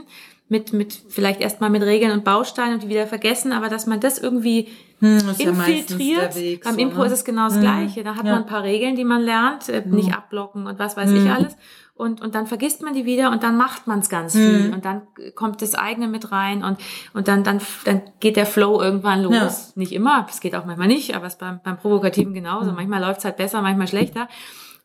mit, 0.49 0.71
mit, 0.73 0.93
vielleicht 1.09 1.41
erstmal 1.41 1.69
mit 1.69 1.81
Regeln 1.83 2.11
und 2.11 2.23
Bausteinen 2.23 2.75
und 2.75 2.83
die 2.83 2.89
wieder 2.89 3.05
vergessen, 3.07 3.51
aber 3.51 3.67
dass 3.69 3.85
man 3.85 3.99
das 3.99 4.17
irgendwie 4.17 4.69
Hm, 4.99 5.17
ja 5.37 5.51
meistens 5.51 5.91
infiltriert. 5.91 6.35
der 6.35 6.35
Weg, 6.35 6.63
Beim 6.63 6.73
so, 6.75 6.79
Impro 6.79 6.99
ne? 7.01 7.05
ist 7.07 7.11
es 7.11 7.25
genau 7.25 7.49
das 7.49 7.59
Gleiche. 7.59 8.03
Da 8.03 8.15
hat 8.15 8.25
Ja. 8.25 8.31
man 8.31 8.43
ein 8.43 8.47
paar 8.47 8.63
Regeln, 8.63 8.95
die 8.95 9.03
man 9.03 9.21
lernt, 9.21 9.69
äh, 9.69 9.83
nicht 9.85 10.13
abblocken 10.13 10.65
und 10.65 10.79
was 10.79 10.97
weiß 10.97 11.11
ich 11.11 11.29
alles. 11.29 11.55
Und, 11.93 12.21
und 12.21 12.35
dann 12.35 12.45
vergisst 12.47 12.81
man 12.83 12.93
die 12.93 13.05
wieder 13.05 13.31
und 13.31 13.41
dann 13.43 13.57
macht 13.57 13.87
man 13.87 13.99
es 13.99 14.09
ganz 14.09 14.33
viel. 14.33 14.71
Und 14.73 14.85
dann 14.85 15.01
kommt 15.35 15.61
das 15.63 15.73
eigene 15.75 16.07
mit 16.07 16.31
rein 16.31 16.63
und, 16.63 16.77
und 17.13 17.27
dann, 17.27 17.43
dann, 17.43 17.59
dann 17.85 18.01
geht 18.19 18.37
der 18.37 18.45
Flow 18.45 18.79
irgendwann 18.81 19.23
los. 19.23 19.33
Ja. 19.33 19.53
Nicht 19.75 19.91
immer, 19.93 20.25
es 20.29 20.39
geht 20.39 20.55
auch 20.55 20.65
manchmal 20.65 20.87
nicht, 20.87 21.15
aber 21.15 21.25
es 21.25 21.33
ist 21.33 21.39
beim, 21.39 21.59
beim 21.63 21.77
Provokativen 21.77 22.33
genauso. 22.35 22.71
Manchmal 22.71 23.01
läuft 23.01 23.19
es 23.19 23.25
halt 23.25 23.37
besser, 23.37 23.61
manchmal 23.63 23.87
schlechter. 23.87 24.27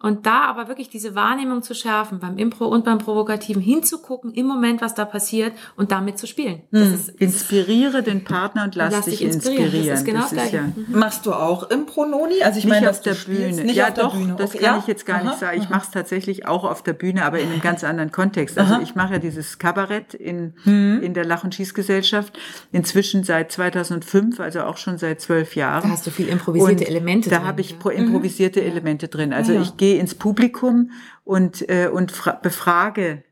Und 0.03 0.27
da 0.27 0.43
aber 0.45 0.69
wirklich 0.69 0.89
diese 0.89 1.15
Wahrnehmung 1.15 1.63
zu 1.63 1.75
schärfen, 1.75 2.19
beim 2.19 2.37
Impro 2.39 2.67
und 2.67 2.85
beim 2.85 2.99
Provokativen 2.99 3.63
hinzugucken, 3.63 4.33
im 4.35 4.47
Moment, 4.47 4.81
was 4.83 4.95
da 4.95 5.05
passiert 5.05 5.53
und 5.77 5.93
damit 5.93 6.19
zu 6.19 6.27
spielen. 6.27 6.63
Das 6.71 6.89
ist, 6.89 7.09
Inspiriere 7.21 8.03
den 8.03 8.25
Partner 8.25 8.65
und 8.65 8.75
lass, 8.75 8.93
Lass 8.93 9.05
dich 9.07 9.23
inspirieren. 9.23 9.65
inspirieren. 9.65 9.89
Das 9.91 10.01
ist 10.01 10.05
genau 10.07 10.21
das 10.21 10.31
Gleiche. 10.33 10.57
ja 10.57 10.63
Machst 10.89 11.25
du 11.27 11.33
auch 11.33 11.71
Impro, 11.71 12.05
Noni? 12.07 12.43
Also 12.43 12.59
ich 12.59 12.65
nicht 12.65 12.75
meine, 12.75 12.91
auf 12.91 13.01
der 13.01 13.15
Bühne. 13.15 13.63
Nicht 13.65 13.77
ja, 13.77 13.89
auf 13.89 13.95
der 13.95 14.05
doch, 14.05 14.17
Bühne. 14.17 14.35
das 14.37 14.51
Okay, 14.55 14.65
kann 14.65 14.75
ja? 14.75 14.79
ich 14.81 14.87
jetzt 14.87 15.07
gar 15.07 15.17
Aha, 15.21 15.25
nicht 15.25 15.39
sagen. 15.39 15.59
Ich 15.59 15.65
aha. 15.67 15.75
mache 15.75 15.85
es 15.87 15.91
tatsächlich 15.93 16.47
auch 16.47 16.65
auf 16.65 16.83
der 16.83 16.93
Bühne, 16.95 17.25
aber 17.25 17.39
in 17.41 17.51
einem 17.51 17.61
ganz 17.61 17.85
anderen 17.85 18.11
Kontext. 18.13 18.59
Also 18.59 18.81
ich 18.83 18.95
mache 18.95 19.15
ja 19.15 19.19
dieses 19.19 19.59
Kabarett 19.59 20.15
in, 20.15 20.55
Hm. 20.65 21.01
in 21.03 21.15
der 21.15 21.25
Lach- 21.25 21.45
und 21.45 21.55
Schießgesellschaft 21.55 22.39
inzwischen 22.73 23.25
seit 23.25 23.53
2005, 23.53 24.41
also 24.41 24.63
auch 24.63 24.77
schon 24.77 24.99
seit 24.99 25.21
zwölf 25.21 25.57
Jahren. 25.57 25.83
Da 25.85 25.91
hast 25.91 26.07
du 26.07 26.11
viel 26.11 26.29
improvisierte 26.29 26.85
Und 26.85 26.89
Elemente 26.91 27.31
Da 27.31 27.39
drin, 27.39 27.47
habe 27.47 27.61
ich 27.61 27.71
ja. 27.71 27.77
Mhm. 27.85 27.91
improvisierte 28.07 28.63
Elemente 28.63 29.09
drin. 29.09 29.33
Also 29.33 29.53
ich 29.53 29.77
gehe 29.77 29.92
ins 29.99 30.15
Publikum 30.15 30.91
und, 31.25 31.69
äh, 31.69 31.89
und 31.89 32.13
fra- 32.13 32.39
befrage 32.43 33.23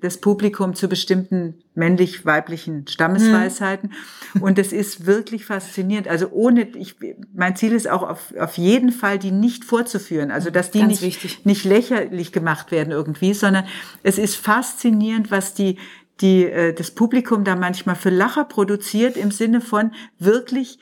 das 0.00 0.18
Publikum 0.18 0.74
zu 0.74 0.88
bestimmten 0.88 1.62
männlich-weiblichen 1.74 2.86
Stammesweisheiten. 2.88 3.92
Mhm. 4.32 4.42
Und 4.42 4.58
es 4.58 4.72
ist 4.72 5.04
wirklich 5.04 5.44
faszinierend. 5.44 6.08
Also 6.08 6.28
ohne, 6.30 6.68
ich, 6.76 6.96
mein 7.34 7.56
Ziel 7.56 7.72
ist 7.72 7.90
auch 7.90 8.02
auf, 8.08 8.32
auf 8.38 8.56
jeden 8.56 8.90
Fall, 8.90 9.18
die 9.18 9.32
nicht 9.32 9.64
vorzuführen. 9.64 10.30
Also, 10.30 10.48
dass 10.48 10.70
die 10.70 10.78
Ganz 10.78 10.92
nicht, 10.92 11.02
wichtig. 11.02 11.44
nicht 11.44 11.64
lächerlich 11.64 12.32
gemacht 12.32 12.70
werden 12.70 12.90
irgendwie, 12.90 13.34
sondern 13.34 13.64
es 14.02 14.16
ist 14.16 14.36
faszinierend, 14.36 15.30
was 15.30 15.52
die, 15.52 15.78
die, 16.22 16.44
äh, 16.44 16.72
das 16.72 16.92
Publikum 16.92 17.44
da 17.44 17.54
manchmal 17.54 17.96
für 17.96 18.10
Lacher 18.10 18.44
produziert 18.44 19.18
im 19.18 19.30
Sinne 19.30 19.60
von 19.60 19.92
wirklich 20.18 20.78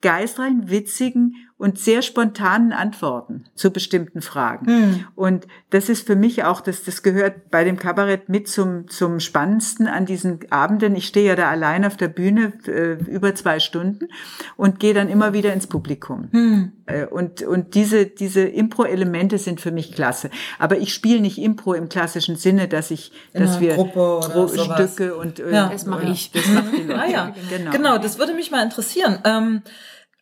geistreichen, 0.00 0.70
witzigen 0.70 1.34
und 1.56 1.78
sehr 1.78 2.02
spontanen 2.02 2.72
Antworten 2.72 3.44
zu 3.54 3.70
bestimmten 3.70 4.22
Fragen. 4.22 5.06
Und 5.14 5.46
das 5.70 5.88
ist 5.88 6.04
für 6.06 6.16
mich 6.16 6.42
auch, 6.44 6.60
das, 6.60 6.82
das 6.82 7.02
gehört 7.02 7.50
bei 7.50 7.62
dem 7.64 7.78
Kabarett 7.78 8.28
mit 8.28 8.48
zum, 8.48 8.88
zum 8.88 9.20
Spannendsten 9.20 9.86
an 9.86 10.04
diesen 10.04 10.40
Abenden. 10.50 10.96
Ich 10.96 11.06
stehe 11.06 11.28
ja 11.28 11.36
da 11.36 11.48
allein 11.50 11.84
auf 11.84 11.96
der 11.96 12.08
Bühne 12.08 12.52
äh, 12.66 12.94
über 13.08 13.34
zwei 13.36 13.60
Stunden 13.60 14.08
und 14.56 14.80
gehe 14.80 14.94
dann 14.94 15.08
immer 15.08 15.32
wieder 15.32 15.52
ins 15.52 15.68
Publikum. 15.68 16.72
Äh, 16.86 17.06
und, 17.06 17.42
und 17.42 17.74
diese, 17.76 18.06
diese 18.06 18.42
Impro-Elemente 18.42 19.38
sind 19.38 19.60
für 19.60 19.70
mich 19.70 19.92
klasse. 19.92 20.30
Aber 20.58 20.78
ich 20.78 20.92
spiele 20.92 21.20
nicht 21.20 21.38
Impro 21.38 21.72
im 21.74 21.88
klassischen 21.88 22.34
Sinne, 22.36 22.66
dass 22.68 22.90
ich, 22.90 23.12
dass 23.32 23.52
einer 23.52 23.60
wir 23.60 23.74
Gruppe 23.76 24.18
oder 24.18 24.28
Gro- 24.28 24.46
sowas. 24.48 24.92
Stücke 24.94 25.14
und 25.16 25.38
äh, 25.38 25.52
Ja. 25.52 25.68
Das 25.68 25.86
mache 25.86 26.06
ich. 26.06 26.32
Das 26.32 26.46
macht 26.48 26.72
die 26.76 26.82
Leute. 26.86 27.00
Ah 27.00 27.06
ja, 27.08 27.34
genau. 27.48 27.70
genau. 27.70 27.98
das 27.98 28.18
würde 28.18 28.34
mich 28.34 28.50
mal 28.50 28.62
interessieren. 28.62 29.18
Ähm, 29.24 29.62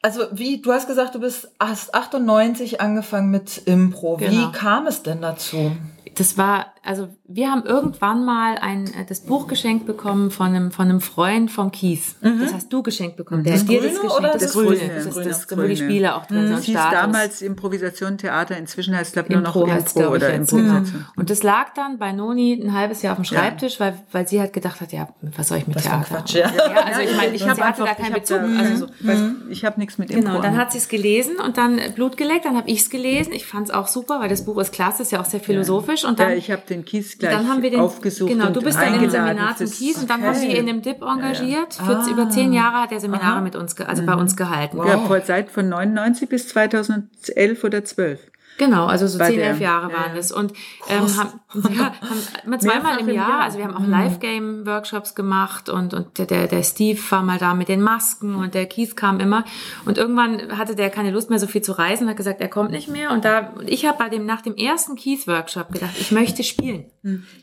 also 0.03 0.25
wie, 0.33 0.61
du 0.61 0.73
hast 0.73 0.89
gesagt, 0.89 1.15
du 1.15 1.21
bist, 1.21 1.49
hast 1.61 1.95
98 1.95 2.81
angefangen 2.81 3.31
mit 3.31 3.59
Impro. 3.67 4.17
Genau. 4.17 4.33
Wie 4.33 4.53
kam 4.53 4.89
es 4.89 5.03
denn 5.03 5.23
dazu? 5.23 5.73
Das 6.15 6.37
war, 6.37 6.67
also 6.85 7.09
wir 7.27 7.51
haben 7.51 7.65
irgendwann 7.65 8.25
mal 8.25 8.59
ein, 8.59 8.87
äh, 8.89 9.07
das 9.09 9.21
Buch 9.21 9.47
geschenkt 9.47 9.87
bekommen 9.87 10.31
von 10.31 10.49
einem, 10.49 10.71
von 10.71 10.89
einem 10.89 11.01
Freund 11.01 11.51
vom 11.51 11.73
Kies. 11.73 12.17
Das 12.21 12.53
hast 12.53 12.73
du 12.73 12.83
geschenkt 12.83 13.17
bekommen. 13.17 13.45
Der 13.45 13.55
Das 13.55 13.63
hat 13.63 13.69
dir 13.71 13.79
Grüne 13.81 13.93
das 13.93 14.01
geschenkt. 14.03 14.19
oder 14.21 14.33
das, 14.33 14.43
das 14.43 14.53
Grüne. 14.53 14.77
Grüne? 14.77 14.89
Das 14.95 15.07
ist 15.07 15.07
Das 15.07 15.15
das, 15.25 15.49
Grüne. 15.49 15.61
das, 15.63 15.65
wo 15.65 15.69
die 15.69 15.77
Spiele 15.77 16.15
auch 16.15 16.27
drin 16.27 16.43
sind. 16.49 16.51
Es 16.53 16.59
und 16.59 16.65
hieß 16.65 16.75
damals 16.91 17.41
Improvisation 17.43 18.19
Theater, 18.19 18.57
inzwischen 18.59 18.95
heißt 18.95 19.09
es 19.09 19.13
glaube 19.15 19.29
ich 19.29 19.35
nur 19.35 19.43
noch 19.43 19.57
Impro 19.57 19.71
heißt, 19.71 19.97
Impro 19.97 20.11
oder 20.13 20.33
jetzt. 20.35 20.53
Improvisation. 20.53 20.93
Genau. 20.93 21.05
Und 21.17 21.31
das 21.31 21.43
lag 21.43 21.73
dann 21.75 21.99
bei 21.99 22.13
Noni 22.13 22.61
ein 22.63 22.75
halbes 22.75 23.01
Jahr 23.03 23.13
auf 23.13 23.19
dem 23.19 23.25
Schreibtisch, 23.25 23.81
weil, 23.81 23.99
weil 24.13 24.29
sie 24.29 24.39
halt 24.41 24.53
gedacht 24.53 24.81
hat, 24.83 24.93
ja, 24.93 25.09
was 25.37 25.49
soll 25.49 25.59
ich 25.59 25.67
mit 25.67 25.77
Was 25.77 25.85
Theater? 25.85 26.05
Quatsch, 26.05 26.35
ja. 26.35 26.51
ja, 26.55 26.83
also 26.85 27.01
ich 27.01 27.17
meine, 27.17 27.29
ich, 27.35 27.43
Ich 27.43 27.49
hab 27.49 27.57
sie 27.57 27.63
hatte 27.63 27.83
da 27.85 27.85
einfach- 27.91 27.97
keinen 27.97 28.07
ich 28.09 28.13
hab 28.15 28.21
Bezug. 28.21 28.39
da- 28.39 28.59
also 28.59 28.87
so. 28.87 29.09
Weiß, 29.09 29.19
ich 29.49 29.65
habe 29.65 29.81
nichts 29.81 29.97
mit 29.97 30.11
Impro. 30.11 30.29
Genau, 30.31 30.43
dann 30.43 30.55
an. 30.55 30.61
hat 30.61 30.73
sie 30.73 30.79
es 30.79 30.89
gelesen 30.89 31.37
und 31.43 31.57
dann 31.57 31.81
Blut 31.95 32.19
geleckt, 32.19 32.45
dann 32.45 32.57
habe 32.57 32.69
ich 32.69 32.81
es 32.81 32.91
gelesen. 32.91 33.33
Ich 33.33 33.47
fand 33.47 33.69
es 33.69 33.75
auch 33.75 33.87
super, 33.89 34.21
weil 34.21 34.29
das 34.29 34.45
Buch 34.45 34.59
ist 34.59 34.73
klasse, 34.73 35.03
ist 35.03 35.13
ja 35.13 35.21
auch 35.21 35.25
sehr 35.25 35.41
philosophisch. 35.41 36.02
Und 36.05 36.19
dann, 36.19 36.31
ja, 36.31 36.37
ich 36.37 36.51
habe 36.51 36.63
den 36.69 36.85
Kies 36.85 37.19
gleich 37.19 37.33
dann 37.35 37.49
haben 37.49 37.63
wir 37.63 37.71
den, 37.71 37.81
aufgesucht. 37.81 38.31
Genau, 38.31 38.51
du 38.51 38.61
bist 38.61 38.79
dann 38.79 39.03
im 39.03 39.11
Seminar 39.11 39.57
zum 39.57 39.71
Kies 39.71 39.99
und 39.99 40.11
dann 40.11 40.23
haben 40.23 40.41
wir 40.41 40.49
ihn 40.49 40.57
in 40.57 40.67
dem 40.67 40.83
DIP 40.83 41.03
engagiert. 41.03 41.75
Für 41.75 41.99
Ah. 41.99 42.07
über 42.11 42.29
zehn 42.31 42.53
Jahre 42.53 42.83
hat 42.83 42.93
er 42.93 43.01
Seminare 43.01 43.43
mit 43.43 43.57
uns, 43.57 43.79
also 43.81 44.05
bei 44.05 44.15
uns 44.15 44.37
gehalten. 44.37 44.79
Ja, 44.79 44.99
vor, 44.99 45.21
seit 45.21 45.51
von 45.51 45.69
99 45.69 46.29
bis 46.29 46.49
2011 46.49 47.65
oder 47.65 47.85
12. 47.85 48.32
Genau, 48.59 48.87
also 48.87 49.07
so 49.07 49.19
zehn, 49.19 49.41
elf 49.41 49.61
Jahre 49.61 49.91
ja, 49.91 49.99
waren 49.99 50.11
ja. 50.11 50.17
das. 50.17 50.31
Und 50.31 50.53
ähm, 50.89 51.01
haben, 51.17 51.41
ja, 51.75 51.93
haben 52.01 52.19
immer 52.45 52.59
zweimal 52.59 52.99
im 53.01 53.09
Jahr, 53.09 53.29
Jahr. 53.29 53.41
also 53.41 53.59
wir 53.59 53.65
haben 53.65 53.77
auch 53.77 53.87
Live-Game-Workshops 53.87 55.15
gemacht 55.15 55.69
und, 55.69 55.95
und 55.95 56.19
der- 56.19 56.27
der, 56.27 56.47
der 56.47 56.63
Steve 56.63 57.01
war 57.11 57.23
mal 57.23 57.39
da 57.39 57.55
mit 57.55 57.69
den 57.69 57.81
Masken 57.83 58.35
und 58.35 58.55
der 58.55 58.67
Kies 58.67 58.95
kam 58.95 59.21
immer. 59.21 59.45
Und 59.85 59.99
irgendwann 59.99 60.57
hatte 60.59 60.75
der 60.77 60.91
keine 60.91 61.11
Lust 61.11 61.31
mehr, 61.31 61.39
so 61.39 61.47
viel 61.47 61.63
zu 61.63 61.73
reisen, 61.73 62.09
hat 62.09 62.17
gesagt, 62.17 62.41
er 62.41 62.49
kommt 62.49 62.71
nicht 62.71 62.89
mehr. 62.89 63.11
Und 63.11 63.25
da, 63.25 63.53
und 63.59 63.69
ich 63.69 63.87
habe 63.87 63.99
bei 63.99 64.09
dem, 64.09 64.27
nach 64.27 64.43
dem 64.43 64.55
ersten 64.55 64.97
Kies-Workshop 64.97 65.73
gedacht, 65.73 65.93
ich 65.99 66.13
möchte 66.13 66.45
spielen. 66.45 66.85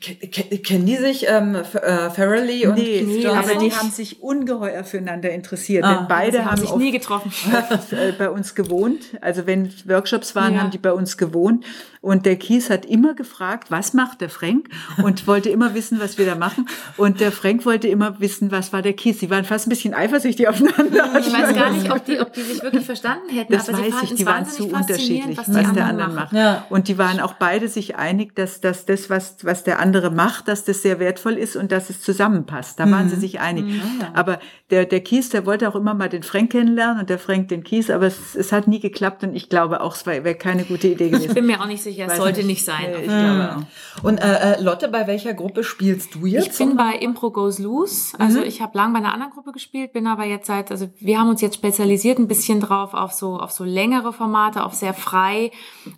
Ke- 0.01 0.57
Kennen 0.59 0.85
die 0.85 0.95
sich, 0.95 1.25
ähm, 1.27 1.55
äh, 1.55 2.09
Farrelly 2.11 2.67
und 2.67 2.75
Nee, 2.75 2.99
Keith 2.99 3.07
nee, 3.07 3.23
Johnson? 3.23 3.37
aber 3.51 3.55
die 3.59 3.71
haben 3.73 3.89
sich 3.89 4.21
ungeheuer 4.21 4.83
füreinander 4.83 5.31
interessiert. 5.31 5.83
Ah, 5.83 5.95
denn 5.97 6.07
beide 6.07 6.39
haben 6.45 6.51
haben 6.51 6.61
sich 6.61 6.73
nie 6.75 6.91
getroffen. 6.91 7.31
äh, 7.91 8.11
bei 8.13 8.29
uns 8.29 8.55
gewohnt. 8.55 9.01
Also 9.21 9.45
wenn 9.47 9.73
Workshops 9.85 10.35
waren, 10.35 10.53
Ja. 10.53 10.61
haben 10.61 10.71
die 10.71 10.77
bei 10.77 10.93
uns 10.93 10.98
gewohnt. 11.17 11.65
Und 12.01 12.25
der 12.25 12.37
Kies 12.37 12.69
hat 12.69 12.85
immer 12.85 13.13
gefragt, 13.13 13.71
was 13.71 13.93
macht 13.93 14.21
der 14.21 14.29
Frank? 14.29 14.69
Und 15.03 15.27
wollte 15.27 15.49
immer 15.49 15.73
wissen, 15.73 15.99
was 15.99 16.17
wir 16.17 16.25
da 16.25 16.35
machen. 16.35 16.65
Und 16.95 17.19
der 17.19 17.31
Frank 17.31 17.65
wollte 17.65 17.89
immer 17.89 18.19
wissen, 18.21 18.51
was 18.51 18.71
war 18.71 18.81
der 18.81 18.93
Kies. 18.93 19.19
Sie 19.19 19.29
waren 19.29 19.43
fast 19.43 19.67
ein 19.67 19.69
bisschen 19.69 19.93
eifersüchtig 19.93 20.47
aufeinander. 20.47 21.19
Ich 21.19 21.33
weiß 21.33 21.53
gar 21.53 21.71
nicht, 21.71 21.91
ob 21.91 22.05
die, 22.05 22.19
ob 22.19 22.31
die 22.31 22.41
sich 22.41 22.63
wirklich 22.63 22.85
verstanden 22.85 23.29
hätten, 23.29 23.51
Das 23.51 23.67
aber 23.67 23.79
sie 23.79 23.91
weiß 23.91 24.03
ich, 24.03 24.13
die 24.15 24.25
waren 24.25 24.45
zu 24.45 24.67
unterschiedlich, 24.67 25.37
was, 25.37 25.53
was, 25.53 25.73
der 25.73 25.85
andere 25.85 26.09
macht. 26.09 26.33
Ja. 26.33 26.65
Und 26.69 26.87
die 26.87 26.97
waren 26.97 27.19
auch 27.19 27.33
beide 27.33 27.67
sich 27.67 27.97
einig, 27.97 28.33
dass, 28.35 28.61
dass 28.61 28.85
das, 28.85 29.09
was, 29.09 29.37
was 29.43 29.65
der 29.65 29.79
andere 29.79 30.09
macht, 30.09 30.47
dass 30.47 30.63
das 30.63 30.81
sehr 30.81 30.99
wertvoll 30.99 31.33
ist 31.33 31.57
und 31.57 31.71
dass 31.71 31.89
es 31.89 32.01
zusammenpasst. 32.01 32.79
Da 32.79 32.89
waren 32.89 33.09
sie 33.09 33.17
sich 33.17 33.41
einig. 33.41 33.81
Aber 34.13 34.39
der, 34.69 34.85
der 34.85 35.01
Kies, 35.01 35.29
der 35.29 35.45
wollte 35.45 35.67
auch 35.67 35.75
immer 35.75 35.93
mal 35.93 36.09
den 36.09 36.23
Frank 36.23 36.51
kennenlernen 36.51 37.01
und 37.01 37.09
der 37.09 37.19
Frank 37.19 37.49
den 37.49 37.63
Kies, 37.63 37.89
aber 37.89 38.07
es, 38.07 38.35
es 38.35 38.51
hat 38.51 38.67
nie 38.67 38.79
geklappt 38.79 39.23
und 39.23 39.35
ich 39.35 39.49
glaube 39.49 39.81
auch, 39.81 39.95
es 39.95 40.05
wäre 40.05 40.35
keine 40.35 40.63
gute 40.63 40.87
Idee 40.87 41.09
gewesen. 41.09 41.29
Ich 41.29 41.33
bin 41.33 41.45
mir 41.45 41.59
auch 41.59 41.67
nicht 41.67 41.83
sicher, 41.83 41.88
es 41.97 42.17
sollte 42.17 42.43
nicht, 42.43 42.63
sein. 42.63 42.91
Nee, 42.91 42.99
ich 42.99 43.05
glaube 43.05 43.55
auch. 43.57 44.03
Und 44.03 44.17
äh, 44.17 44.53
äh, 44.53 44.61
Lotte, 44.61 44.87
bei 44.87 45.07
welcher 45.07 45.33
Gruppe 45.33 45.63
spielst 45.63 46.15
du 46.15 46.25
jetzt? 46.25 46.47
Ich 46.51 46.57
bin 46.57 46.77
bei 46.77 46.93
Impro 46.93 47.31
Goes 47.31 47.59
Loose. 47.59 48.17
Also 48.19 48.39
mhm. 48.39 48.45
ich 48.45 48.61
habe 48.61 48.77
lang 48.77 48.93
bei 48.93 48.99
einer 48.99 49.13
anderen 49.13 49.31
Gruppe 49.31 49.51
gespielt, 49.51 49.93
bin 49.93 50.07
aber 50.07 50.25
jetzt 50.25 50.47
seit, 50.47 50.71
also 50.71 50.89
wir 50.99 51.19
haben 51.19 51.29
uns 51.29 51.41
jetzt 51.41 51.55
spezialisiert 51.55 52.19
ein 52.19 52.27
bisschen 52.27 52.59
drauf 52.59 52.93
auf 52.93 53.13
so 53.13 53.39
auf 53.39 53.51
so 53.51 53.63
längere 53.63 54.13
Formate, 54.13 54.63
auf 54.63 54.73
sehr 54.73 54.93
frei. 54.93 55.51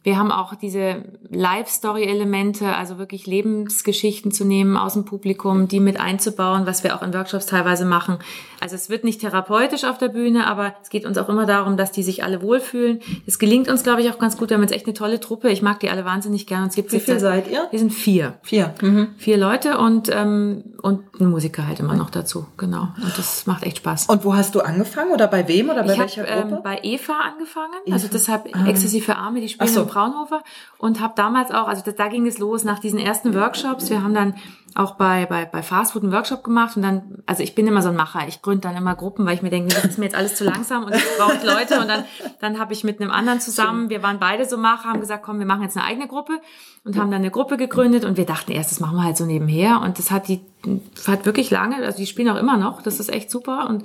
Wir 0.03 0.17
haben 0.17 0.31
auch 0.31 0.55
diese 0.55 1.03
Live-Story-Elemente, 1.29 2.75
also 2.75 2.97
wirklich 2.97 3.27
Lebensgeschichten 3.27 4.31
zu 4.31 4.45
nehmen 4.45 4.77
aus 4.77 4.93
dem 4.93 5.05
Publikum, 5.05 5.67
die 5.67 5.79
mit 5.79 5.99
einzubauen, 5.99 6.65
was 6.65 6.83
wir 6.83 6.95
auch 6.95 7.01
in 7.01 7.13
Workshops 7.13 7.45
teilweise 7.45 7.85
machen. 7.85 8.19
Also 8.61 8.75
es 8.75 8.91
wird 8.91 9.03
nicht 9.03 9.21
therapeutisch 9.21 9.85
auf 9.85 9.97
der 9.97 10.09
Bühne, 10.09 10.45
aber 10.45 10.75
es 10.83 10.91
geht 10.91 11.07
uns 11.07 11.17
auch 11.17 11.29
immer 11.29 11.47
darum, 11.47 11.77
dass 11.77 11.91
die 11.91 12.03
sich 12.03 12.23
alle 12.23 12.43
wohlfühlen. 12.43 12.99
Es 13.25 13.39
gelingt 13.39 13.67
uns, 13.67 13.81
glaube 13.81 14.03
ich, 14.03 14.09
auch 14.11 14.19
ganz 14.19 14.37
gut. 14.37 14.51
Wir 14.51 14.55
haben 14.55 14.61
jetzt 14.61 14.73
echt 14.73 14.85
eine 14.85 14.93
tolle 14.93 15.19
Truppe. 15.19 15.49
Ich 15.49 15.63
mag 15.63 15.79
die 15.79 15.89
alle 15.89 16.05
wahnsinnig 16.05 16.45
gern. 16.45 16.67
Es 16.67 16.75
gibt 16.75 16.91
Wie 16.91 16.99
viele 16.99 17.19
seid 17.19 17.49
ihr? 17.49 17.67
Wir 17.71 17.79
sind 17.79 17.91
vier. 17.91 18.35
Vier. 18.43 18.75
Mhm. 18.79 19.15
Vier 19.17 19.37
Leute 19.37 19.79
und, 19.79 20.09
ähm, 20.13 20.75
und 20.83 21.01
ein 21.19 21.31
Musiker 21.31 21.65
halt 21.65 21.79
immer 21.79 21.95
noch 21.95 22.11
dazu. 22.11 22.45
Genau. 22.57 22.89
Und 23.01 23.17
das 23.17 23.47
macht 23.47 23.63
echt 23.63 23.77
Spaß. 23.77 24.05
Und 24.05 24.23
wo 24.25 24.35
hast 24.35 24.53
du 24.53 24.61
angefangen 24.61 25.11
oder 25.11 25.25
bei 25.27 25.47
wem 25.47 25.71
oder 25.71 25.83
bei 25.83 25.93
ich 25.93 25.99
welcher 25.99 26.27
hab, 26.27 26.41
Gruppe? 26.43 26.55
Ähm, 26.57 26.63
bei 26.63 26.79
Eva 26.83 27.13
angefangen. 27.13 27.73
Eva. 27.87 27.93
Also 27.95 28.09
deshalb 28.13 28.47
ah. 28.53 28.71
Für 29.01 29.15
Arme, 29.15 29.41
die 29.41 29.49
spielen 29.49 29.69
so. 29.69 29.81
in 29.81 29.87
Braunhofer. 29.87 30.43
Und 30.77 30.99
habe 30.99 31.13
damals 31.15 31.49
auch, 31.49 31.67
also 31.67 31.81
das, 31.83 31.95
da 31.95 32.09
ging 32.09 32.27
es 32.27 32.37
los 32.37 32.63
nach 32.63 32.77
diesen 32.77 32.99
ersten 32.99 33.33
Workshops. 33.33 33.89
Wir 33.89 34.03
haben 34.03 34.13
dann 34.13 34.35
auch 34.75 34.95
bei, 34.95 35.25
bei, 35.25 35.45
bei 35.45 35.63
Fastfood 35.63 36.03
einen 36.03 36.11
Workshop 36.11 36.43
gemacht 36.43 36.75
und 36.77 36.83
dann, 36.83 37.23
also 37.25 37.43
ich 37.43 37.55
bin 37.55 37.67
immer 37.67 37.81
so 37.81 37.89
ein 37.89 37.95
Macher, 37.95 38.27
ich 38.27 38.41
gründe 38.41 38.50
dann 38.59 38.75
immer 38.75 38.95
Gruppen, 38.95 39.25
weil 39.25 39.35
ich 39.35 39.41
mir 39.41 39.49
denke, 39.49 39.73
das 39.73 39.85
ist 39.85 39.97
mir 39.97 40.05
jetzt 40.05 40.15
alles 40.15 40.35
zu 40.35 40.43
langsam 40.43 40.83
und 40.83 40.93
es 40.93 41.17
braucht 41.17 41.43
Leute. 41.43 41.79
Und 41.79 41.87
dann, 41.87 42.03
dann 42.41 42.59
habe 42.59 42.73
ich 42.73 42.83
mit 42.83 42.99
einem 42.99 43.11
anderen 43.11 43.39
zusammen, 43.39 43.89
wir 43.89 44.03
waren 44.03 44.19
beide 44.19 44.45
so 44.45 44.57
Macher, 44.57 44.89
haben 44.89 44.99
gesagt, 44.99 45.23
komm, 45.23 45.39
wir 45.39 45.45
machen 45.45 45.63
jetzt 45.63 45.77
eine 45.77 45.85
eigene 45.85 46.07
Gruppe 46.07 46.41
und 46.83 46.97
haben 46.97 47.11
dann 47.11 47.21
eine 47.21 47.29
Gruppe 47.29 47.57
gegründet 47.57 48.05
und 48.05 48.17
wir 48.17 48.25
dachten 48.25 48.51
erst, 48.51 48.71
das 48.71 48.79
machen 48.79 48.97
wir 48.97 49.03
halt 49.03 49.17
so 49.17 49.25
nebenher 49.25 49.81
und 49.81 49.99
das 49.99 50.09
hat 50.09 50.27
die, 50.27 50.41
hat 51.05 51.25
wirklich 51.25 51.51
lange, 51.51 51.75
also 51.77 51.97
die 51.97 52.07
spielen 52.07 52.29
auch 52.29 52.39
immer 52.39 52.57
noch, 52.57 52.81
das 52.81 52.99
ist 52.99 53.09
echt 53.09 53.29
super 53.29 53.69
und 53.69 53.83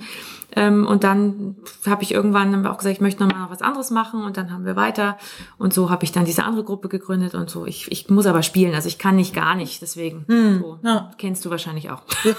ähm, 0.55 0.87
und 0.87 1.03
dann 1.03 1.55
habe 1.85 2.03
ich 2.03 2.13
irgendwann 2.13 2.65
auch 2.65 2.77
gesagt, 2.77 2.95
ich 2.95 3.01
möchte 3.01 3.21
noch 3.21 3.31
mal 3.31 3.49
was 3.49 3.61
anderes 3.61 3.91
machen 3.91 4.23
und 4.23 4.37
dann 4.37 4.51
haben 4.51 4.65
wir 4.65 4.75
weiter 4.75 5.17
und 5.57 5.73
so 5.73 5.89
habe 5.89 6.05
ich 6.05 6.11
dann 6.11 6.25
diese 6.25 6.43
andere 6.43 6.63
Gruppe 6.63 6.87
gegründet 6.87 7.35
und 7.35 7.49
so. 7.49 7.65
Ich, 7.65 7.91
ich 7.91 8.09
muss 8.09 8.25
aber 8.25 8.41
spielen, 8.41 8.73
also 8.73 8.87
ich 8.87 8.97
kann 8.97 9.17
nicht 9.17 9.35
gar 9.35 9.55
nicht, 9.55 9.81
deswegen 9.81 10.25
hm, 10.27 10.59
so. 10.61 10.79
ja. 10.83 11.11
kennst 11.17 11.43
du 11.45 11.49
wahrscheinlich 11.49 11.91
auch. 11.91 12.01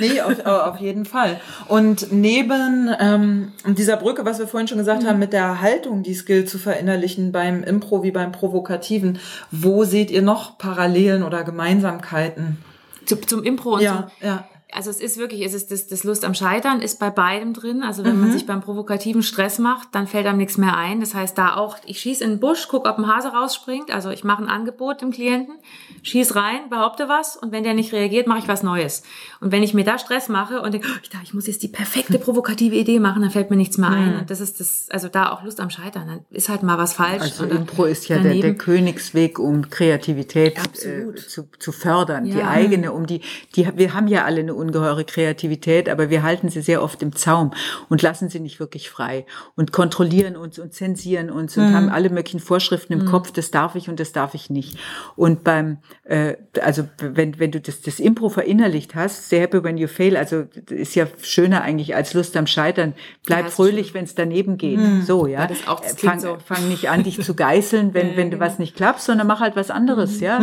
nee, 0.00 0.20
auf, 0.20 0.44
auf 0.44 0.78
jeden 0.78 1.06
Fall. 1.06 1.40
Und 1.66 2.12
neben 2.12 2.90
ähm, 3.00 3.52
dieser 3.66 3.96
Brücke, 3.96 4.24
was 4.24 4.38
wir 4.38 4.46
vorhin 4.46 4.68
schon 4.68 4.78
gesagt 4.78 5.02
mhm. 5.02 5.08
haben, 5.08 5.18
mit 5.18 5.32
der 5.32 5.60
Haltung, 5.60 6.02
die 6.02 6.14
Skill 6.14 6.44
zu 6.44 6.58
verinnerlichen 6.58 7.32
beim 7.32 7.64
Impro 7.64 8.02
wie 8.02 8.12
beim 8.12 8.30
Provokativen, 8.30 9.18
wo 9.50 9.84
seht 9.88 10.10
ihr 10.10 10.22
noch 10.22 10.58
Parallelen 10.58 11.22
oder 11.24 11.42
Gemeinsamkeiten? 11.42 12.58
Zu, 13.06 13.16
zum 13.16 13.42
Impro 13.42 13.74
und 13.74 13.80
ja, 13.80 14.10
so. 14.20 14.26
ja 14.26 14.48
also 14.72 14.90
es 14.90 15.00
ist 15.00 15.16
wirklich, 15.16 15.42
es 15.42 15.54
ist 15.54 15.70
das, 15.70 15.86
das 15.86 16.04
Lust 16.04 16.24
am 16.24 16.34
Scheitern 16.34 16.82
ist 16.82 16.98
bei 16.98 17.08
beidem 17.08 17.54
drin. 17.54 17.82
Also 17.82 18.04
wenn 18.04 18.16
mhm. 18.16 18.20
man 18.20 18.32
sich 18.32 18.46
beim 18.46 18.60
provokativen 18.60 19.22
Stress 19.22 19.58
macht, 19.58 19.88
dann 19.92 20.06
fällt 20.06 20.26
einem 20.26 20.38
nichts 20.38 20.58
mehr 20.58 20.76
ein. 20.76 21.00
Das 21.00 21.14
heißt, 21.14 21.38
da 21.38 21.56
auch, 21.56 21.78
ich 21.86 22.00
schieße 22.00 22.22
in 22.22 22.30
den 22.30 22.40
Busch, 22.40 22.68
guck, 22.68 22.86
ob 22.86 22.98
ein 22.98 23.06
Hase 23.06 23.28
rausspringt. 23.28 23.90
Also 23.90 24.10
ich 24.10 24.24
mache 24.24 24.42
ein 24.42 24.48
Angebot 24.48 25.00
dem 25.00 25.10
Klienten, 25.10 25.54
schieß 26.02 26.36
rein, 26.36 26.68
behaupte 26.68 27.08
was 27.08 27.36
und 27.36 27.50
wenn 27.50 27.64
der 27.64 27.72
nicht 27.72 27.92
reagiert, 27.92 28.26
mache 28.26 28.40
ich 28.40 28.48
was 28.48 28.62
Neues. 28.62 29.02
Und 29.40 29.52
wenn 29.52 29.62
ich 29.62 29.72
mir 29.72 29.84
da 29.84 29.98
Stress 29.98 30.28
mache 30.28 30.60
und 30.60 30.74
denke, 30.74 30.88
oh, 30.90 30.98
ich, 31.02 31.08
dachte, 31.08 31.24
ich 31.24 31.32
muss 31.32 31.46
jetzt 31.46 31.62
die 31.62 31.68
perfekte 31.68 32.18
provokative 32.18 32.76
Idee 32.76 33.00
machen, 33.00 33.22
dann 33.22 33.30
fällt 33.30 33.50
mir 33.50 33.56
nichts 33.56 33.78
mehr 33.78 33.90
ein. 33.90 34.14
Mhm. 34.14 34.18
Und 34.20 34.30
das 34.30 34.40
ist 34.40 34.60
das, 34.60 34.88
also 34.90 35.08
da 35.08 35.32
auch 35.32 35.42
Lust 35.44 35.60
am 35.60 35.70
Scheitern, 35.70 36.06
dann 36.06 36.20
ist 36.30 36.50
halt 36.50 36.62
mal 36.62 36.76
was 36.76 36.92
falsch. 36.92 37.22
Also 37.22 37.44
Impro 37.44 37.86
ist 37.86 38.08
ja 38.08 38.18
der, 38.18 38.34
der 38.34 38.54
Königsweg, 38.54 39.38
um 39.38 39.70
Kreativität 39.70 40.58
äh, 40.84 41.14
zu, 41.14 41.48
zu 41.58 41.72
fördern, 41.72 42.26
ja. 42.26 42.34
die 42.34 42.42
eigene, 42.42 42.92
um 42.92 43.06
die, 43.06 43.22
die, 43.56 43.66
wir 43.74 43.94
haben 43.94 44.08
ja 44.08 44.24
alle 44.24 44.40
eine 44.40 44.57
ungeheure 44.58 45.04
Kreativität, 45.04 45.88
aber 45.88 46.10
wir 46.10 46.22
halten 46.22 46.48
sie 46.48 46.60
sehr 46.60 46.82
oft 46.82 47.02
im 47.02 47.14
Zaum 47.14 47.52
und 47.88 48.02
lassen 48.02 48.28
sie 48.28 48.40
nicht 48.40 48.60
wirklich 48.60 48.90
frei 48.90 49.24
und 49.56 49.72
kontrollieren 49.72 50.36
uns 50.36 50.58
und 50.58 50.74
zensieren 50.74 51.30
uns 51.30 51.56
und 51.56 51.70
mhm. 51.70 51.74
haben 51.74 51.88
alle 51.88 52.10
möglichen 52.10 52.40
Vorschriften 52.40 52.92
im 52.92 53.04
mhm. 53.04 53.06
Kopf, 53.06 53.30
das 53.30 53.50
darf 53.50 53.74
ich 53.74 53.88
und 53.88 54.00
das 54.00 54.12
darf 54.12 54.34
ich 54.34 54.50
nicht. 54.50 54.78
Und 55.16 55.44
beim, 55.44 55.78
äh, 56.04 56.34
also 56.60 56.88
wenn, 57.00 57.38
wenn 57.38 57.50
du 57.50 57.60
das, 57.60 57.80
das 57.80 58.00
Impro 58.00 58.28
verinnerlicht 58.28 58.94
hast, 58.94 59.28
sehr 59.28 59.40
happy 59.40 59.62
when 59.62 59.78
you 59.78 59.88
fail, 59.88 60.16
also 60.16 60.44
ist 60.70 60.94
ja 60.94 61.06
schöner 61.22 61.62
eigentlich 61.62 61.94
als 61.94 62.14
Lust 62.14 62.36
am 62.36 62.46
Scheitern. 62.46 62.94
Bleib 63.24 63.44
ja, 63.44 63.50
fröhlich, 63.50 63.94
wenn 63.94 64.04
es 64.04 64.14
daneben 64.14 64.58
geht. 64.58 64.78
Mhm. 64.78 65.02
So, 65.02 65.26
ja. 65.26 65.46
Das 65.46 65.66
auch, 65.66 65.80
das 65.80 66.00
fang, 66.00 66.20
so. 66.20 66.38
fang 66.44 66.68
nicht 66.68 66.90
an, 66.90 67.04
dich 67.04 67.20
zu 67.20 67.34
geißeln, 67.34 67.94
wenn, 67.94 68.16
wenn 68.16 68.30
du 68.30 68.40
was 68.40 68.58
nicht 68.58 68.76
klappt, 68.76 69.00
sondern 69.00 69.26
mach 69.26 69.40
halt 69.40 69.56
was 69.56 69.70
anderes, 69.70 70.16
mhm. 70.16 70.22
ja. 70.22 70.40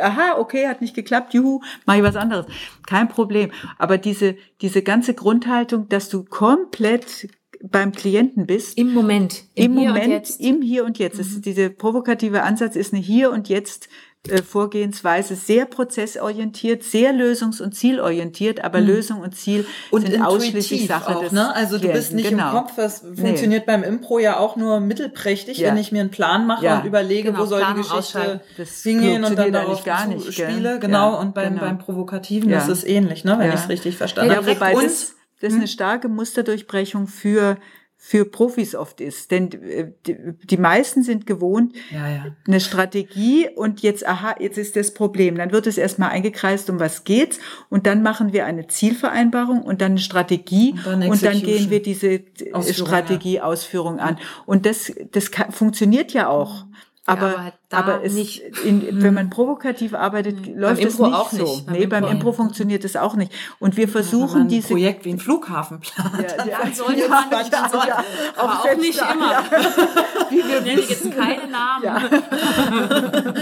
Aha, 0.00 0.38
okay, 0.38 0.66
hat 0.66 0.80
nicht 0.80 0.94
geklappt, 0.94 1.34
juhu, 1.34 1.60
mach 1.86 1.96
ich 1.96 2.02
was 2.02 2.16
anderes. 2.16 2.46
Kein 2.86 3.08
Problem. 3.08 3.50
Aber 3.78 3.98
diese, 3.98 4.36
diese 4.60 4.82
ganze 4.82 5.14
Grundhaltung, 5.14 5.88
dass 5.88 6.08
du 6.08 6.24
komplett 6.24 7.28
beim 7.62 7.92
Klienten 7.92 8.46
bist. 8.46 8.76
Im 8.76 8.92
Moment. 8.92 9.44
Im, 9.54 9.64
im 9.64 9.84
Moment, 9.86 10.40
im 10.40 10.62
Hier 10.62 10.84
und 10.84 10.98
Jetzt. 10.98 11.16
Mhm. 11.16 11.20
Ist, 11.20 11.46
diese 11.46 11.70
provokative 11.70 12.42
Ansatz 12.42 12.76
ist 12.76 12.92
eine 12.92 13.02
Hier 13.02 13.30
und 13.30 13.48
Jetzt 13.48 13.88
Vorgehensweise 14.44 15.34
sehr 15.34 15.66
prozessorientiert, 15.66 16.84
sehr 16.84 17.12
lösungs- 17.12 17.60
und 17.60 17.74
zielorientiert, 17.74 18.62
aber 18.62 18.80
mhm. 18.80 18.86
Lösung 18.86 19.20
und 19.20 19.34
Ziel 19.34 19.66
und 19.90 20.06
sind 20.06 20.22
ausschließlich 20.22 20.86
Sache 20.86 21.16
auch, 21.16 21.22
des 21.22 21.32
ne? 21.32 21.52
Also 21.52 21.78
du 21.78 21.88
bist 21.88 22.12
nicht 22.12 22.28
genau. 22.28 22.50
im 22.50 22.56
Kopf, 22.56 22.76
das 22.76 23.00
funktioniert 23.00 23.66
nee. 23.66 23.72
beim 23.72 23.82
Impro 23.82 24.20
ja 24.20 24.38
auch 24.38 24.54
nur 24.54 24.78
mittelprächtig, 24.78 25.58
ja. 25.58 25.70
wenn 25.70 25.76
ich 25.76 25.90
mir 25.90 26.02
einen 26.02 26.12
Plan 26.12 26.46
mache 26.46 26.64
ja. 26.64 26.78
und 26.78 26.86
überlege, 26.86 27.32
genau, 27.32 27.42
wo 27.42 27.46
soll 27.46 27.62
Planung 27.62 27.82
die 27.82 27.88
Geschichte 27.88 28.40
hingehen 28.84 29.24
und 29.24 29.36
dann 29.36 29.52
darauf 29.52 29.82
gar 29.82 30.06
nicht, 30.06 30.32
spiele. 30.32 30.78
Genau, 30.78 31.14
ja, 31.14 31.18
und 31.18 31.34
beim, 31.34 31.54
genau. 31.54 31.66
beim 31.66 31.78
Provokativen 31.78 32.48
ist 32.52 32.68
es 32.68 32.84
ähnlich, 32.84 33.24
ne? 33.24 33.36
wenn 33.40 33.48
ich 33.48 33.56
es 33.56 33.68
richtig 33.68 33.96
verstanden 33.96 34.36
habe. 34.36 34.48
Ja, 34.48 34.54
wobei 34.54 34.74
das, 34.74 35.16
das 35.40 35.52
ist 35.52 35.58
eine 35.58 35.66
starke 35.66 36.08
Musterdurchbrechung 36.08 37.08
für 37.08 37.56
für 38.04 38.24
Profis 38.24 38.74
oft 38.74 39.00
ist. 39.00 39.30
Denn 39.30 39.52
äh, 39.62 39.92
die 40.42 40.56
meisten 40.56 41.04
sind 41.04 41.24
gewohnt, 41.24 41.72
ja, 41.92 42.08
ja. 42.08 42.26
eine 42.48 42.58
Strategie 42.58 43.48
und 43.54 43.80
jetzt, 43.80 44.04
aha, 44.04 44.34
jetzt 44.40 44.58
ist 44.58 44.74
das 44.74 44.92
Problem. 44.92 45.36
Dann 45.36 45.52
wird 45.52 45.68
es 45.68 45.78
erstmal 45.78 46.10
eingekreist, 46.10 46.68
um 46.68 46.80
was 46.80 47.04
geht's 47.04 47.38
und 47.70 47.86
dann 47.86 48.02
machen 48.02 48.32
wir 48.32 48.44
eine 48.44 48.66
Zielvereinbarung 48.66 49.62
und 49.62 49.80
dann 49.80 49.92
eine 49.92 50.00
Strategie 50.00 50.72
und 50.72 50.84
dann, 50.84 51.10
und 51.10 51.22
dann 51.22 51.40
gehen 51.42 51.70
wir 51.70 51.80
diese 51.80 52.22
Strategieausführung 52.72 54.00
an. 54.00 54.18
Und 54.46 54.66
das, 54.66 54.92
das 55.12 55.30
kann, 55.30 55.52
funktioniert 55.52 56.12
ja 56.12 56.26
auch. 56.26 56.64
Aber, 57.06 57.30
ja, 57.30 57.52
aber, 57.72 57.94
aber 57.94 58.04
es, 58.04 58.14
nicht. 58.14 58.42
In, 58.64 59.02
wenn 59.02 59.14
man 59.14 59.30
provokativ 59.30 59.94
arbeitet, 59.94 60.46
mhm. 60.46 60.58
läuft 60.58 60.84
es 60.84 60.98
nicht 60.98 61.12
auch 61.12 61.30
so. 61.30 61.42
Nicht. 61.42 61.66
Beim 61.66 61.76
nee, 61.76 61.86
beim 61.86 62.04
Impro, 62.04 62.12
Impro 62.12 62.32
funktioniert 62.32 62.84
es 62.84 62.96
auch 62.96 63.14
nicht. 63.14 63.32
Und 63.58 63.76
wir 63.76 63.88
versuchen 63.88 64.42
ja, 64.42 64.48
diese 64.48 64.68
Projekt 64.68 65.04
wie 65.04 65.10
ein 65.10 65.18
Flughafen 65.18 65.80
plant. 65.80 66.34
Ja, 66.38 66.44
ja, 66.44 66.58
dann 66.62 66.74
sollte 66.74 67.08
man, 67.08 67.24
ja, 67.30 67.42
ja, 67.50 68.04
aber 68.36 68.60
auch 68.60 68.76
nicht 68.76 69.00
immer. 69.00 69.32
Ja. 69.32 69.44
Wie 70.30 70.48
wir 70.48 70.60
nennen 70.62 70.82
jetzt 70.88 71.10
keine 71.12 71.46
Namen. 71.48 71.84
Ja. 71.84 71.98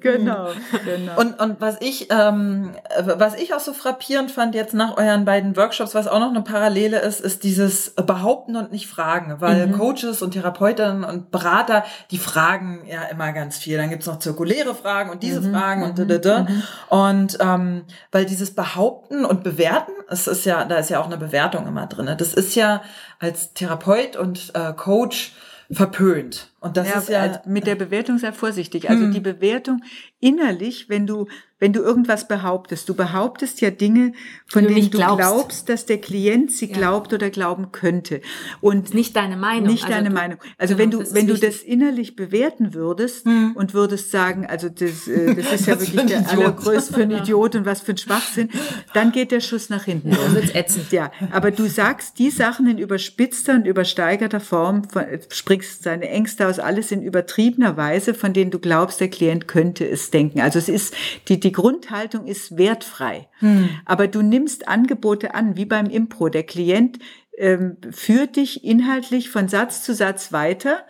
genau, 0.00 0.48
genau. 0.84 1.20
Und 1.20 1.40
und 1.40 1.60
was 1.60 1.76
ich 1.80 2.08
ähm, 2.10 2.70
was 3.04 3.34
ich 3.34 3.54
auch 3.54 3.60
so 3.60 3.72
frappierend 3.72 4.30
fand 4.30 4.54
jetzt 4.54 4.74
nach 4.74 4.96
euren 4.96 5.24
beiden 5.24 5.56
Workshops, 5.56 5.94
was 5.94 6.08
auch 6.08 6.20
noch 6.20 6.30
eine 6.30 6.42
Parallele 6.42 7.00
ist, 7.00 7.20
ist 7.20 7.44
dieses 7.44 7.90
Behaupten 7.90 8.56
und 8.56 8.72
nicht 8.72 8.86
Fragen, 8.86 9.36
weil 9.40 9.68
mhm. 9.68 9.78
Coaches 9.78 10.22
und 10.22 10.32
Therapeutinnen 10.32 11.04
und 11.04 11.30
Berater, 11.30 11.84
die 12.10 12.18
fragen 12.18 12.82
ja 12.86 13.02
immer 13.04 13.32
ganz 13.32 13.58
viel. 13.58 13.71
Dann 13.76 13.90
gibt's 13.90 14.06
noch 14.06 14.18
zirkuläre 14.18 14.74
Fragen 14.74 15.10
und 15.10 15.22
diese 15.22 15.40
mhm, 15.40 15.52
Fragen 15.52 15.82
und 15.82 15.98
da, 15.98 16.04
da, 16.04 16.18
da. 16.18 16.46
Und 16.88 17.38
ähm, 17.40 17.84
weil 18.10 18.24
dieses 18.24 18.54
Behaupten 18.54 19.24
und 19.24 19.42
Bewerten, 19.42 19.92
es 20.08 20.26
ist 20.26 20.44
ja, 20.44 20.64
da 20.64 20.76
ist 20.76 20.90
ja 20.90 21.00
auch 21.00 21.06
eine 21.06 21.16
Bewertung 21.16 21.66
immer 21.66 21.86
drin. 21.86 22.14
Das 22.18 22.34
ist 22.34 22.54
ja 22.54 22.82
als 23.18 23.52
Therapeut 23.54 24.16
und 24.16 24.52
äh, 24.54 24.72
Coach 24.74 25.34
verpönt. 25.70 26.51
Und 26.62 26.76
das 26.76 26.88
ja, 26.88 26.98
ist 26.98 27.08
ja 27.08 27.42
mit 27.44 27.66
der 27.66 27.74
Bewertung 27.74 28.18
sehr 28.18 28.32
vorsichtig. 28.32 28.88
Also 28.88 29.04
hm. 29.04 29.12
die 29.12 29.20
Bewertung 29.20 29.82
innerlich, 30.20 30.88
wenn 30.88 31.06
du 31.06 31.26
wenn 31.62 31.72
du 31.72 31.80
irgendwas 31.80 32.26
behauptest, 32.26 32.88
du 32.88 32.94
behauptest 32.94 33.60
ja 33.60 33.70
Dinge, 33.70 34.14
von 34.48 34.66
denen 34.66 34.90
du 34.90 34.98
glaubst. 34.98 35.16
glaubst. 35.16 35.68
dass 35.68 35.86
der 35.86 35.98
Klient 35.98 36.50
sie 36.50 36.66
ja. 36.66 36.76
glaubt 36.76 37.12
oder 37.12 37.30
glauben 37.30 37.70
könnte. 37.70 38.20
Und 38.60 38.94
nicht 38.94 39.14
deine 39.14 39.36
Meinung. 39.36 39.68
Nicht 39.68 39.84
also 39.84 39.94
deine 39.94 40.08
du, 40.08 40.14
Meinung. 40.16 40.38
Also 40.58 40.74
genau, 40.74 40.82
wenn 40.82 40.90
du 40.90 40.98
wenn 41.14 41.28
wichtig. 41.28 41.40
du 41.40 41.46
das 41.46 41.62
innerlich 41.62 42.16
bewerten 42.16 42.74
würdest 42.74 43.26
hm. 43.26 43.52
und 43.54 43.74
würdest 43.74 44.10
sagen, 44.10 44.44
also 44.44 44.68
das, 44.68 45.06
äh, 45.06 45.36
das 45.36 45.52
ist 45.52 45.66
ja 45.68 45.78
wirklich 45.78 46.04
der 46.06 46.28
allergrößte 46.28 46.94
für 46.94 47.02
einen 47.02 47.18
Idiot 47.18 47.54
und 47.54 47.64
was 47.64 47.80
für 47.80 47.92
ein 47.92 47.98
Schwachsinn, 47.98 48.50
dann 48.92 49.12
geht 49.12 49.30
der 49.30 49.38
Schuss 49.38 49.70
nach 49.70 49.84
hinten. 49.84 50.10
Dann 50.10 50.34
wird's 50.34 50.56
ätzend. 50.56 50.90
Ja, 50.90 51.12
aber 51.30 51.52
du 51.52 51.68
sagst 51.68 52.18
die 52.18 52.30
Sachen 52.30 52.66
in 52.66 52.78
überspitzter 52.78 53.54
und 53.54 53.68
übersteigerter 53.68 54.40
Form, 54.40 54.82
sprichst 55.28 55.84
seine 55.84 56.08
Ängste 56.08 56.48
aus, 56.48 56.51
alles 56.58 56.92
in 56.92 57.02
übertriebener 57.02 57.76
Weise, 57.76 58.14
von 58.14 58.32
denen 58.32 58.50
du 58.50 58.58
glaubst, 58.58 59.00
der 59.00 59.08
Klient 59.08 59.48
könnte 59.48 59.88
es 59.88 60.10
denken. 60.10 60.40
Also 60.40 60.58
es 60.58 60.68
ist 60.68 60.94
die 61.28 61.40
die 61.40 61.52
Grundhaltung 61.52 62.26
ist 62.26 62.56
wertfrei. 62.56 63.28
Hm. 63.38 63.68
Aber 63.84 64.08
du 64.08 64.22
nimmst 64.22 64.68
Angebote 64.68 65.34
an, 65.34 65.56
wie 65.56 65.66
beim 65.66 65.86
Impro. 65.86 66.28
Der 66.28 66.44
Klient 66.44 66.98
ähm, 67.36 67.76
führt 67.90 68.36
dich 68.36 68.64
inhaltlich 68.64 69.30
von 69.30 69.48
Satz 69.48 69.82
zu 69.82 69.94
Satz 69.94 70.32
weiter 70.32 70.84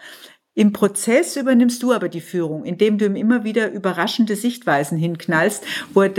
Im 0.55 0.75
Prozess 0.75 1.37
übernimmst 1.37 1.83
du 1.83 1.93
aber 1.93 2.11
die 2.11 2.21
Führung, 2.21 2.67
indem 2.67 2.99
du 2.99 3.07
ihm 3.07 3.17
immer 3.17 3.43
wieder 3.43 3.73
überraschende 3.73 4.37
Sichtweisen 4.37 4.99
hinknallst, 4.99 5.65
wo 5.95 6.03
er 6.03 6.11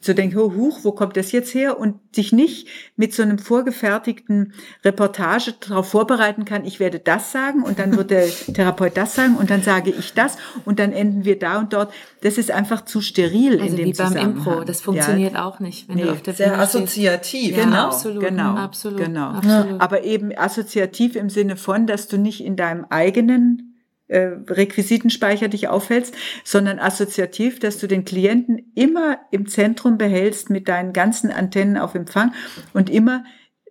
so 0.00 0.12
denkt, 0.12 0.36
oh, 0.36 0.52
huch, 0.54 0.80
wo 0.82 0.92
kommt 0.92 1.16
das 1.16 1.32
jetzt 1.32 1.54
her? 1.54 1.80
Und 1.80 1.94
dich 2.14 2.30
nicht 2.30 2.68
mit 2.96 3.14
so 3.14 3.22
einem 3.22 3.38
vorgefertigten 3.38 4.52
Reportage 4.84 5.54
darauf 5.58 5.88
vorbereiten 5.88 6.44
kann, 6.44 6.66
ich 6.66 6.80
werde 6.80 6.98
das 6.98 7.32
sagen 7.32 7.62
und 7.62 7.78
dann 7.78 7.96
wird 7.96 8.10
der 8.10 8.26
Therapeut 8.52 8.94
das 8.94 9.14
sagen 9.14 9.36
und 9.36 9.48
dann 9.48 9.62
sage 9.62 9.88
ich 9.90 10.12
das 10.12 10.36
und 10.66 10.80
dann 10.80 10.92
enden 10.92 11.24
wir 11.24 11.38
da 11.38 11.58
und 11.58 11.72
dort. 11.72 11.90
Das 12.20 12.36
ist 12.36 12.50
einfach 12.50 12.84
zu 12.84 13.00
steril 13.00 13.58
also 13.58 13.70
in 13.70 13.76
dem 13.76 13.86
wie 13.86 13.92
beim 13.94 14.16
Impro, 14.16 14.64
das 14.64 14.82
funktioniert 14.82 15.32
ja. 15.32 15.46
auch 15.46 15.60
nicht, 15.60 15.88
wenn 15.88 15.96
nee, 15.96 16.02
du 16.02 16.10
auf 16.10 16.20
der 16.20 16.34
Sehr 16.34 16.50
Bühne 16.50 16.62
assoziativ. 16.62 17.56
Genau, 17.56 17.72
ja, 17.72 17.86
absolut, 17.86 18.22
genau, 18.22 18.54
absolut, 18.54 18.98
genau. 18.98 19.30
Absolut. 19.30 19.80
Aber 19.80 20.04
eben 20.04 20.36
assoziativ 20.36 21.16
im 21.16 21.30
Sinne 21.30 21.56
von, 21.56 21.86
dass 21.86 22.06
du 22.08 22.18
nicht 22.18 22.44
in 22.44 22.56
deinem 22.56 22.84
eigenen 22.90 23.68
äh, 24.08 24.30
Requisitenspeicher 24.48 25.48
dich 25.48 25.68
aufhältst, 25.68 26.14
sondern 26.44 26.78
assoziativ, 26.78 27.60
dass 27.60 27.78
du 27.78 27.86
den 27.86 28.04
Klienten 28.04 28.72
immer 28.74 29.20
im 29.30 29.46
Zentrum 29.46 29.98
behältst 29.98 30.50
mit 30.50 30.68
deinen 30.68 30.92
ganzen 30.92 31.30
Antennen 31.30 31.76
auf 31.76 31.94
Empfang 31.94 32.32
und 32.72 32.90
immer 32.90 33.24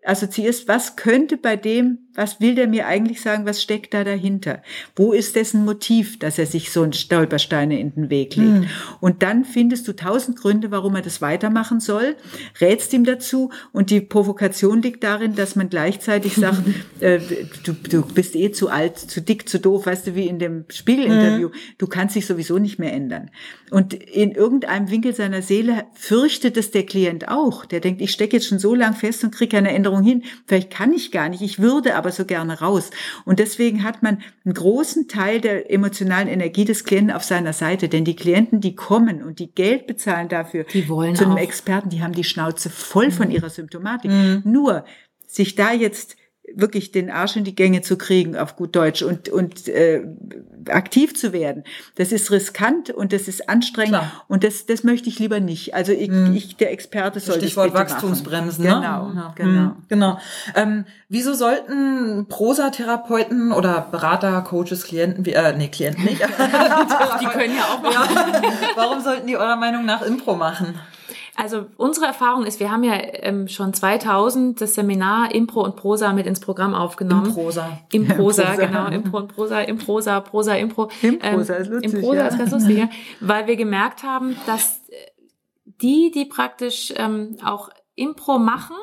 assoziierst, 0.06 0.68
was 0.68 0.96
könnte 0.96 1.38
bei 1.38 1.56
dem 1.56 2.07
was 2.18 2.42
will 2.42 2.56
der 2.56 2.68
mir 2.68 2.88
eigentlich 2.88 3.22
sagen? 3.22 3.46
Was 3.46 3.62
steckt 3.62 3.94
da 3.94 4.04
dahinter? 4.04 4.64
Wo 4.96 5.14
ist 5.14 5.36
dessen 5.36 5.64
Motiv, 5.64 6.18
dass 6.18 6.40
er 6.40 6.48
sich 6.48 6.72
so 6.72 6.82
ein 6.82 6.92
Stolpersteine 6.92 7.80
in 7.80 7.94
den 7.94 8.10
Weg 8.10 8.36
legt? 8.36 8.50
Mhm. 8.50 8.68
Und 9.00 9.22
dann 9.22 9.46
findest 9.46 9.88
du 9.88 9.96
tausend 9.96 10.40
Gründe, 10.40 10.72
warum 10.72 10.96
er 10.96 11.04
das 11.04 11.22
weitermachen 11.22 11.80
soll, 11.80 12.16
rätst 12.60 12.92
ihm 12.94 13.06
dazu 13.06 13.52
und 13.72 13.92
die 13.92 14.02
Provokation 14.02 14.82
liegt 14.82 15.04
darin, 15.04 15.36
dass 15.36 15.56
man 15.56 15.70
gleichzeitig 15.70 16.34
sagt, 16.38 16.64
äh, 17.02 17.20
du, 17.64 17.74
du 17.74 18.02
bist 18.02 18.36
eh 18.36 18.52
zu 18.52 18.70
alt, 18.70 18.98
zu 18.98 19.22
dick, 19.22 19.48
zu 19.48 19.60
doof, 19.60 19.86
weißt 19.86 20.08
du, 20.08 20.16
wie 20.16 20.26
in 20.26 20.40
dem 20.40 20.66
Spiegelinterview, 20.70 21.50
mhm. 21.50 21.54
du 21.78 21.86
kannst 21.86 22.16
dich 22.16 22.26
sowieso 22.26 22.58
nicht 22.58 22.80
mehr 22.80 22.94
ändern. 22.94 23.30
Und 23.70 23.94
in 23.94 24.32
irgendeinem 24.32 24.90
Winkel 24.90 25.14
seiner 25.14 25.42
Seele 25.42 25.86
fürchtet 25.94 26.56
es 26.56 26.72
der 26.72 26.86
Klient 26.86 27.28
auch. 27.28 27.66
Der 27.66 27.82
denkt, 27.82 28.02
ich 28.02 28.12
stecke 28.12 28.38
jetzt 28.38 28.48
schon 28.48 28.60
so 28.60 28.74
lang 28.74 28.94
fest 28.94 29.24
und 29.24 29.36
kriege 29.36 29.58
keine 29.58 29.74
Änderung 29.74 30.04
hin. 30.04 30.24
Vielleicht 30.46 30.72
kann 30.72 30.94
ich 30.94 31.12
gar 31.12 31.28
nicht, 31.28 31.42
ich 31.42 31.60
würde 31.60 31.96
aber 31.96 32.07
aber 32.08 32.12
so 32.14 32.26
gerne 32.26 32.60
raus. 32.60 32.90
Und 33.26 33.40
deswegen 33.40 33.84
hat 33.84 34.02
man 34.02 34.20
einen 34.46 34.54
großen 34.54 35.08
Teil 35.08 35.42
der 35.42 35.72
emotionalen 35.72 36.30
Energie 36.30 36.66
des 36.66 36.86
Klienten 36.86 37.14
auf 37.14 37.24
seiner 37.24 37.54
Seite. 37.54 37.90
Denn 37.90 38.06
die 38.06 38.16
Klienten, 38.16 38.62
die 38.62 38.76
kommen 38.76 39.22
und 39.22 39.40
die 39.40 39.52
Geld 39.52 39.88
bezahlen 39.88 40.30
dafür, 40.30 40.64
die 40.74 40.88
wollen 40.88 41.16
zu 41.16 41.26
einem 41.26 41.34
auch. 41.34 41.40
Experten, 41.40 41.90
die 41.90 42.02
haben 42.02 42.14
die 42.14 42.24
Schnauze 42.24 42.70
voll 42.70 43.12
von 43.12 43.28
mhm. 43.28 43.36
ihrer 43.36 43.50
Symptomatik. 43.50 44.12
Mhm. 44.12 44.42
Nur 44.46 44.86
sich 45.26 45.56
da 45.56 45.74
jetzt 45.74 46.16
wirklich 46.56 46.92
den 46.92 47.10
Arsch 47.10 47.36
in 47.36 47.44
die 47.44 47.56
Gänge 47.56 47.82
zu 47.82 47.98
kriegen, 47.98 48.38
auf 48.38 48.56
gut 48.56 48.76
Deutsch, 48.76 49.02
und, 49.02 49.30
und 49.30 49.68
äh, 49.68 50.04
aktiv 50.70 51.16
zu 51.16 51.34
werden. 51.34 51.64
Das 51.96 52.12
ist 52.12 52.32
riskant 52.32 52.90
und 52.90 53.14
das 53.14 53.28
ist 53.28 53.50
anstrengend 53.50 53.98
Klar. 53.98 54.26
und 54.28 54.44
das, 54.44 54.66
das 54.66 54.84
möchte 54.84 55.10
ich 55.10 55.20
lieber 55.20 55.40
nicht. 55.40 55.74
Also 55.74 55.92
ich, 55.92 56.10
hm. 56.10 56.36
ich 56.36 56.58
der 56.58 56.72
Experte 56.72 57.20
soll 57.20 57.38
Stichwort 57.38 57.74
Wachstumsbremsen. 57.74 58.64
Ne? 58.64 58.70
Genau, 58.70 58.82
ja. 58.82 59.34
genau. 59.36 59.62
Hm, 59.62 59.76
genau. 59.88 60.20
Ähm, 60.56 60.86
wieso 61.10 61.34
sollten 61.34 62.28
Prosa-Therapeuten 62.28 63.52
oder 63.52 63.88
Berater, 63.92 64.42
Coaches, 64.42 64.84
Klienten, 64.84 65.26
wie, 65.26 65.34
äh, 65.34 65.56
nee, 65.56 65.68
Klienten 65.68 66.06
nicht. 66.06 66.22
die 67.22 67.26
können 67.26 67.56
ja 67.56 67.64
auch 67.64 67.82
machen. 67.82 68.16
Ja. 68.18 68.52
Warum 68.76 69.02
sollten 69.02 69.28
die 69.28 69.38
eurer 69.38 69.58
Meinung 69.58 69.86
nach 69.86 70.02
Impro 70.02 70.36
machen? 70.36 70.76
Also 71.40 71.68
unsere 71.78 72.08
Erfahrung 72.08 72.46
ist, 72.46 72.60
wir 72.60 72.72
haben 72.72 72.84
ja 72.84 72.94
ähm, 72.96 73.48
schon 73.48 73.72
2000 73.72 74.60
das 74.60 74.74
Seminar 74.74 75.34
Impro 75.36 75.64
und 75.64 75.76
Prosa 75.76 76.12
mit 76.12 76.26
ins 76.26 76.40
Programm 76.40 76.74
aufgenommen. 76.74 77.28
Improsa. 77.28 77.78
Improsa, 77.92 78.42
Improsa. 78.42 78.66
genau. 78.66 78.88
Impro 78.88 79.18
und 79.18 79.28
Prosa, 79.28 79.62
Improsa, 79.62 80.20
Prosa, 80.20 80.56
Impro. 80.56 80.90
Improsa 81.04 81.56
ähm, 81.56 81.62
ist 81.62 81.70
lustig. 81.70 81.94
Improsa 81.94 82.16
ja. 82.16 82.28
ist 82.28 82.38
ganz 82.40 82.52
lustig, 82.52 82.78
ja. 82.80 82.90
Weil 83.20 83.46
wir 83.46 83.56
gemerkt 83.56 84.02
haben, 84.02 84.36
dass 84.48 84.82
die, 85.82 86.10
die 86.10 86.26
praktisch 86.26 86.92
ähm, 86.98 87.38
auch 87.46 87.70
Impro 87.94 88.40
machen, 88.40 88.76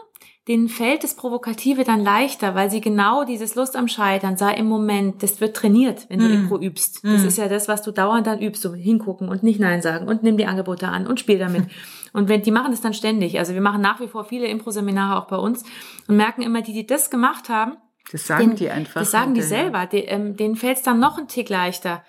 denen 0.46 0.68
fällt 0.68 1.02
das 1.02 1.16
Provokative 1.16 1.82
dann 1.82 2.04
leichter, 2.04 2.54
weil 2.54 2.70
sie 2.70 2.80
genau 2.80 3.24
dieses 3.24 3.56
Lust 3.56 3.74
am 3.74 3.88
Scheitern, 3.88 4.36
sei 4.36 4.54
im 4.54 4.66
Moment, 4.66 5.24
das 5.24 5.40
wird 5.40 5.56
trainiert, 5.56 6.06
wenn 6.08 6.20
du 6.20 6.26
mm. 6.26 6.32
Impro 6.32 6.60
übst. 6.60 7.02
Das 7.02 7.22
mm. 7.22 7.26
ist 7.26 7.38
ja 7.38 7.48
das, 7.48 7.66
was 7.66 7.82
du 7.82 7.92
dauernd 7.92 8.26
dann 8.26 8.40
übst, 8.40 8.62
so 8.62 8.74
hingucken 8.74 9.28
und 9.28 9.42
nicht 9.42 9.58
Nein 9.58 9.80
sagen 9.82 10.06
und 10.06 10.22
nimm 10.22 10.36
die 10.36 10.46
Angebote 10.46 10.86
an 10.86 11.06
und 11.08 11.18
spiel 11.18 11.38
damit. 11.38 11.64
Und 12.14 12.28
wenn 12.28 12.42
die 12.42 12.52
machen 12.52 12.70
das 12.70 12.80
dann 12.80 12.94
ständig. 12.94 13.38
Also 13.38 13.52
wir 13.54 13.60
machen 13.60 13.82
nach 13.82 14.00
wie 14.00 14.06
vor 14.06 14.24
viele 14.24 14.46
Impro-Seminare 14.46 15.20
auch 15.20 15.26
bei 15.26 15.36
uns 15.36 15.64
und 16.06 16.16
merken 16.16 16.42
immer, 16.42 16.62
die, 16.62 16.72
die 16.72 16.86
das 16.86 17.10
gemacht 17.10 17.48
haben, 17.50 17.76
das 18.12 18.26
sagen 18.26 18.50
den, 18.50 18.56
die 18.56 18.70
einfach. 18.70 19.00
Das 19.00 19.10
sagen 19.10 19.34
die 19.34 19.42
selber. 19.42 19.86
Die, 19.86 19.98
ähm, 19.98 20.36
denen 20.36 20.56
fällt 20.56 20.76
es 20.76 20.82
dann 20.82 21.00
noch 21.00 21.18
ein 21.18 21.26
Tick 21.26 21.48
leichter 21.48 22.04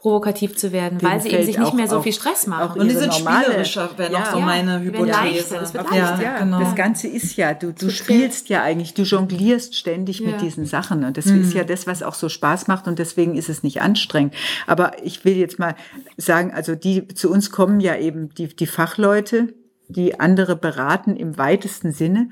provokativ 0.00 0.56
zu 0.56 0.72
werden, 0.72 0.98
Dem 0.98 1.08
weil 1.08 1.20
sie 1.20 1.28
eben 1.28 1.44
sich 1.44 1.58
nicht 1.58 1.74
mehr 1.74 1.86
so 1.86 2.00
viel 2.00 2.12
Stress 2.12 2.46
machen. 2.46 2.80
Und 2.80 2.88
die 2.88 2.94
sind 2.94 3.12
normale, 3.12 3.44
spielerischer, 3.44 3.90
wäre 3.98 4.10
noch 4.10 4.20
ja, 4.20 4.32
so 4.32 4.40
meine 4.40 4.72
ja, 4.72 4.80
Hypothese. 4.80 5.10
Leichter, 5.10 5.60
das 5.60 5.74
wird 5.74 5.90
leichter. 5.90 6.22
Ja, 6.22 6.38
genau. 6.38 6.60
Das 6.60 6.74
Ganze 6.74 7.08
ist 7.08 7.36
ja, 7.36 7.52
du, 7.52 7.72
du 7.72 7.90
spielst 7.90 8.48
ja 8.48 8.62
eigentlich, 8.62 8.94
du 8.94 9.02
jonglierst 9.02 9.76
ständig 9.76 10.22
mit 10.22 10.40
diesen 10.40 10.64
Sachen 10.64 11.04
und 11.04 11.16
das 11.18 11.26
mhm. 11.26 11.42
ist 11.42 11.52
ja 11.52 11.64
das, 11.64 11.86
was 11.86 12.02
auch 12.02 12.14
so 12.14 12.30
Spaß 12.30 12.66
macht 12.66 12.88
und 12.88 12.98
deswegen 12.98 13.36
ist 13.36 13.50
es 13.50 13.62
nicht 13.62 13.82
anstrengend. 13.82 14.34
Aber 14.66 14.92
ich 15.04 15.24
will 15.24 15.36
jetzt 15.36 15.58
mal 15.58 15.76
sagen, 16.16 16.52
also 16.52 16.74
die 16.74 17.06
zu 17.08 17.30
uns 17.30 17.50
kommen 17.50 17.80
ja 17.80 17.96
eben 17.96 18.30
die, 18.34 18.48
die 18.48 18.66
Fachleute, 18.66 19.52
die 19.88 20.18
andere 20.18 20.56
beraten 20.56 21.16
im 21.16 21.36
weitesten 21.36 21.92
Sinne 21.92 22.30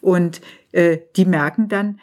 und 0.00 0.40
äh, 0.72 0.98
die 1.16 1.26
merken 1.26 1.68
dann, 1.68 2.00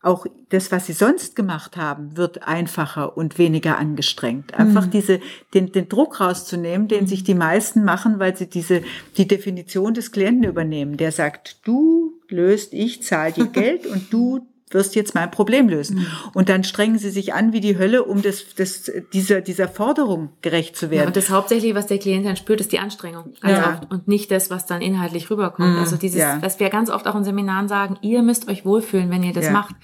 auch 0.00 0.26
das, 0.50 0.70
was 0.70 0.86
sie 0.86 0.92
sonst 0.92 1.34
gemacht 1.34 1.76
haben, 1.76 2.16
wird 2.16 2.46
einfacher 2.46 3.16
und 3.16 3.36
weniger 3.36 3.78
angestrengt. 3.78 4.54
Einfach 4.54 4.86
mhm. 4.86 4.90
diese, 4.90 5.20
den, 5.54 5.72
den 5.72 5.88
Druck 5.88 6.20
rauszunehmen, 6.20 6.86
den 6.86 7.06
sich 7.06 7.24
die 7.24 7.34
meisten 7.34 7.84
machen, 7.84 8.18
weil 8.18 8.36
sie 8.36 8.48
diese, 8.48 8.82
die 9.16 9.26
Definition 9.26 9.94
des 9.94 10.12
Klienten 10.12 10.44
übernehmen. 10.44 10.96
Der 10.96 11.10
sagt, 11.10 11.66
du 11.66 12.12
löst, 12.28 12.74
ich 12.74 13.02
zahle 13.02 13.32
dir 13.32 13.46
Geld 13.52 13.86
und 13.86 14.12
du 14.12 14.46
wirst 14.70 14.94
jetzt 14.94 15.14
mein 15.14 15.30
Problem 15.30 15.68
lösen. 15.68 15.98
Mhm. 15.98 16.06
Und 16.34 16.48
dann 16.48 16.64
strengen 16.64 16.98
sie 16.98 17.10
sich 17.10 17.34
an 17.34 17.52
wie 17.52 17.60
die 17.60 17.78
Hölle, 17.78 18.04
um 18.04 18.22
das, 18.22 18.54
das, 18.56 18.90
dieser, 19.12 19.40
dieser 19.40 19.68
Forderung 19.68 20.30
gerecht 20.42 20.76
zu 20.76 20.90
werden. 20.90 21.00
Ja, 21.00 21.06
und 21.06 21.16
das 21.16 21.30
Hauptsächliche, 21.30 21.74
was 21.74 21.86
der 21.86 21.98
Klient 21.98 22.26
dann 22.26 22.36
spürt, 22.36 22.60
ist 22.60 22.72
die 22.72 22.78
Anstrengung. 22.78 23.34
Ganz 23.40 23.58
ja. 23.58 23.72
oft. 23.72 23.90
Und 23.90 24.08
nicht 24.08 24.30
das, 24.30 24.50
was 24.50 24.66
dann 24.66 24.82
inhaltlich 24.82 25.30
rüberkommt. 25.30 25.74
Mhm. 25.74 25.78
Also 25.78 25.96
dieses, 25.96 26.20
ja. 26.20 26.38
was 26.40 26.60
wir 26.60 26.68
ganz 26.70 26.90
oft 26.90 27.06
auch 27.06 27.14
in 27.14 27.24
Seminaren 27.24 27.68
sagen, 27.68 27.98
ihr 28.02 28.22
müsst 28.22 28.48
euch 28.48 28.64
wohlfühlen, 28.64 29.10
wenn 29.10 29.22
ihr 29.22 29.32
das 29.32 29.50
macht. 29.50 29.74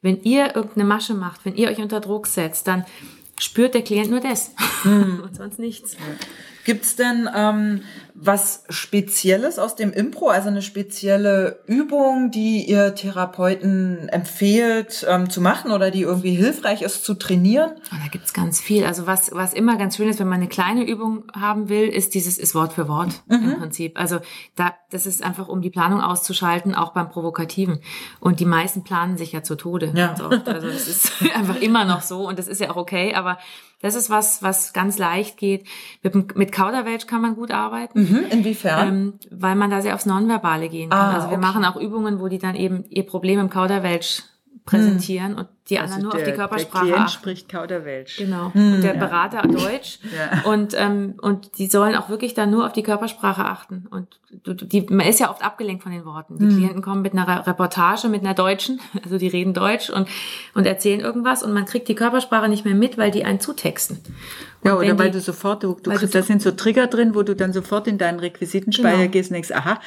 Wenn 0.00 0.22
ihr 0.22 0.54
irgendeine 0.54 0.84
Masche 0.84 1.14
macht, 1.14 1.44
wenn 1.44 1.56
ihr 1.56 1.68
euch 1.68 1.78
unter 1.78 2.00
Druck 2.00 2.28
setzt, 2.28 2.68
dann 2.68 2.84
spürt 3.38 3.74
der 3.74 3.82
Klient 3.82 4.10
nur 4.10 4.20
das 4.20 4.52
mhm. 4.84 5.20
und 5.24 5.36
sonst 5.36 5.58
nichts. 5.58 5.96
Gibt's 6.68 6.96
denn 6.96 7.30
ähm, 7.34 7.80
was 8.12 8.64
Spezielles 8.68 9.58
aus 9.58 9.74
dem 9.74 9.90
Impro, 9.90 10.28
also 10.28 10.48
eine 10.48 10.60
spezielle 10.60 11.60
Übung, 11.64 12.30
die 12.30 12.62
ihr 12.68 12.94
Therapeuten 12.94 14.10
empfehlt 14.10 15.06
ähm, 15.08 15.30
zu 15.30 15.40
machen 15.40 15.70
oder 15.70 15.90
die 15.90 16.02
irgendwie 16.02 16.34
hilfreich 16.34 16.82
ist 16.82 17.06
zu 17.06 17.14
trainieren? 17.14 17.70
Oh, 17.90 17.96
da 18.02 18.08
gibt's 18.10 18.34
ganz 18.34 18.60
viel. 18.60 18.84
Also 18.84 19.06
was, 19.06 19.30
was 19.32 19.54
immer 19.54 19.78
ganz 19.78 19.96
schön 19.96 20.10
ist, 20.10 20.20
wenn 20.20 20.28
man 20.28 20.40
eine 20.40 20.48
kleine 20.48 20.86
Übung 20.86 21.24
haben 21.32 21.70
will, 21.70 21.88
ist 21.88 22.12
dieses 22.12 22.36
ist 22.36 22.54
Wort 22.54 22.74
für 22.74 22.86
Wort 22.86 23.22
mhm. 23.28 23.52
im 23.52 23.58
Prinzip. 23.60 23.98
Also 23.98 24.20
da, 24.54 24.74
das 24.90 25.06
ist 25.06 25.22
einfach, 25.22 25.48
um 25.48 25.62
die 25.62 25.70
Planung 25.70 26.02
auszuschalten, 26.02 26.74
auch 26.74 26.92
beim 26.92 27.08
Provokativen. 27.08 27.80
Und 28.20 28.40
die 28.40 28.44
meisten 28.44 28.84
planen 28.84 29.16
sich 29.16 29.32
ja 29.32 29.42
zu 29.42 29.54
Tode. 29.54 29.90
Ja. 29.94 30.10
Also 30.44 30.66
das 30.66 30.86
ist 30.86 31.12
einfach 31.34 31.62
immer 31.62 31.86
noch 31.86 32.02
so 32.02 32.28
und 32.28 32.38
das 32.38 32.46
ist 32.46 32.60
ja 32.60 32.68
auch 32.68 32.76
okay, 32.76 33.14
aber 33.14 33.38
das 33.80 33.94
ist 33.94 34.10
was, 34.10 34.42
was 34.42 34.72
ganz 34.72 34.98
leicht 34.98 35.36
geht. 35.36 35.66
Mit, 36.02 36.36
mit 36.36 36.52
Kauderwelsch 36.52 37.06
kann 37.06 37.22
man 37.22 37.36
gut 37.36 37.50
arbeiten. 37.50 38.00
Mhm, 38.00 38.24
inwiefern? 38.30 38.88
Ähm, 38.88 39.12
weil 39.30 39.54
man 39.54 39.70
da 39.70 39.80
sehr 39.80 39.94
aufs 39.94 40.06
Nonverbale 40.06 40.68
gehen 40.68 40.90
kann. 40.90 40.98
Ah, 40.98 41.14
also 41.14 41.28
wir 41.28 41.38
okay. 41.38 41.46
machen 41.46 41.64
auch 41.64 41.76
Übungen, 41.76 42.20
wo 42.20 42.28
die 42.28 42.38
dann 42.38 42.56
eben 42.56 42.84
ihr 42.88 43.06
Problem 43.06 43.38
im 43.38 43.50
Kauderwelsch 43.50 44.22
präsentieren 44.64 45.32
hm. 45.32 45.38
und 45.38 45.48
die 45.70 45.78
also 45.78 45.94
anderen 45.94 46.02
nur 46.02 46.12
der, 46.12 46.20
auf 46.20 46.28
die 46.28 46.36
Körpersprache 46.36 46.86
der 46.86 46.94
Klient 46.94 47.10
spricht 47.10 47.48
Kauderwelsch. 47.48 48.16
Genau. 48.16 48.52
Hm, 48.54 48.74
und 48.74 48.82
der 48.82 48.94
ja. 48.94 49.00
Berater 49.00 49.42
Deutsch. 49.42 49.98
ja. 50.16 50.50
Und 50.50 50.74
ähm, 50.76 51.14
und 51.20 51.58
die 51.58 51.66
sollen 51.66 51.94
auch 51.94 52.08
wirklich 52.08 52.34
dann 52.34 52.50
nur 52.50 52.66
auf 52.66 52.72
die 52.72 52.82
Körpersprache 52.82 53.44
achten. 53.44 53.86
Und 53.90 54.18
du, 54.44 54.54
die, 54.54 54.82
man 54.88 55.06
ist 55.06 55.20
ja 55.20 55.30
oft 55.30 55.44
abgelenkt 55.44 55.82
von 55.82 55.92
den 55.92 56.04
Worten. 56.04 56.38
Die 56.38 56.46
hm. 56.46 56.56
Klienten 56.56 56.82
kommen 56.82 57.02
mit 57.02 57.12
einer 57.12 57.46
Reportage, 57.46 58.08
mit 58.08 58.22
einer 58.22 58.34
Deutschen, 58.34 58.80
also 59.04 59.18
die 59.18 59.28
reden 59.28 59.52
Deutsch 59.52 59.90
und 59.90 60.08
und 60.54 60.66
erzählen 60.66 61.00
irgendwas 61.00 61.42
und 61.42 61.52
man 61.52 61.66
kriegt 61.66 61.88
die 61.88 61.94
Körpersprache 61.94 62.48
nicht 62.48 62.64
mehr 62.64 62.74
mit, 62.74 62.96
weil 62.96 63.10
die 63.10 63.24
einen 63.24 63.40
zutexten. 63.40 63.98
Und 64.60 64.70
ja, 64.70 64.76
oder 64.76 64.98
weil 64.98 65.10
die, 65.10 65.18
du 65.18 65.20
sofort, 65.20 65.62
du, 65.62 65.76
du 65.82 65.90
kriegst, 65.90 66.14
da 66.14 66.22
sind 66.22 66.42
so 66.42 66.50
Trigger 66.50 66.86
drin, 66.88 67.14
wo 67.14 67.22
du 67.22 67.36
dann 67.36 67.52
sofort 67.52 67.86
in 67.86 67.98
deinen 67.98 68.18
Requisitenspeicher 68.18 68.96
genau. 68.96 69.10
gehst 69.10 69.30
und 69.30 69.34
denkst, 69.34 69.52
aha, 69.52 69.80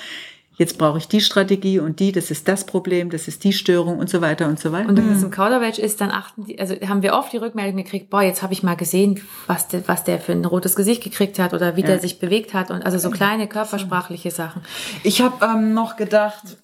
jetzt 0.58 0.78
brauche 0.78 0.98
ich 0.98 1.08
die 1.08 1.22
Strategie 1.22 1.80
und 1.80 2.00
die, 2.00 2.12
das 2.12 2.30
ist 2.30 2.48
das 2.48 2.66
Problem, 2.66 3.10
das 3.10 3.28
ist 3.28 3.44
die 3.44 3.54
Störung 3.54 4.00
und 4.00 4.10
so 4.10 4.22
weiter 4.22 4.48
und 4.48 4.60
so 4.60 4.72
weiter. 4.72 4.90
Und 4.90 4.98
wenn 4.98 5.12
es 5.12 5.24
im 5.24 5.32
Kauderwelsch 5.32 5.80
ist, 5.80 6.02
dann 6.02 6.12
achten 6.12 6.46
die, 6.46 6.60
also 6.60 6.76
haben 6.88 7.02
wir 7.02 7.14
oft 7.14 7.34
die 7.34 7.38
Rückmeldung 7.38 7.78
gekriegt, 7.78 8.10
boah, 8.10 8.22
jetzt 8.22 8.44
habe 8.44 8.54
ich 8.54 8.62
mal 8.62 8.76
gesehen, 8.76 9.22
was 9.48 9.68
der, 9.70 9.88
was 9.88 10.04
der 10.04 10.20
für 10.20 10.34
ein 10.34 10.46
rotes 10.46 10.76
Gesicht 10.76 11.04
gekriegt 11.04 11.40
hat 11.40 11.54
oder 11.54 11.76
wie 11.76 11.82
ja. 11.82 11.88
der 11.88 12.00
sich 12.00 12.20
bewegt 12.20 12.54
hat 12.54 12.70
und 12.70 12.86
also 12.86 12.98
so 12.98 13.10
kleine 13.10 13.48
körpersprachliche 13.48 14.32
Sachen. 14.32 14.62
Ich 15.04 15.22
habe 15.22 15.44
ähm, 15.46 15.74
noch 15.74 15.96
gedacht, 15.96 16.58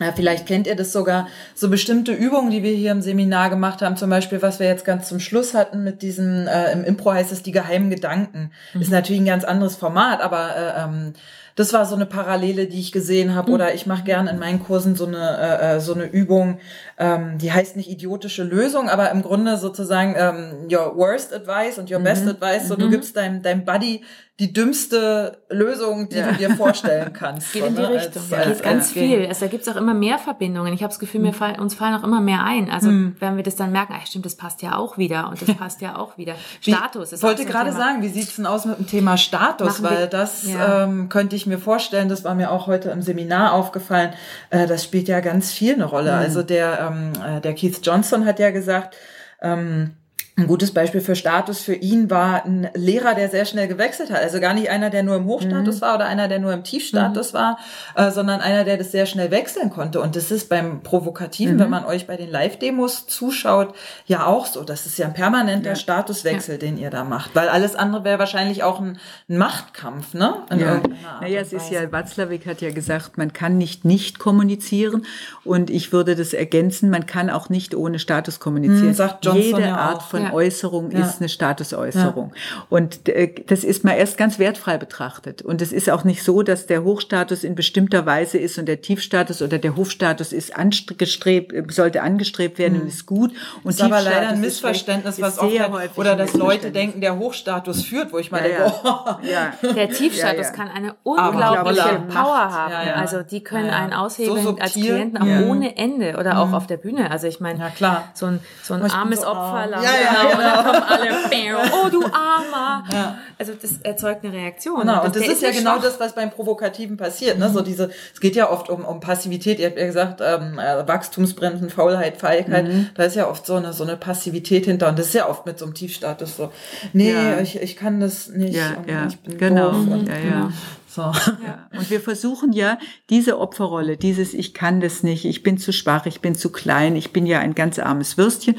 ja, 0.00 0.12
vielleicht 0.12 0.46
kennt 0.46 0.66
ihr 0.66 0.74
das 0.74 0.92
sogar, 0.92 1.28
so 1.54 1.70
bestimmte 1.70 2.12
Übungen, 2.12 2.50
die 2.50 2.64
wir 2.64 2.72
hier 2.72 2.90
im 2.90 3.00
Seminar 3.00 3.48
gemacht 3.48 3.80
haben, 3.80 3.96
zum 3.96 4.10
Beispiel, 4.10 4.42
was 4.42 4.58
wir 4.58 4.66
jetzt 4.66 4.84
ganz 4.84 5.08
zum 5.08 5.20
Schluss 5.20 5.54
hatten 5.54 5.84
mit 5.84 6.02
diesen, 6.02 6.48
äh, 6.48 6.72
im 6.72 6.82
Impro 6.82 7.12
heißt 7.12 7.30
es 7.30 7.44
die 7.44 7.52
geheimen 7.52 7.90
Gedanken. 7.90 8.50
Mhm. 8.72 8.80
Ist 8.80 8.90
natürlich 8.90 9.22
ein 9.22 9.26
ganz 9.26 9.44
anderes 9.44 9.76
Format, 9.76 10.20
aber 10.20 10.56
äh, 10.56 10.82
ähm, 10.82 11.12
das 11.54 11.72
war 11.72 11.86
so 11.86 11.94
eine 11.94 12.06
Parallele, 12.06 12.66
die 12.66 12.80
ich 12.80 12.92
gesehen 12.92 13.34
habe. 13.34 13.48
Mhm. 13.48 13.54
Oder 13.54 13.74
ich 13.74 13.86
mache 13.86 14.04
gern 14.04 14.26
in 14.26 14.38
meinen 14.38 14.62
Kursen 14.62 14.96
so 14.96 15.06
eine, 15.06 15.38
äh, 15.38 15.76
äh, 15.76 15.80
so 15.80 15.94
eine 15.94 16.04
Übung, 16.04 16.58
ähm, 16.98 17.38
die 17.38 17.52
heißt 17.52 17.76
nicht 17.76 17.90
idiotische 17.90 18.44
Lösung, 18.44 18.88
aber 18.88 19.10
im 19.10 19.22
Grunde 19.22 19.56
sozusagen 19.56 20.14
ähm, 20.16 20.68
your 20.70 20.96
worst 20.96 21.32
advice 21.32 21.78
und 21.78 21.90
your 21.90 21.98
mhm. 21.98 22.04
best 22.04 22.26
advice. 22.26 22.68
So, 22.68 22.76
du 22.76 22.86
mhm. 22.86 22.90
gibst 22.90 23.16
deinem, 23.16 23.42
deinem 23.42 23.64
Buddy 23.64 24.02
die 24.40 24.52
dümmste 24.52 25.38
Lösung, 25.48 26.08
die 26.08 26.16
ja. 26.16 26.32
du 26.32 26.34
dir 26.34 26.50
vorstellen 26.56 27.12
kannst. 27.18 27.52
Geht 27.52 27.62
so, 27.62 27.68
in 27.68 27.76
die 27.76 27.82
ne? 27.82 27.90
Richtung. 27.90 28.22
Als, 28.22 28.30
ja, 28.30 28.38
als, 28.38 28.62
ganz 28.62 28.90
äh, 28.90 28.94
viel. 28.94 29.26
Also, 29.26 29.44
da 29.44 29.50
gibt's 29.50 29.68
auch 29.68 29.76
immer 29.76 29.94
mehr 29.94 30.18
Verbindungen. 30.18 30.72
Ich 30.72 30.82
habe 30.82 30.90
das 30.90 30.98
Gefühl, 30.98 31.20
mir 31.20 31.28
mhm. 31.28 31.34
fallen, 31.34 31.60
uns 31.60 31.74
fallen 31.74 31.94
auch 31.94 32.02
immer 32.02 32.20
mehr 32.20 32.42
ein. 32.42 32.68
Also 32.68 32.90
mhm. 32.90 33.14
wenn 33.20 33.36
wir 33.36 33.44
das 33.44 33.54
dann 33.54 33.70
merken, 33.70 33.94
ach 33.96 34.04
stimmt, 34.06 34.26
das 34.26 34.34
passt 34.34 34.60
ja 34.62 34.76
auch 34.76 34.98
wieder 34.98 35.28
und 35.28 35.40
das 35.40 35.54
passt 35.56 35.80
ja 35.82 35.96
auch 35.96 36.18
wieder. 36.18 36.34
Status 36.60 37.12
ist 37.12 37.20
Ich 37.20 37.22
wollte 37.22 37.44
gerade 37.44 37.70
sagen, 37.70 38.02
wie 38.02 38.08
sieht's 38.08 38.34
denn 38.34 38.46
aus 38.46 38.64
mit 38.64 38.76
dem 38.76 38.88
Thema 38.88 39.16
Status? 39.16 39.80
Machen 39.80 39.84
Weil 39.84 39.98
wir, 40.00 40.06
das 40.08 40.42
ja. 40.48 40.82
ähm, 40.82 41.08
könnte 41.08 41.36
ich 41.36 41.46
mir 41.46 41.58
vorstellen, 41.58 42.08
das 42.08 42.24
war 42.24 42.34
mir 42.34 42.50
auch 42.50 42.66
heute 42.66 42.90
im 42.90 43.02
Seminar 43.02 43.52
aufgefallen, 43.52 44.14
äh, 44.50 44.66
das 44.66 44.82
spielt 44.82 45.06
ja 45.06 45.20
ganz 45.20 45.52
viel 45.52 45.74
eine 45.74 45.84
Rolle. 45.84 46.10
Mhm. 46.10 46.18
Also 46.18 46.42
der, 46.42 46.83
ähm, 46.90 47.12
äh, 47.22 47.40
der 47.40 47.54
Keith 47.54 47.80
Johnson 47.82 48.26
hat 48.26 48.38
ja 48.38 48.50
gesagt, 48.50 48.96
ähm, 49.42 49.96
ein 50.36 50.48
gutes 50.48 50.74
Beispiel 50.74 51.00
für 51.00 51.14
Status 51.14 51.60
für 51.60 51.74
ihn 51.74 52.10
war 52.10 52.44
ein 52.44 52.68
Lehrer, 52.74 53.14
der 53.14 53.28
sehr 53.28 53.44
schnell 53.44 53.68
gewechselt 53.68 54.10
hat. 54.10 54.20
Also 54.20 54.40
gar 54.40 54.52
nicht 54.52 54.68
einer, 54.68 54.90
der 54.90 55.04
nur 55.04 55.14
im 55.14 55.26
Hochstatus 55.26 55.76
mhm. 55.76 55.80
war 55.80 55.94
oder 55.94 56.06
einer, 56.06 56.26
der 56.26 56.40
nur 56.40 56.52
im 56.52 56.64
Tiefstatus 56.64 57.32
mhm. 57.32 57.36
war, 57.36 57.58
äh, 57.94 58.10
sondern 58.10 58.40
einer, 58.40 58.64
der 58.64 58.76
das 58.76 58.90
sehr 58.90 59.06
schnell 59.06 59.30
wechseln 59.30 59.70
konnte. 59.70 60.00
Und 60.00 60.16
das 60.16 60.32
ist 60.32 60.48
beim 60.48 60.82
Provokativen, 60.82 61.54
mhm. 61.54 61.60
wenn 61.60 61.70
man 61.70 61.84
euch 61.84 62.08
bei 62.08 62.16
den 62.16 62.28
Live-Demos 62.32 63.06
zuschaut, 63.06 63.76
ja 64.06 64.26
auch 64.26 64.46
so. 64.46 64.64
Das 64.64 64.86
ist 64.86 64.98
ja 64.98 65.06
ein 65.06 65.14
permanenter 65.14 65.70
ja. 65.70 65.76
Statuswechsel, 65.76 66.54
ja. 66.56 66.58
den 66.58 66.78
ihr 66.78 66.90
da 66.90 67.04
macht. 67.04 67.32
Weil 67.36 67.48
alles 67.48 67.76
andere 67.76 68.02
wäre 68.02 68.18
wahrscheinlich 68.18 68.64
auch 68.64 68.80
ein, 68.80 68.98
ein 69.28 69.38
Machtkampf, 69.38 70.14
ne? 70.14 70.42
In 70.50 70.58
ja. 70.58 70.80
Naja, 71.20 71.42
es 71.42 71.52
ist 71.52 71.70
ja, 71.70 71.92
Watzlawick 71.92 72.44
hat 72.46 72.60
ja 72.60 72.72
gesagt, 72.72 73.18
man 73.18 73.32
kann 73.32 73.56
nicht 73.56 73.84
nicht 73.84 74.18
kommunizieren. 74.18 75.06
Und 75.44 75.70
ich 75.70 75.92
würde 75.92 76.16
das 76.16 76.32
ergänzen, 76.32 76.90
man 76.90 77.06
kann 77.06 77.30
auch 77.30 77.50
nicht 77.50 77.72
ohne 77.76 78.00
Status 78.00 78.40
kommunizieren. 78.40 78.88
Mhm, 78.88 78.94
sagt 78.94 79.24
Johnson 79.24 79.42
Jede 79.42 79.60
ja 79.60 79.76
Art 79.76 80.02
von. 80.02 80.23
Äußerung 80.32 80.90
ja. 80.90 81.00
ist 81.00 81.20
eine 81.20 81.28
Statusäußerung. 81.28 82.32
Ja. 82.34 82.66
Und 82.70 83.08
äh, 83.08 83.34
das 83.46 83.64
ist 83.64 83.84
mal 83.84 83.92
erst 83.92 84.16
ganz 84.16 84.38
wertfrei 84.38 84.78
betrachtet. 84.78 85.42
Und 85.42 85.60
es 85.60 85.72
ist 85.72 85.90
auch 85.90 86.04
nicht 86.04 86.22
so, 86.22 86.42
dass 86.42 86.66
der 86.66 86.84
Hochstatus 86.84 87.44
in 87.44 87.54
bestimmter 87.54 88.06
Weise 88.06 88.38
ist 88.38 88.58
und 88.58 88.66
der 88.66 88.80
Tiefstatus 88.80 89.42
oder 89.42 89.58
der 89.58 89.76
Hofstatus 89.76 90.32
ist 90.32 90.56
angestrebt, 90.56 91.72
sollte 91.72 92.02
angestrebt 92.02 92.58
werden 92.58 92.74
mhm. 92.74 92.82
und 92.82 92.88
ist 92.88 93.06
gut. 93.06 93.32
Und 93.62 93.66
das 93.66 93.76
ist 93.76 93.82
aber 93.82 94.00
leider 94.02 94.28
ein 94.28 94.40
Missverständnis, 94.40 95.20
was 95.20 95.38
oft 95.38 95.70
häufig 95.70 95.98
oder 95.98 96.16
dass 96.16 96.34
Leute 96.34 96.70
denken, 96.70 97.00
der 97.00 97.18
Hochstatus 97.18 97.84
führt, 97.84 98.12
wo 98.12 98.18
ich 98.18 98.30
meine, 98.30 98.50
ja, 98.50 98.68
boah. 98.68 99.20
Ja. 99.34 99.52
Der 99.62 99.90
Tiefstatus 99.90 100.52
kann 100.52 100.68
eine 100.68 100.94
unglaubliche 101.02 102.02
Power 102.08 102.52
haben. 102.52 102.74
Also 102.94 103.22
die 103.22 103.42
können 103.42 103.70
einen 103.70 103.92
aushebeln 103.92 104.42
so 104.42 104.56
als 104.56 104.72
Klienten 104.72 105.18
auch 105.18 105.48
ohne 105.48 105.76
Ende 105.76 106.16
oder 106.18 106.38
auch 106.38 106.48
mhm. 106.48 106.54
auf 106.54 106.66
der 106.66 106.76
Bühne. 106.76 107.10
Also 107.10 107.26
ich 107.26 107.40
meine, 107.40 107.72
so 108.14 108.26
ein, 108.26 108.40
so 108.62 108.74
ein 108.74 108.82
armes 108.90 109.20
so, 109.20 109.26
Opfer, 109.26 109.70
ja, 109.70 109.82
ja, 109.82 110.13
genau. 110.22 110.32
Und 110.32 110.42
dann 110.42 110.64
kommen 110.64 110.82
alle, 110.82 111.08
oh 111.84 111.88
du 111.88 112.04
Armer. 112.04 112.84
Ja. 112.92 113.18
Also 113.38 113.52
das 113.60 113.78
erzeugt 113.82 114.24
eine 114.24 114.32
Reaktion. 114.32 114.80
Genau. 114.80 115.04
Und, 115.04 115.16
das 115.16 115.26
ist 115.26 115.42
ja 115.42 115.50
genau 115.50 115.78
das, 115.78 115.98
was 116.00 116.14
beim 116.14 116.30
Provokativen 116.30 116.96
passiert. 116.96 117.38
Ne? 117.38 117.50
So 117.50 117.60
mhm. 117.60 117.64
diese, 117.64 117.90
es 118.12 118.20
geht 118.20 118.36
ja 118.36 118.50
oft 118.50 118.68
um, 118.68 118.84
um 118.84 119.00
Passivität. 119.00 119.58
Ihr 119.58 119.66
habt 119.66 119.78
ja 119.78 119.86
gesagt, 119.86 120.20
ähm, 120.22 120.58
äh, 120.58 120.86
Wachstumsbremsen, 120.86 121.70
Faulheit, 121.70 122.18
Feigheit. 122.18 122.66
Mhm. 122.66 122.90
Da 122.94 123.04
ist 123.04 123.16
ja 123.16 123.28
oft 123.28 123.46
so 123.46 123.54
eine, 123.54 123.72
so 123.72 123.84
eine 123.84 123.96
Passivität 123.96 124.66
hinter. 124.66 124.88
Und 124.88 124.98
das 124.98 125.08
ist 125.08 125.14
ja 125.14 125.28
oft 125.28 125.46
mit 125.46 125.58
so 125.58 125.64
einem 125.64 125.74
Tiefstatus 125.74 126.36
so, 126.36 126.52
nee, 126.92 127.12
ja. 127.12 127.40
ich, 127.40 127.60
ich 127.60 127.76
kann 127.76 128.00
das 128.00 128.28
nicht. 128.28 128.54
Ja, 128.54 128.76
ja. 128.86 129.06
Ich 129.08 129.18
bin 129.20 129.38
genau. 129.38 129.70
doof. 129.70 129.86
Und, 129.90 130.08
ja, 130.08 130.18
ja. 130.18 130.52
So. 130.94 131.02
Ja. 131.02 131.68
Und 131.76 131.90
wir 131.90 132.00
versuchen 132.00 132.52
ja 132.52 132.78
diese 133.10 133.40
Opferrolle, 133.40 133.96
dieses 133.96 134.32
Ich 134.32 134.54
kann 134.54 134.80
das 134.80 135.02
nicht, 135.02 135.24
ich 135.24 135.42
bin 135.42 135.58
zu 135.58 135.72
schwach, 135.72 136.06
ich 136.06 136.20
bin 136.20 136.36
zu 136.36 136.50
klein, 136.50 136.94
ich 136.94 137.12
bin 137.12 137.26
ja 137.26 137.40
ein 137.40 137.56
ganz 137.56 137.80
armes 137.80 138.16
Würstchen. 138.16 138.54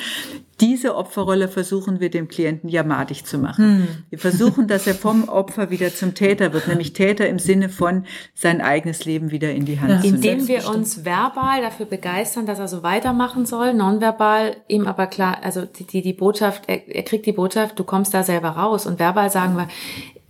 Diese 0.61 0.95
Opferrolle 0.95 1.49
versuchen 1.49 1.99
wir 1.99 2.09
dem 2.09 2.29
Klienten 2.29 2.69
ja 2.69 2.83
madig 2.83 3.25
zu 3.25 3.37
machen. 3.37 3.65
Hm. 3.65 3.87
Wir 4.09 4.19
versuchen, 4.19 4.67
dass 4.67 4.87
er 4.87 4.95
vom 4.95 5.27
Opfer 5.27 5.69
wieder 5.69 5.93
zum 5.93 6.13
Täter 6.13 6.53
wird, 6.53 6.67
nämlich 6.67 6.93
Täter 6.93 7.27
im 7.27 7.39
Sinne 7.39 7.67
von 7.67 8.05
sein 8.33 8.61
eigenes 8.61 9.03
Leben 9.03 9.31
wieder 9.31 9.51
in 9.51 9.65
die 9.65 9.79
Hand 9.79 9.91
ja. 9.91 9.99
zu 10.01 10.07
nehmen. 10.07 10.23
Indem 10.23 10.47
wir 10.47 10.69
uns 10.69 11.03
verbal 11.03 11.61
dafür 11.61 11.85
begeistern, 11.85 12.45
dass 12.45 12.59
er 12.59 12.69
so 12.69 12.83
weitermachen 12.83 13.45
soll, 13.45 13.73
nonverbal 13.73 14.55
ihm 14.69 14.87
aber 14.87 15.07
klar, 15.07 15.39
also 15.41 15.65
die, 15.65 15.85
die, 15.85 16.01
die 16.01 16.13
Botschaft, 16.13 16.63
er, 16.67 16.87
er 16.87 17.03
kriegt 17.03 17.25
die 17.25 17.33
Botschaft, 17.33 17.77
du 17.77 17.83
kommst 17.83 18.13
da 18.13 18.23
selber 18.23 18.49
raus 18.49 18.85
und 18.85 18.97
verbal 18.97 19.29
sagen 19.29 19.57
wir, 19.57 19.67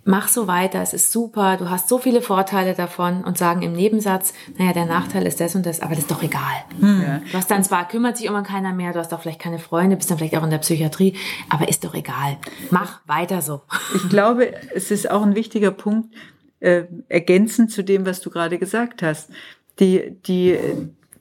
mach 0.06 0.28
so 0.28 0.48
weiter, 0.48 0.82
es 0.82 0.94
ist 0.94 1.12
super, 1.12 1.58
du 1.58 1.70
hast 1.70 1.90
so 1.90 1.98
viele 1.98 2.22
Vorteile 2.22 2.76
davon 2.76 3.24
und 3.24 3.40
sagen 3.40 3.64
im 3.64 3.74
Nebensatz, 3.74 4.36
naja, 4.56 4.72
der 4.72 4.86
Nachteil 4.86 5.26
ist 5.26 5.42
das 5.42 5.56
und 5.56 5.66
das, 5.66 5.82
aber 5.82 5.96
das 5.96 6.02
ist 6.02 6.12
doch 6.12 6.22
egal. 6.22 6.64
Hm. 6.80 7.22
Du 7.30 7.34
hast 7.34 7.50
dann 7.50 7.64
zwar, 7.64 7.88
kümmert 7.88 8.16
sich 8.16 8.28
irgendwann 8.28 8.46
keiner 8.46 8.72
mehr, 8.72 8.94
du 8.94 9.00
hast 9.00 9.14
auch 9.14 9.22
vielleicht 9.22 9.42
keine 9.42 9.58
Freunde, 9.58 9.96
bist 9.96 10.12
dann 10.12 10.20
vielleicht 10.20 10.38
auch 10.38 10.44
in 10.44 10.52
der 10.52 10.60
Psychiatrie, 10.60 11.16
aber 11.50 11.68
ist 11.68 11.84
doch 11.84 11.96
egal. 11.96 12.38
Mach 12.70 13.02
weiter 13.08 13.42
so. 13.42 13.64
Ich 13.96 14.08
glaube, 14.08 14.54
es 14.76 14.92
ist 14.92 15.10
auch 15.10 15.24
ein 15.24 15.36
wichtiger 15.36 15.72
Punkt, 15.72 16.14
äh, 16.60 16.84
ergänzend 17.10 17.72
zu 17.72 17.84
dem, 17.84 18.06
was 18.06 18.22
du 18.22 18.30
gerade 18.30 18.60
gesagt 18.60 19.02
hast. 19.02 19.32
Die, 19.80 20.18
die 20.28 20.58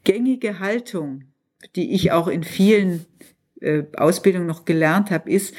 gängige 0.04 0.60
Haltung, 0.60 1.24
die 1.74 1.94
ich 1.94 2.12
auch 2.12 2.28
in 2.28 2.44
vielen 2.44 3.06
äh, 3.62 3.84
Ausbildungen 3.96 4.46
noch 4.46 4.66
gelernt 4.66 5.10
habe, 5.10 5.30
ist, 5.30 5.54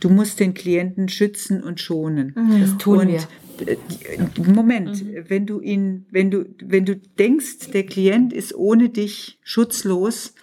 Du 0.00 0.08
musst 0.08 0.40
den 0.40 0.54
Klienten 0.54 1.08
schützen 1.08 1.62
und 1.62 1.80
schonen. 1.80 2.34
Mhm. 2.36 2.60
Das 2.60 2.78
tun 2.78 2.98
und 2.98 3.08
wir. 3.08 3.20
Äh, 3.66 3.76
Moment, 4.36 5.04
mhm. 5.04 5.24
wenn 5.28 5.46
du 5.46 5.60
ihn, 5.60 6.06
wenn 6.10 6.30
du, 6.30 6.46
wenn 6.62 6.84
du 6.84 6.96
denkst, 6.96 7.70
der 7.72 7.84
Klient 7.84 8.32
ist 8.32 8.54
ohne 8.54 8.88
dich 8.88 9.38
schutzlos 9.42 10.34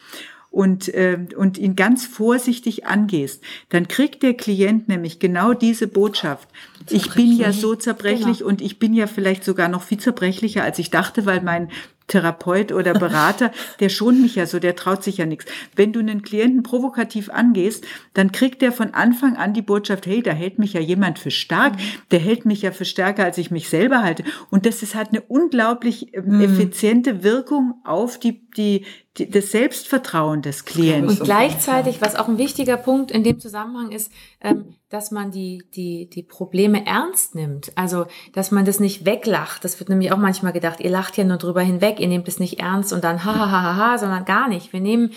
und, 0.49 0.93
äh, 0.93 1.19
und 1.35 1.57
ihn 1.57 1.75
ganz 1.75 2.05
vorsichtig 2.05 2.85
angehst, 2.85 3.43
dann 3.69 3.87
kriegt 3.87 4.23
der 4.23 4.33
Klient 4.33 4.87
nämlich 4.87 5.19
genau 5.19 5.53
diese 5.53 5.87
Botschaft. 5.87 6.49
Ich 6.89 7.13
bin 7.13 7.35
ja 7.35 7.51
so 7.51 7.75
zerbrechlich 7.75 8.39
genau. 8.39 8.49
und 8.49 8.61
ich 8.61 8.79
bin 8.79 8.93
ja 8.93 9.07
vielleicht 9.07 9.43
sogar 9.43 9.67
noch 9.67 9.83
viel 9.83 9.99
zerbrechlicher, 9.99 10.63
als 10.63 10.79
ich 10.79 10.89
dachte, 10.89 11.25
weil 11.25 11.41
mein 11.41 11.69
Therapeut 12.07 12.71
oder 12.71 12.93
Berater, 12.93 13.51
der 13.79 13.89
schont 13.89 14.21
mich 14.21 14.35
ja 14.35 14.45
so, 14.45 14.59
der 14.59 14.75
traut 14.75 15.03
sich 15.03 15.17
ja 15.17 15.25
nichts. 15.25 15.45
Wenn 15.75 15.91
du 15.91 15.99
einen 15.99 16.21
Klienten 16.21 16.63
provokativ 16.63 17.29
angehst, 17.29 17.85
dann 18.13 18.31
kriegt 18.31 18.61
der 18.61 18.71
von 18.71 18.93
Anfang 18.93 19.35
an 19.35 19.53
die 19.53 19.61
Botschaft, 19.61 20.05
hey, 20.05 20.23
da 20.23 20.31
hält 20.31 20.57
mich 20.57 20.73
ja 20.73 20.79
jemand 20.79 21.19
für 21.19 21.31
stark, 21.31 21.73
mhm. 21.75 21.81
der 22.11 22.19
hält 22.19 22.45
mich 22.45 22.61
ja 22.61 22.71
für 22.71 22.85
stärker, 22.85 23.25
als 23.25 23.37
ich 23.37 23.51
mich 23.51 23.69
selber 23.69 24.03
halte. 24.03 24.23
Und 24.49 24.65
das 24.65 24.83
ist, 24.83 24.95
hat 24.95 25.09
eine 25.09 25.21
unglaublich 25.21 26.13
ähm, 26.13 26.37
mhm. 26.37 26.41
effiziente 26.41 27.23
Wirkung 27.23 27.75
auf 27.83 28.17
die, 28.17 28.47
die, 28.55 28.85
die, 29.17 29.29
das 29.29 29.51
Selbstvertrauen 29.51 30.41
des 30.41 30.63
Klienten. 30.63 31.09
Und 31.09 31.23
gleichzeitig, 31.23 31.99
was 31.99 32.15
auch 32.15 32.29
ein 32.29 32.37
wichtiger 32.37 32.77
Punkt 32.77 33.11
in 33.11 33.23
dem 33.23 33.39
Zusammenhang 33.39 33.91
ist, 33.91 34.11
ähm, 34.41 34.75
dass 34.89 35.11
man 35.11 35.31
die, 35.31 35.63
die, 35.73 36.09
die 36.09 36.23
Probleme 36.23 36.85
ernst 36.85 37.35
nimmt. 37.35 37.71
Also, 37.75 38.05
dass 38.33 38.51
man 38.51 38.63
das 38.63 38.79
nicht 38.79 39.05
weglacht. 39.05 39.63
Das 39.65 39.79
wird 39.79 39.89
nämlich 39.89 40.11
auch 40.11 40.17
manchmal 40.17 40.53
gedacht, 40.53 40.79
ihr 40.79 40.89
lacht 40.89 41.17
ja 41.17 41.25
nur 41.25 41.37
drüber 41.37 41.61
hinweg, 41.61 41.99
ihr 41.99 42.07
nehmt 42.07 42.27
es 42.27 42.39
nicht 42.39 42.59
ernst 42.59 42.93
und 42.93 43.03
dann 43.03 43.25
ha, 43.25 43.35
ha, 43.35 43.51
ha, 43.51 43.61
ha, 43.63 43.75
ha 43.75 43.97
sondern 43.97 44.23
gar 44.23 44.47
nicht. 44.47 44.71
Wir 44.71 44.79
nehmen 44.79 45.11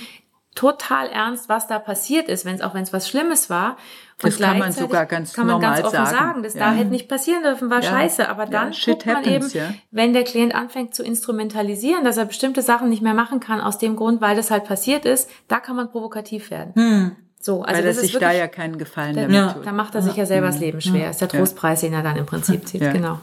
total 0.57 1.09
ernst, 1.09 1.49
was 1.49 1.69
da 1.69 1.79
passiert 1.79 2.29
ist, 2.29 2.45
wenn 2.45 2.57
es 2.57 2.61
auch 2.61 2.75
wenn 2.75 2.83
es 2.83 2.93
was 2.93 3.09
Schlimmes 3.09 3.49
war. 3.51 3.77
Und 4.23 4.33
das 4.33 4.39
kann 4.39 4.59
man 4.59 4.73
sogar 4.73 5.07
ganz 5.07 5.33
kann 5.33 5.47
man 5.47 5.61
ganz 5.61 5.79
offen 5.81 5.93
sagen, 5.93 6.11
sagen 6.11 6.43
das 6.43 6.55
ja. 6.55 6.61
da 6.61 6.73
hätte 6.73 6.91
nicht 6.91 7.09
passieren 7.09 7.43
dürfen, 7.43 7.71
war 7.71 7.81
ja. 7.81 7.91
scheiße. 7.91 8.29
Aber 8.29 8.47
dann 8.47 8.73
ja, 8.73 8.79
guckt 8.85 9.07
man 9.07 9.17
happens, 9.17 9.55
eben, 9.55 9.79
wenn 9.93 10.13
der 10.13 10.25
Klient 10.25 10.55
anfängt 10.55 10.95
zu 10.95 11.05
instrumentalisieren, 11.05 12.05
dass 12.05 12.17
er 12.17 12.25
bestimmte 12.25 12.63
Sachen 12.63 12.91
nicht 12.91 13.03
mehr 13.03 13.15
machen 13.15 13.39
kann 13.39 13.61
aus 13.61 13.79
dem 13.79 13.95
Grund, 13.95 14.21
weil 14.21 14.35
das 14.35 14.51
halt 14.51 14.65
passiert 14.65 15.05
ist, 15.05 15.31
da 15.47 15.61
kann 15.61 15.77
man 15.77 15.91
provokativ 15.91 16.51
werden. 16.51 16.75
Hm. 16.75 17.17
So, 17.43 17.63
also 17.63 17.79
Weil 17.79 17.87
er 17.87 17.95
sich 17.95 18.13
da 18.19 18.33
ja 18.33 18.49
keinen 18.49 18.77
Gefallen 18.77 19.17
damit 19.17 19.35
ja. 19.35 19.55
tut. 19.55 19.65
Da 19.65 19.73
macht 19.73 19.95
er 19.95 20.03
sich 20.03 20.15
ja 20.15 20.27
selber 20.27 20.49
das 20.49 20.59
Leben 20.59 20.83
schwer. 20.83 21.05
Ja. 21.05 21.11
Ist 21.11 21.23
der 21.23 21.29
Trostpreis, 21.29 21.81
den 21.81 21.95
er 21.95 22.03
dann 22.03 22.17
im 22.17 22.27
Prinzip 22.27 22.69
zieht. 22.69 22.83
Genau. 22.83 23.19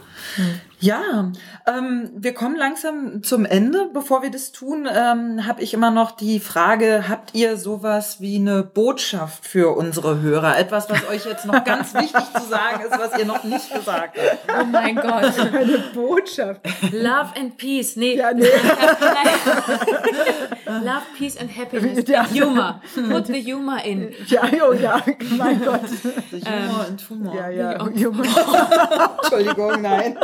Ja, 0.80 1.32
ähm, 1.66 2.12
wir 2.14 2.36
kommen 2.36 2.56
langsam 2.56 3.24
zum 3.24 3.46
Ende. 3.46 3.90
Bevor 3.94 4.22
wir 4.22 4.30
das 4.30 4.52
tun, 4.52 4.88
ähm, 4.88 5.48
habe 5.48 5.64
ich 5.64 5.74
immer 5.74 5.90
noch 5.90 6.12
die 6.12 6.40
Frage, 6.40 7.06
habt 7.10 7.34
ihr 7.34 7.58
sowas 7.58 8.22
wie 8.22 8.36
eine 8.36 8.62
Botschaft 8.62 9.48
für 9.48 9.76
unsere 9.76 10.22
Hörer? 10.22 10.60
Etwas, 10.60 10.88
was 10.88 11.08
euch 11.10 11.26
jetzt 11.26 11.46
noch 11.46 11.64
ganz 11.64 11.94
wichtig 11.96 12.24
zu 12.36 12.46
sagen 12.48 12.84
ist, 12.84 12.92
was 12.92 13.18
ihr 13.18 13.26
noch 13.26 13.44
nicht 13.44 13.74
gesagt 13.74 14.20
habt. 14.20 14.38
Oh 14.48 14.66
mein 14.66 14.96
Gott. 14.96 15.34
Eine 15.54 15.80
Botschaft. 15.96 16.62
Love 16.92 17.34
and 17.40 17.58
Peace. 17.58 17.96
Nee. 17.96 18.18
Ja, 18.18 18.32
nee. 18.34 18.44
Love, 20.66 21.02
Peace 21.18 21.38
and 21.38 21.58
Happiness. 21.58 22.08
Ja. 22.08 22.24
Humor. 22.30 22.82
Put 23.10 23.26
the 23.28 23.42
humor 23.42 23.80
in. 23.84 24.14
Ja, 24.28 24.44
oh 24.68 24.74
ja, 24.74 25.02
mein 25.38 25.60
Gott. 25.64 25.90
The 26.32 26.40
humor 26.42 26.86
ähm, 26.88 26.92
und 26.92 27.10
Humor. 27.10 27.36
Ja, 27.36 27.50
ja. 27.50 27.80
Humor. 27.80 28.26
Entschuldigung, 29.24 29.82
nein. 29.82 30.18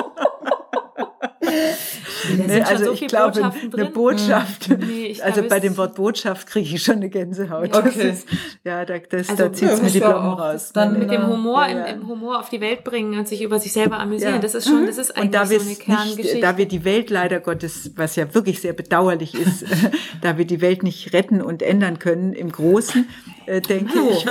Ne, 2.48 2.66
also 2.66 2.86
so 2.86 2.94
ich 2.94 3.08
glaube, 3.08 3.52
eine 3.74 3.86
Botschaft. 3.86 4.68
Hm. 4.68 4.80
Nee, 4.80 5.18
also 5.22 5.44
bei 5.44 5.60
dem 5.60 5.76
Wort 5.78 5.96
Botschaft 5.96 6.48
kriege 6.48 6.76
ich 6.76 6.84
schon 6.84 6.98
eine 6.98 7.10
Gänsehaut. 7.10 7.76
Okay. 7.76 8.12
Ist, 8.12 8.28
ja, 8.64 8.86
da, 8.86 8.98
das, 8.98 9.30
also, 9.30 9.44
da 9.44 9.54
zieht 9.54 9.70
ja, 9.70 9.76
mir 9.78 9.90
die 9.90 10.00
Blumen 10.00 10.34
raus. 10.34 10.72
Dann 10.74 10.98
mit 10.98 11.12
dem 11.12 11.28
Humor, 11.28 11.68
ja, 11.68 11.86
Im, 11.86 12.02
im, 12.02 12.08
Humor 12.08 12.40
auf 12.40 12.50
die 12.50 12.62
Welt 12.62 12.84
bringen 12.84 13.18
und 13.18 13.28
sich 13.28 13.42
über 13.42 13.60
sich 13.60 13.74
selber 13.74 14.00
amüsieren. 14.00 14.42
Das 14.42 14.56
ist 14.56 14.68
schon, 14.68 14.86
das 14.86 14.98
ist 14.98 15.16
eigentlich 15.18 15.32
da 15.32 15.46
so 15.46 15.60
eine 15.60 15.76
Kerngeschichte. 15.76 16.22
Nicht, 16.22 16.44
da 16.44 16.58
wir 16.58 16.68
die 16.68 16.86
Welt 16.86 17.10
leider 17.10 17.40
Gottes, 17.40 17.92
was 17.96 18.16
ja 18.16 18.34
wirklich 18.34 18.62
sehr 18.62 18.74
bedauerlich 18.74 19.34
ist, 19.36 19.66
da 20.22 20.38
wir 20.38 20.46
die 20.46 20.62
Welt 20.62 20.84
nicht 20.84 21.14
retten 21.14 21.42
und 21.42 21.62
ändern 21.62 22.00
können 22.00 22.34
im 22.34 22.52
Großen, 22.52 23.08
äh, 23.46 23.62
denke 23.62 23.94
Hallo. 23.96 24.12
ich. 24.12 24.26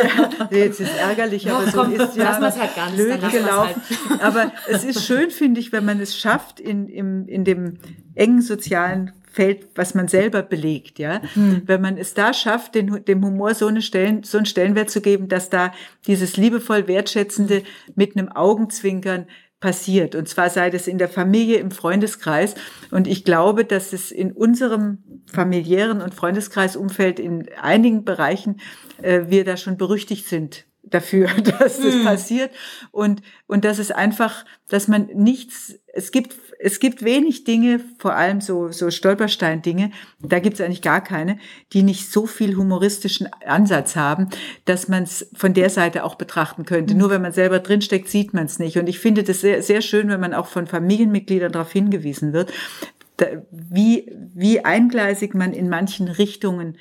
Jetzt 0.57 0.81
ist 0.81 0.97
ärgerlich, 0.99 1.51
aber 1.51 1.67
so 1.71 1.83
ist 1.83 2.17
ja 2.17 2.41
halt 2.41 2.77
ganz, 2.77 2.95
blöd 2.95 3.21
gelaufen. 3.31 3.83
Halt. 4.09 4.23
Aber 4.23 4.53
es 4.69 4.85
ist 4.85 5.05
schön, 5.05 5.31
finde 5.31 5.61
ich, 5.61 5.73
wenn 5.73 5.85
man 5.85 6.01
es 6.01 6.17
schafft, 6.17 6.61
in, 6.61 6.89
im, 6.89 7.12
in 7.27 7.45
dem 7.45 7.79
engen 8.15 8.43
sozialen 8.43 9.13
Feld, 9.33 9.69
was 9.75 9.95
man 9.95 10.09
selber 10.09 10.43
belegt, 10.43 10.99
ja. 10.99 11.23
Hm. 11.35 11.63
Wenn 11.65 11.81
man 11.81 11.97
es 11.97 12.13
da 12.13 12.35
schafft, 12.35 12.75
den, 12.75 13.05
dem 13.07 13.25
Humor 13.25 13.55
so, 13.55 13.67
eine 13.67 13.81
Stellen, 13.81 14.25
so 14.25 14.37
einen 14.37 14.47
Stellenwert 14.47 14.91
zu 14.91 15.01
geben, 15.01 15.29
dass 15.29 15.49
da 15.49 15.73
dieses 16.07 16.37
liebevoll 16.37 16.87
wertschätzende 16.87 17.63
mit 17.95 18.17
einem 18.17 18.29
Augenzwinkern 18.29 19.27
passiert. 19.63 20.15
Und 20.15 20.29
zwar 20.29 20.51
sei 20.51 20.69
das 20.69 20.87
in 20.87 20.99
der 20.99 21.09
Familie, 21.09 21.59
im 21.59 21.71
Freundeskreis. 21.71 22.55
Und 22.91 23.07
ich 23.07 23.25
glaube, 23.25 23.65
dass 23.65 23.95
es 23.95 24.13
in 24.13 24.33
unserem 24.33 24.99
familiären 25.33 26.03
und 26.03 26.15
Freundeskreisumfeld 26.15 27.19
in 27.19 27.49
einigen 27.59 28.05
Bereichen 28.05 28.61
äh, 29.01 29.23
wir 29.29 29.45
da 29.45 29.57
schon 29.57 29.79
berüchtigt 29.79 30.27
sind 30.27 30.67
dafür, 30.83 31.29
dass 31.59 31.81
das 31.81 31.95
mm. 31.95 32.05
passiert 32.05 32.51
und 32.91 33.23
und 33.47 33.65
das 33.65 33.79
ist 33.79 33.95
einfach, 33.95 34.45
dass 34.69 34.89
man 34.89 35.07
nichts, 35.15 35.79
es 35.95 36.11
gibt 36.11 36.35
es 36.65 36.79
gibt 36.79 37.03
wenig 37.03 37.45
Dinge, 37.45 37.81
vor 37.99 38.15
allem 38.15 38.41
so 38.41 38.71
so 38.71 38.91
Stolperstein-Dinge, 38.91 39.91
da 40.21 40.39
gibt 40.39 40.55
es 40.55 40.61
eigentlich 40.61 40.83
gar 40.83 41.03
keine, 41.03 41.39
die 41.73 41.83
nicht 41.83 42.11
so 42.11 42.27
viel 42.27 42.57
humoristischen 42.57 43.29
Ansatz 43.45 43.97
haben, 43.97 44.29
dass 44.65 44.89
man 44.89 45.03
es 45.03 45.29
von 45.35 45.55
der 45.55 45.71
Seite 45.71 46.05
auch 46.05 46.15
betrachten 46.15 46.65
könnte. 46.65 46.95
Mm. 46.95 46.99
Nur 46.99 47.11
wenn 47.11 47.23
man 47.23 47.33
selber 47.33 47.59
drinsteckt, 47.59 48.09
sieht 48.09 48.33
man 48.33 48.47
es 48.47 48.59
nicht. 48.59 48.79
Und 48.79 48.89
ich 48.89 49.01
finde 49.01 49.25
das 49.25 49.41
sehr 49.41 49.63
sehr 49.63 49.83
schön, 49.83 50.09
wenn 50.09 50.21
man 50.21 50.35
auch 50.35 50.47
von 50.47 50.67
Familienmitgliedern 50.67 51.53
darauf 51.53 51.73
hingewiesen 51.73 52.33
wird, 52.33 52.53
wie 53.51 54.11
wie 54.35 54.65
eingleisig 54.65 55.35
man 55.35 55.53
in 55.53 55.69
manchen 55.69 56.09
Richtungen 56.09 56.77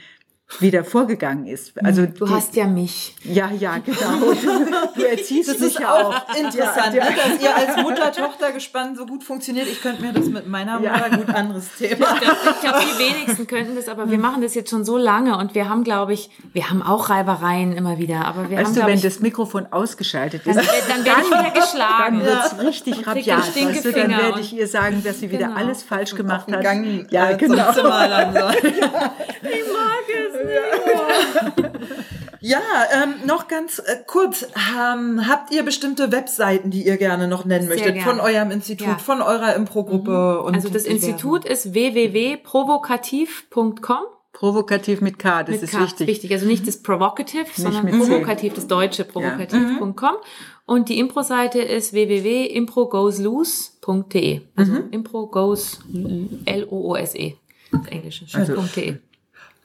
wieder 0.59 0.83
vorgegangen 0.83 1.47
ist. 1.47 1.73
Also 1.83 2.05
du 2.05 2.25
die, 2.25 2.31
hast 2.31 2.55
ja 2.55 2.67
mich. 2.67 3.15
Ja, 3.23 3.49
ja, 3.51 3.77
genau. 3.77 3.97
Du 4.95 5.03
erziehst 5.03 5.49
das 5.49 5.59
mich 5.59 5.75
ist 5.75 5.79
ja 5.79 5.93
auch, 5.93 6.13
interessant, 6.35 6.93
ja, 6.93 7.03
ja. 7.03 7.09
Ne, 7.09 7.15
dass 7.15 7.41
ihr 7.41 7.55
als 7.55 7.77
Mutter-Tochter-Gespann 7.81 8.95
so 8.95 9.05
gut 9.05 9.23
funktioniert. 9.23 9.67
Ich 9.67 9.81
könnte 9.81 10.01
mir 10.01 10.11
das 10.11 10.25
mit 10.25 10.47
meiner 10.47 10.79
Mutter 10.79 11.07
ja. 11.09 11.15
gut 11.15 11.29
anderes 11.29 11.69
Thema. 11.77 12.13
Ich 12.13 12.19
glaube, 12.19 12.37
glaub, 12.61 12.75
die 12.79 12.99
wenigsten 12.99 13.47
könnten 13.47 13.75
das, 13.75 13.87
aber 13.87 14.09
wir 14.11 14.17
machen 14.17 14.41
das 14.41 14.53
jetzt 14.53 14.69
schon 14.69 14.83
so 14.83 14.97
lange 14.97 15.37
und 15.37 15.55
wir 15.55 15.69
haben, 15.69 15.83
glaube 15.83 16.13
ich, 16.13 16.29
wir 16.53 16.69
haben 16.69 16.81
auch 16.81 17.09
Reibereien 17.09 17.73
immer 17.73 17.97
wieder. 17.97 18.25
Aber 18.25 18.49
wir 18.49 18.57
weißt 18.57 18.67
haben, 18.67 18.75
du, 18.75 18.87
wenn 18.87 18.95
ich, 18.95 19.01
das 19.01 19.19
Mikrofon 19.19 19.67
ausgeschaltet 19.71 20.45
ist, 20.45 20.55
dann, 20.55 20.65
dann 20.87 21.05
werde 21.05 21.21
ich 21.21 21.27
wieder 21.27 21.51
geschlagen. 21.51 22.19
Dann 22.19 22.25
wird's 22.25 22.59
richtig 22.59 23.07
rabiat. 23.07 23.55
Weißt 23.55 23.85
du, 23.85 23.91
dann 23.91 24.11
werde 24.11 24.39
ich 24.39 24.53
ihr 24.53 24.67
sagen, 24.67 25.01
dass 25.03 25.19
sie 25.19 25.31
wieder 25.31 25.47
genau. 25.47 25.59
alles 25.59 25.83
falsch 25.83 26.15
gemacht 26.15 26.51
hat. 26.51 26.61
Gang, 26.61 27.07
ja, 27.09 27.31
äh, 27.31 27.37
genau. 27.37 27.71
Zum 27.71 27.83
Zimmer 27.83 28.07
lang 28.07 28.33
so. 28.33 28.67
ich 28.67 28.81
mag 28.81 30.01
es 30.07 30.40
nicht. 30.43 31.71
Ja, 32.43 32.59
ähm, 32.91 33.27
noch 33.27 33.47
ganz 33.47 33.77
äh, 33.77 33.97
kurz. 34.07 34.47
Ähm, 34.75 35.27
habt 35.27 35.53
ihr 35.53 35.61
bestimmte 35.61 36.11
Webseiten, 36.11 36.71
die 36.71 36.87
ihr 36.87 36.97
gerne 36.97 37.27
noch 37.27 37.45
nennen 37.45 37.67
Sehr 37.67 37.75
möchtet? 37.75 37.93
Gerne. 37.93 38.09
Von 38.09 38.19
eurem 38.19 38.49
Institut, 38.49 38.87
ja. 38.87 38.97
von 38.97 39.21
eurer 39.21 39.53
Impro-Gruppe? 39.55 40.39
Mhm. 40.41 40.47
Also 40.55 40.69
das 40.69 40.85
Institut 40.85 41.45
ist 41.45 41.71
www.provokativ.com. 41.73 44.05
Provokativ 44.33 45.01
mit 45.01 45.19
K, 45.19 45.43
das 45.43 45.55
mit 45.55 45.63
ist 45.63 45.71
K 45.71 45.81
wichtig. 45.81 46.07
wichtig. 46.07 46.31
Also 46.31 46.45
nicht 46.47 46.65
das 46.67 46.81
Provocative, 46.81 47.43
nicht 47.43 47.57
sondern 47.57 47.91
Provokativ, 47.91 48.55
das 48.55 48.65
deutsche 48.65 49.03
Provokativ.com. 49.03 49.93
Ja. 50.01 50.15
Und 50.65 50.89
die 50.89 50.97
Impro-Seite 50.97 51.61
ist 51.61 51.93
www.improgoesloose.de. 51.93 54.41
Also 54.55 54.71
mhm. 54.71 54.89
Impro 54.89 55.27
goes 55.27 55.81
L-O-O-S-E. 56.45 57.35
Englische. 57.89 58.25
Also, 58.33 58.55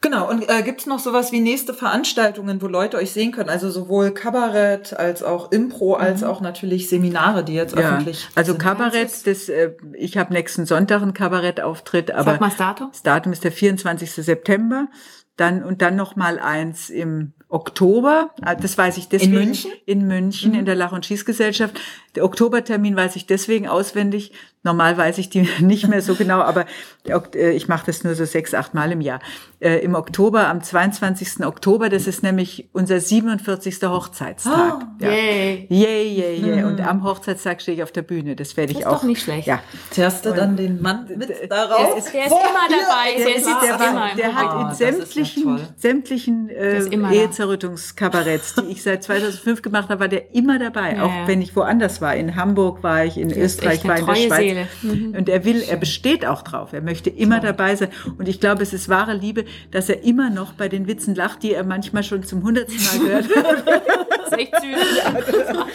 Genau, 0.03 0.29
und 0.29 0.49
äh, 0.49 0.63
gibt 0.63 0.81
es 0.81 0.87
noch 0.87 0.99
sowas 0.99 1.33
wie 1.33 1.41
nächste 1.41 1.73
Veranstaltungen, 1.73 2.61
wo 2.61 2.67
Leute 2.67 2.99
euch 2.99 3.13
sehen 3.13 3.33
können? 3.33 3.49
Also 3.49 3.71
sowohl 3.71 4.13
Kabarett 4.13 4.93
als 4.93 5.23
auch 5.23 5.51
Impro, 5.53 5.95
als 5.95 6.21
mhm. 6.21 6.27
auch 6.29 6.41
natürlich 6.41 6.89
Seminare, 6.89 7.43
die 7.45 7.55
jetzt 7.55 7.75
ja. 7.75 7.81
öffentlich 7.81 8.29
Also 8.35 8.53
sind. 8.53 8.63
Kabarett, 8.63 9.27
das, 9.27 9.49
äh, 9.49 9.73
ich 9.95 10.17
habe 10.19 10.33
nächsten 10.33 10.67
Sonntag 10.67 11.03
einen 11.03 11.15
Kabarettauftritt, 11.15 12.11
aber 12.11 12.33
Sag 12.33 12.41
mal 12.41 12.49
das 12.49 12.59
Datum. 12.59 12.89
Das 12.93 13.03
Datum 13.03 13.33
ist 13.33 13.45
der 13.45 13.53
24. 13.53 14.13
September. 14.13 14.89
Dann 15.37 15.63
und 15.63 15.83
dann 15.83 15.97
noch 15.97 16.17
mal 16.17 16.39
eins 16.39 16.89
im 16.89 17.35
Oktober, 17.49 18.31
ah, 18.43 18.57
das 18.57 18.77
weiß 18.77 18.97
ich 18.97 19.09
deswegen. 19.09 19.35
In 19.35 19.39
München? 19.39 19.71
In 19.87 20.07
München, 20.09 20.53
mhm. 20.53 20.59
in 20.59 20.65
der 20.65 20.75
Lach- 20.75 20.93
und 20.93 21.07
Schießgesellschaft. 21.07 21.81
Der 22.17 22.25
Oktobertermin 22.25 22.97
weiß 22.97 23.15
ich 23.15 23.27
deswegen 23.27 23.69
auswendig. 23.69 24.33
Normal 24.65 24.97
weiß 24.97 25.19
ich 25.19 25.31
die 25.31 25.49
nicht 25.61 25.87
mehr 25.87 26.03
so 26.03 26.17
genau, 26.17 26.41
aber 26.41 26.65
äh, 27.05 27.51
ich 27.51 27.69
mache 27.69 27.87
das 27.87 28.03
nur 28.03 28.17
so 28.17 28.25
sechs, 28.25 28.53
acht 28.53 28.75
Mal 28.75 28.91
im 28.91 29.01
Jahr. 29.01 29.21
Äh, 29.59 29.79
Im 29.79 29.95
Oktober, 29.95 30.49
am 30.49 30.63
22. 30.63 31.47
Oktober, 31.47 31.89
das 31.89 32.07
ist 32.07 32.23
nämlich 32.23 32.69
unser 32.75 33.01
47. 33.01 33.83
Hochzeitstag. 33.85 34.75
Oh, 34.83 35.03
ja. 35.03 35.11
Yay. 35.11 35.67
Yay, 35.71 36.09
yay, 36.13 36.41
yay. 36.41 36.63
Mhm. 36.63 36.69
Und 36.69 36.81
am 36.87 37.05
Hochzeitstag 37.05 37.63
stehe 37.63 37.79
ich 37.79 37.83
auf 37.83 37.91
der 37.91 38.03
Bühne. 38.03 38.37
Das 38.37 38.59
werde 38.59 38.73
ich 38.73 38.81
das 38.81 38.83
ist 38.83 38.87
auch. 38.87 38.97
Ist 38.97 39.03
doch 39.03 39.09
nicht 39.09 39.23
schlecht. 39.23 39.49
Ja. 39.49 39.61
Zerrst 39.91 40.27
du 40.27 40.35
dann 40.35 40.59
den 40.59 40.83
Mann 40.83 41.07
mit 41.09 41.31
darauf? 41.51 41.87
Der 41.89 41.97
ist, 41.97 42.13
der 42.13 42.27
ist 42.27 42.33
immer 42.33 42.69
dabei. 42.69 43.17
Der, 43.17 43.37
ist, 43.37 43.47
der, 43.47 43.81
war, 43.81 43.91
immer 43.91 44.15
der 44.15 44.35
hat 44.35 44.61
in 44.61 44.67
oh, 44.67 44.75
sämtlichen, 44.75 45.61
sämtlichen 45.77 46.49
äh, 46.51 47.15
Ehezerrüttungskabaretts, 47.15 48.57
die 48.57 48.73
ich 48.73 48.83
seit 48.83 49.05
2005 49.05 49.63
gemacht 49.63 49.89
habe, 49.89 50.01
war 50.01 50.09
der 50.09 50.35
immer 50.35 50.59
dabei. 50.59 50.97
Ja. 50.97 51.05
Auch 51.05 51.29
wenn 51.29 51.41
ich 51.41 51.57
woanders 51.57 52.03
war. 52.03 52.15
In 52.15 52.37
Hamburg 52.37 52.83
war 52.83 53.07
ich, 53.07 53.17
in 53.17 53.33
Österreich 53.33 53.87
war, 53.89 53.99
in 53.99 54.05
der 54.05 54.17
Schweiz. 54.17 54.37
Seele. 54.37 54.69
Mhm. 54.83 55.15
Und 55.17 55.31
er 55.31 55.47
will, 55.47 55.63
er 55.67 55.79
besteht 55.79 56.27
auch 56.27 56.43
drauf. 56.43 56.75
Er 56.75 56.83
möchte 56.83 57.09
immer 57.09 57.41
dabei 57.41 57.75
sein. 57.75 57.89
Und 58.19 58.29
ich 58.29 58.39
glaube, 58.39 58.63
es 58.63 58.75
ist 58.75 58.91
wahre 58.91 59.15
Liebe, 59.15 59.46
dass 59.71 59.89
er 59.89 60.03
immer 60.05 60.31
noch 60.31 60.53
bei 60.53 60.69
den 60.69 60.87
Witzen 60.87 61.15
lacht, 61.15 61.43
die 61.43 61.53
er 61.53 61.65
manchmal 61.65 62.03
schon 62.03 62.23
zum 62.23 62.43
hundertsten 62.43 62.85
Mal 62.85 63.07
gehört 63.07 63.37
hat. 63.37 63.83
das 64.11 64.27
ist 64.27 64.39
echt 64.39 64.55
süß. 64.61 64.99
Ja, 65.05 65.13
das 65.13 65.67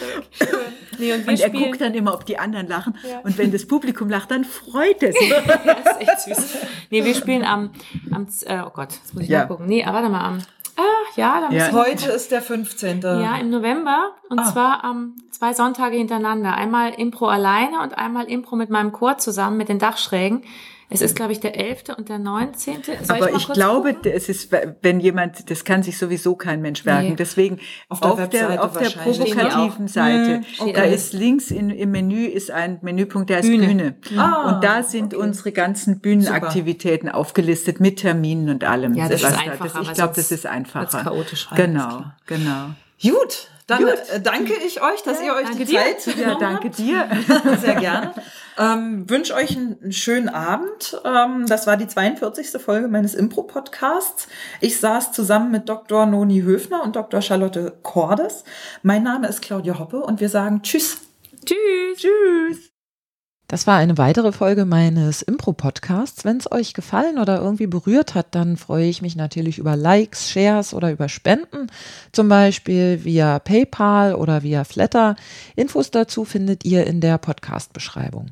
nee, 0.98 1.12
und, 1.12 1.28
und 1.28 1.40
er 1.40 1.50
guckt 1.50 1.80
dann 1.80 1.94
immer, 1.94 2.14
ob 2.14 2.26
die 2.26 2.38
anderen 2.38 2.68
lachen. 2.68 2.96
Ja. 3.08 3.20
Und 3.20 3.38
wenn 3.38 3.52
das 3.52 3.66
Publikum 3.66 4.08
lacht, 4.08 4.30
dann 4.30 4.44
freut 4.44 5.02
er 5.02 5.12
sich. 5.12 5.28
das 5.64 5.96
ist 5.96 6.00
echt 6.00 6.20
süß. 6.20 6.58
Nee, 6.90 7.04
wir 7.04 7.14
spielen 7.14 7.44
am, 7.44 7.70
am 8.10 8.26
äh, 8.46 8.60
oh 8.60 8.70
Gott, 8.70 8.92
jetzt 8.92 9.14
muss 9.14 9.24
ich 9.24 9.28
ja. 9.28 9.46
gucken. 9.46 9.66
Nee, 9.66 9.84
warte 9.86 10.08
mal, 10.08 10.24
am 10.24 10.38
Ah, 10.76 10.82
ja, 11.16 11.40
dann 11.40 11.52
ja. 11.52 11.70
Heute 11.72 12.10
ist 12.10 12.30
der 12.30 12.40
15. 12.40 13.02
Ja, 13.02 13.36
im 13.36 13.50
November. 13.50 14.12
Und 14.30 14.38
ah. 14.38 14.44
zwar 14.44 14.84
am 14.84 14.96
ähm, 14.96 15.30
zwei 15.30 15.52
Sonntage 15.52 15.96
hintereinander. 15.96 16.54
Einmal 16.54 16.94
Impro 16.94 17.26
alleine 17.26 17.82
und 17.82 17.98
einmal 17.98 18.24
Impro 18.24 18.56
mit 18.56 18.70
meinem 18.70 18.92
Chor 18.92 19.18
zusammen 19.18 19.58
mit 19.58 19.68
den 19.68 19.78
Dachschrägen. 19.78 20.42
Es 20.92 21.00
ist, 21.00 21.16
glaube 21.16 21.32
ich, 21.32 21.40
der 21.40 21.58
11. 21.58 21.84
und 21.96 22.08
der 22.08 22.18
19. 22.18 22.82
Soll 22.82 22.96
Aber 23.08 23.30
ich, 23.30 23.36
ich 23.36 23.52
glaube, 23.52 23.94
gucken? 23.94 24.12
es 24.12 24.28
ist, 24.28 24.50
wenn 24.82 25.00
jemand, 25.00 25.50
das 25.50 25.64
kann 25.64 25.82
sich 25.82 25.96
sowieso 25.98 26.36
kein 26.36 26.60
Mensch 26.60 26.84
merken. 26.84 27.10
Nee. 27.10 27.16
Deswegen 27.16 27.58
auf 27.88 28.00
der, 28.00 28.10
auf 28.12 28.28
der, 28.28 28.64
auf 28.64 28.76
der 28.76 28.90
provokativen 28.90 29.88
Seite, 29.88 30.34
hm, 30.36 30.44
okay. 30.58 30.72
da 30.72 30.82
ist 30.82 31.12
links 31.12 31.50
in, 31.50 31.70
im 31.70 31.90
Menü 31.90 32.26
ist 32.26 32.50
ein 32.50 32.78
Menüpunkt, 32.82 33.30
der 33.30 33.38
heißt 33.38 33.48
Bühne. 33.48 33.66
Bühne. 33.66 33.94
Ah, 34.16 34.50
und 34.50 34.64
da 34.64 34.82
sind 34.82 35.14
okay. 35.14 35.22
unsere 35.22 35.52
ganzen 35.52 36.00
Bühnenaktivitäten 36.00 37.08
Super. 37.08 37.18
aufgelistet 37.18 37.80
mit 37.80 38.00
Terminen 38.00 38.50
und 38.50 38.64
allem. 38.64 38.94
Ja, 38.94 39.08
das, 39.08 39.22
das 39.22 39.32
ist 39.32 39.38
einfacher. 39.38 39.78
Das, 39.78 39.88
ich 39.88 39.94
glaube, 39.94 40.12
das 40.14 40.32
ist 40.32 40.46
einfacher. 40.46 41.02
chaotisch 41.02 41.50
rein, 41.50 41.72
Genau, 41.72 42.04
genau. 42.26 42.70
Gut, 43.02 43.48
dann 43.76 43.84
Gut. 43.84 44.08
Äh, 44.12 44.20
danke 44.20 44.54
ich 44.54 44.82
euch, 44.82 45.02
dass 45.02 45.20
ja, 45.20 45.26
ihr 45.26 45.34
euch 45.34 45.56
die 45.56 45.64
dir. 45.64 45.80
Zeit 45.80 46.16
Ja, 46.16 46.34
danke 46.34 46.70
dir. 46.70 47.08
Sehr 47.60 47.76
gerne. 47.76 48.14
Ähm, 48.58 49.08
wünsche 49.08 49.34
euch 49.34 49.56
einen, 49.56 49.92
schönen 49.92 50.28
Abend. 50.28 51.00
Ähm, 51.04 51.46
das 51.46 51.66
war 51.66 51.76
die 51.76 51.86
42. 51.86 52.60
Folge 52.62 52.88
meines 52.88 53.14
Impro-Podcasts. 53.14 54.28
Ich 54.60 54.78
saß 54.78 55.12
zusammen 55.12 55.50
mit 55.50 55.68
Dr. 55.68 56.06
Noni 56.06 56.42
Höfner 56.42 56.82
und 56.82 56.96
Dr. 56.96 57.22
Charlotte 57.22 57.78
Cordes. 57.82 58.44
Mein 58.82 59.02
Name 59.02 59.28
ist 59.28 59.40
Claudia 59.40 59.78
Hoppe 59.78 60.02
und 60.02 60.20
wir 60.20 60.28
sagen 60.28 60.62
Tschüss. 60.62 60.98
Tschüss. 61.44 61.98
Tschüss. 61.98 62.71
Das 63.52 63.66
war 63.66 63.76
eine 63.76 63.98
weitere 63.98 64.32
Folge 64.32 64.64
meines 64.64 65.20
Impro-Podcasts. 65.20 66.24
Wenn 66.24 66.38
es 66.38 66.50
euch 66.50 66.72
gefallen 66.72 67.18
oder 67.18 67.42
irgendwie 67.42 67.66
berührt 67.66 68.14
hat, 68.14 68.28
dann 68.34 68.56
freue 68.56 68.86
ich 68.86 69.02
mich 69.02 69.14
natürlich 69.14 69.58
über 69.58 69.76
Likes, 69.76 70.30
Shares 70.30 70.72
oder 70.72 70.90
über 70.90 71.10
Spenden, 71.10 71.66
zum 72.12 72.30
Beispiel 72.30 73.04
via 73.04 73.38
PayPal 73.40 74.14
oder 74.14 74.42
via 74.42 74.64
Flatter. 74.64 75.16
Infos 75.54 75.90
dazu 75.90 76.24
findet 76.24 76.64
ihr 76.64 76.86
in 76.86 77.02
der 77.02 77.18
Podcast-Beschreibung. 77.18 78.30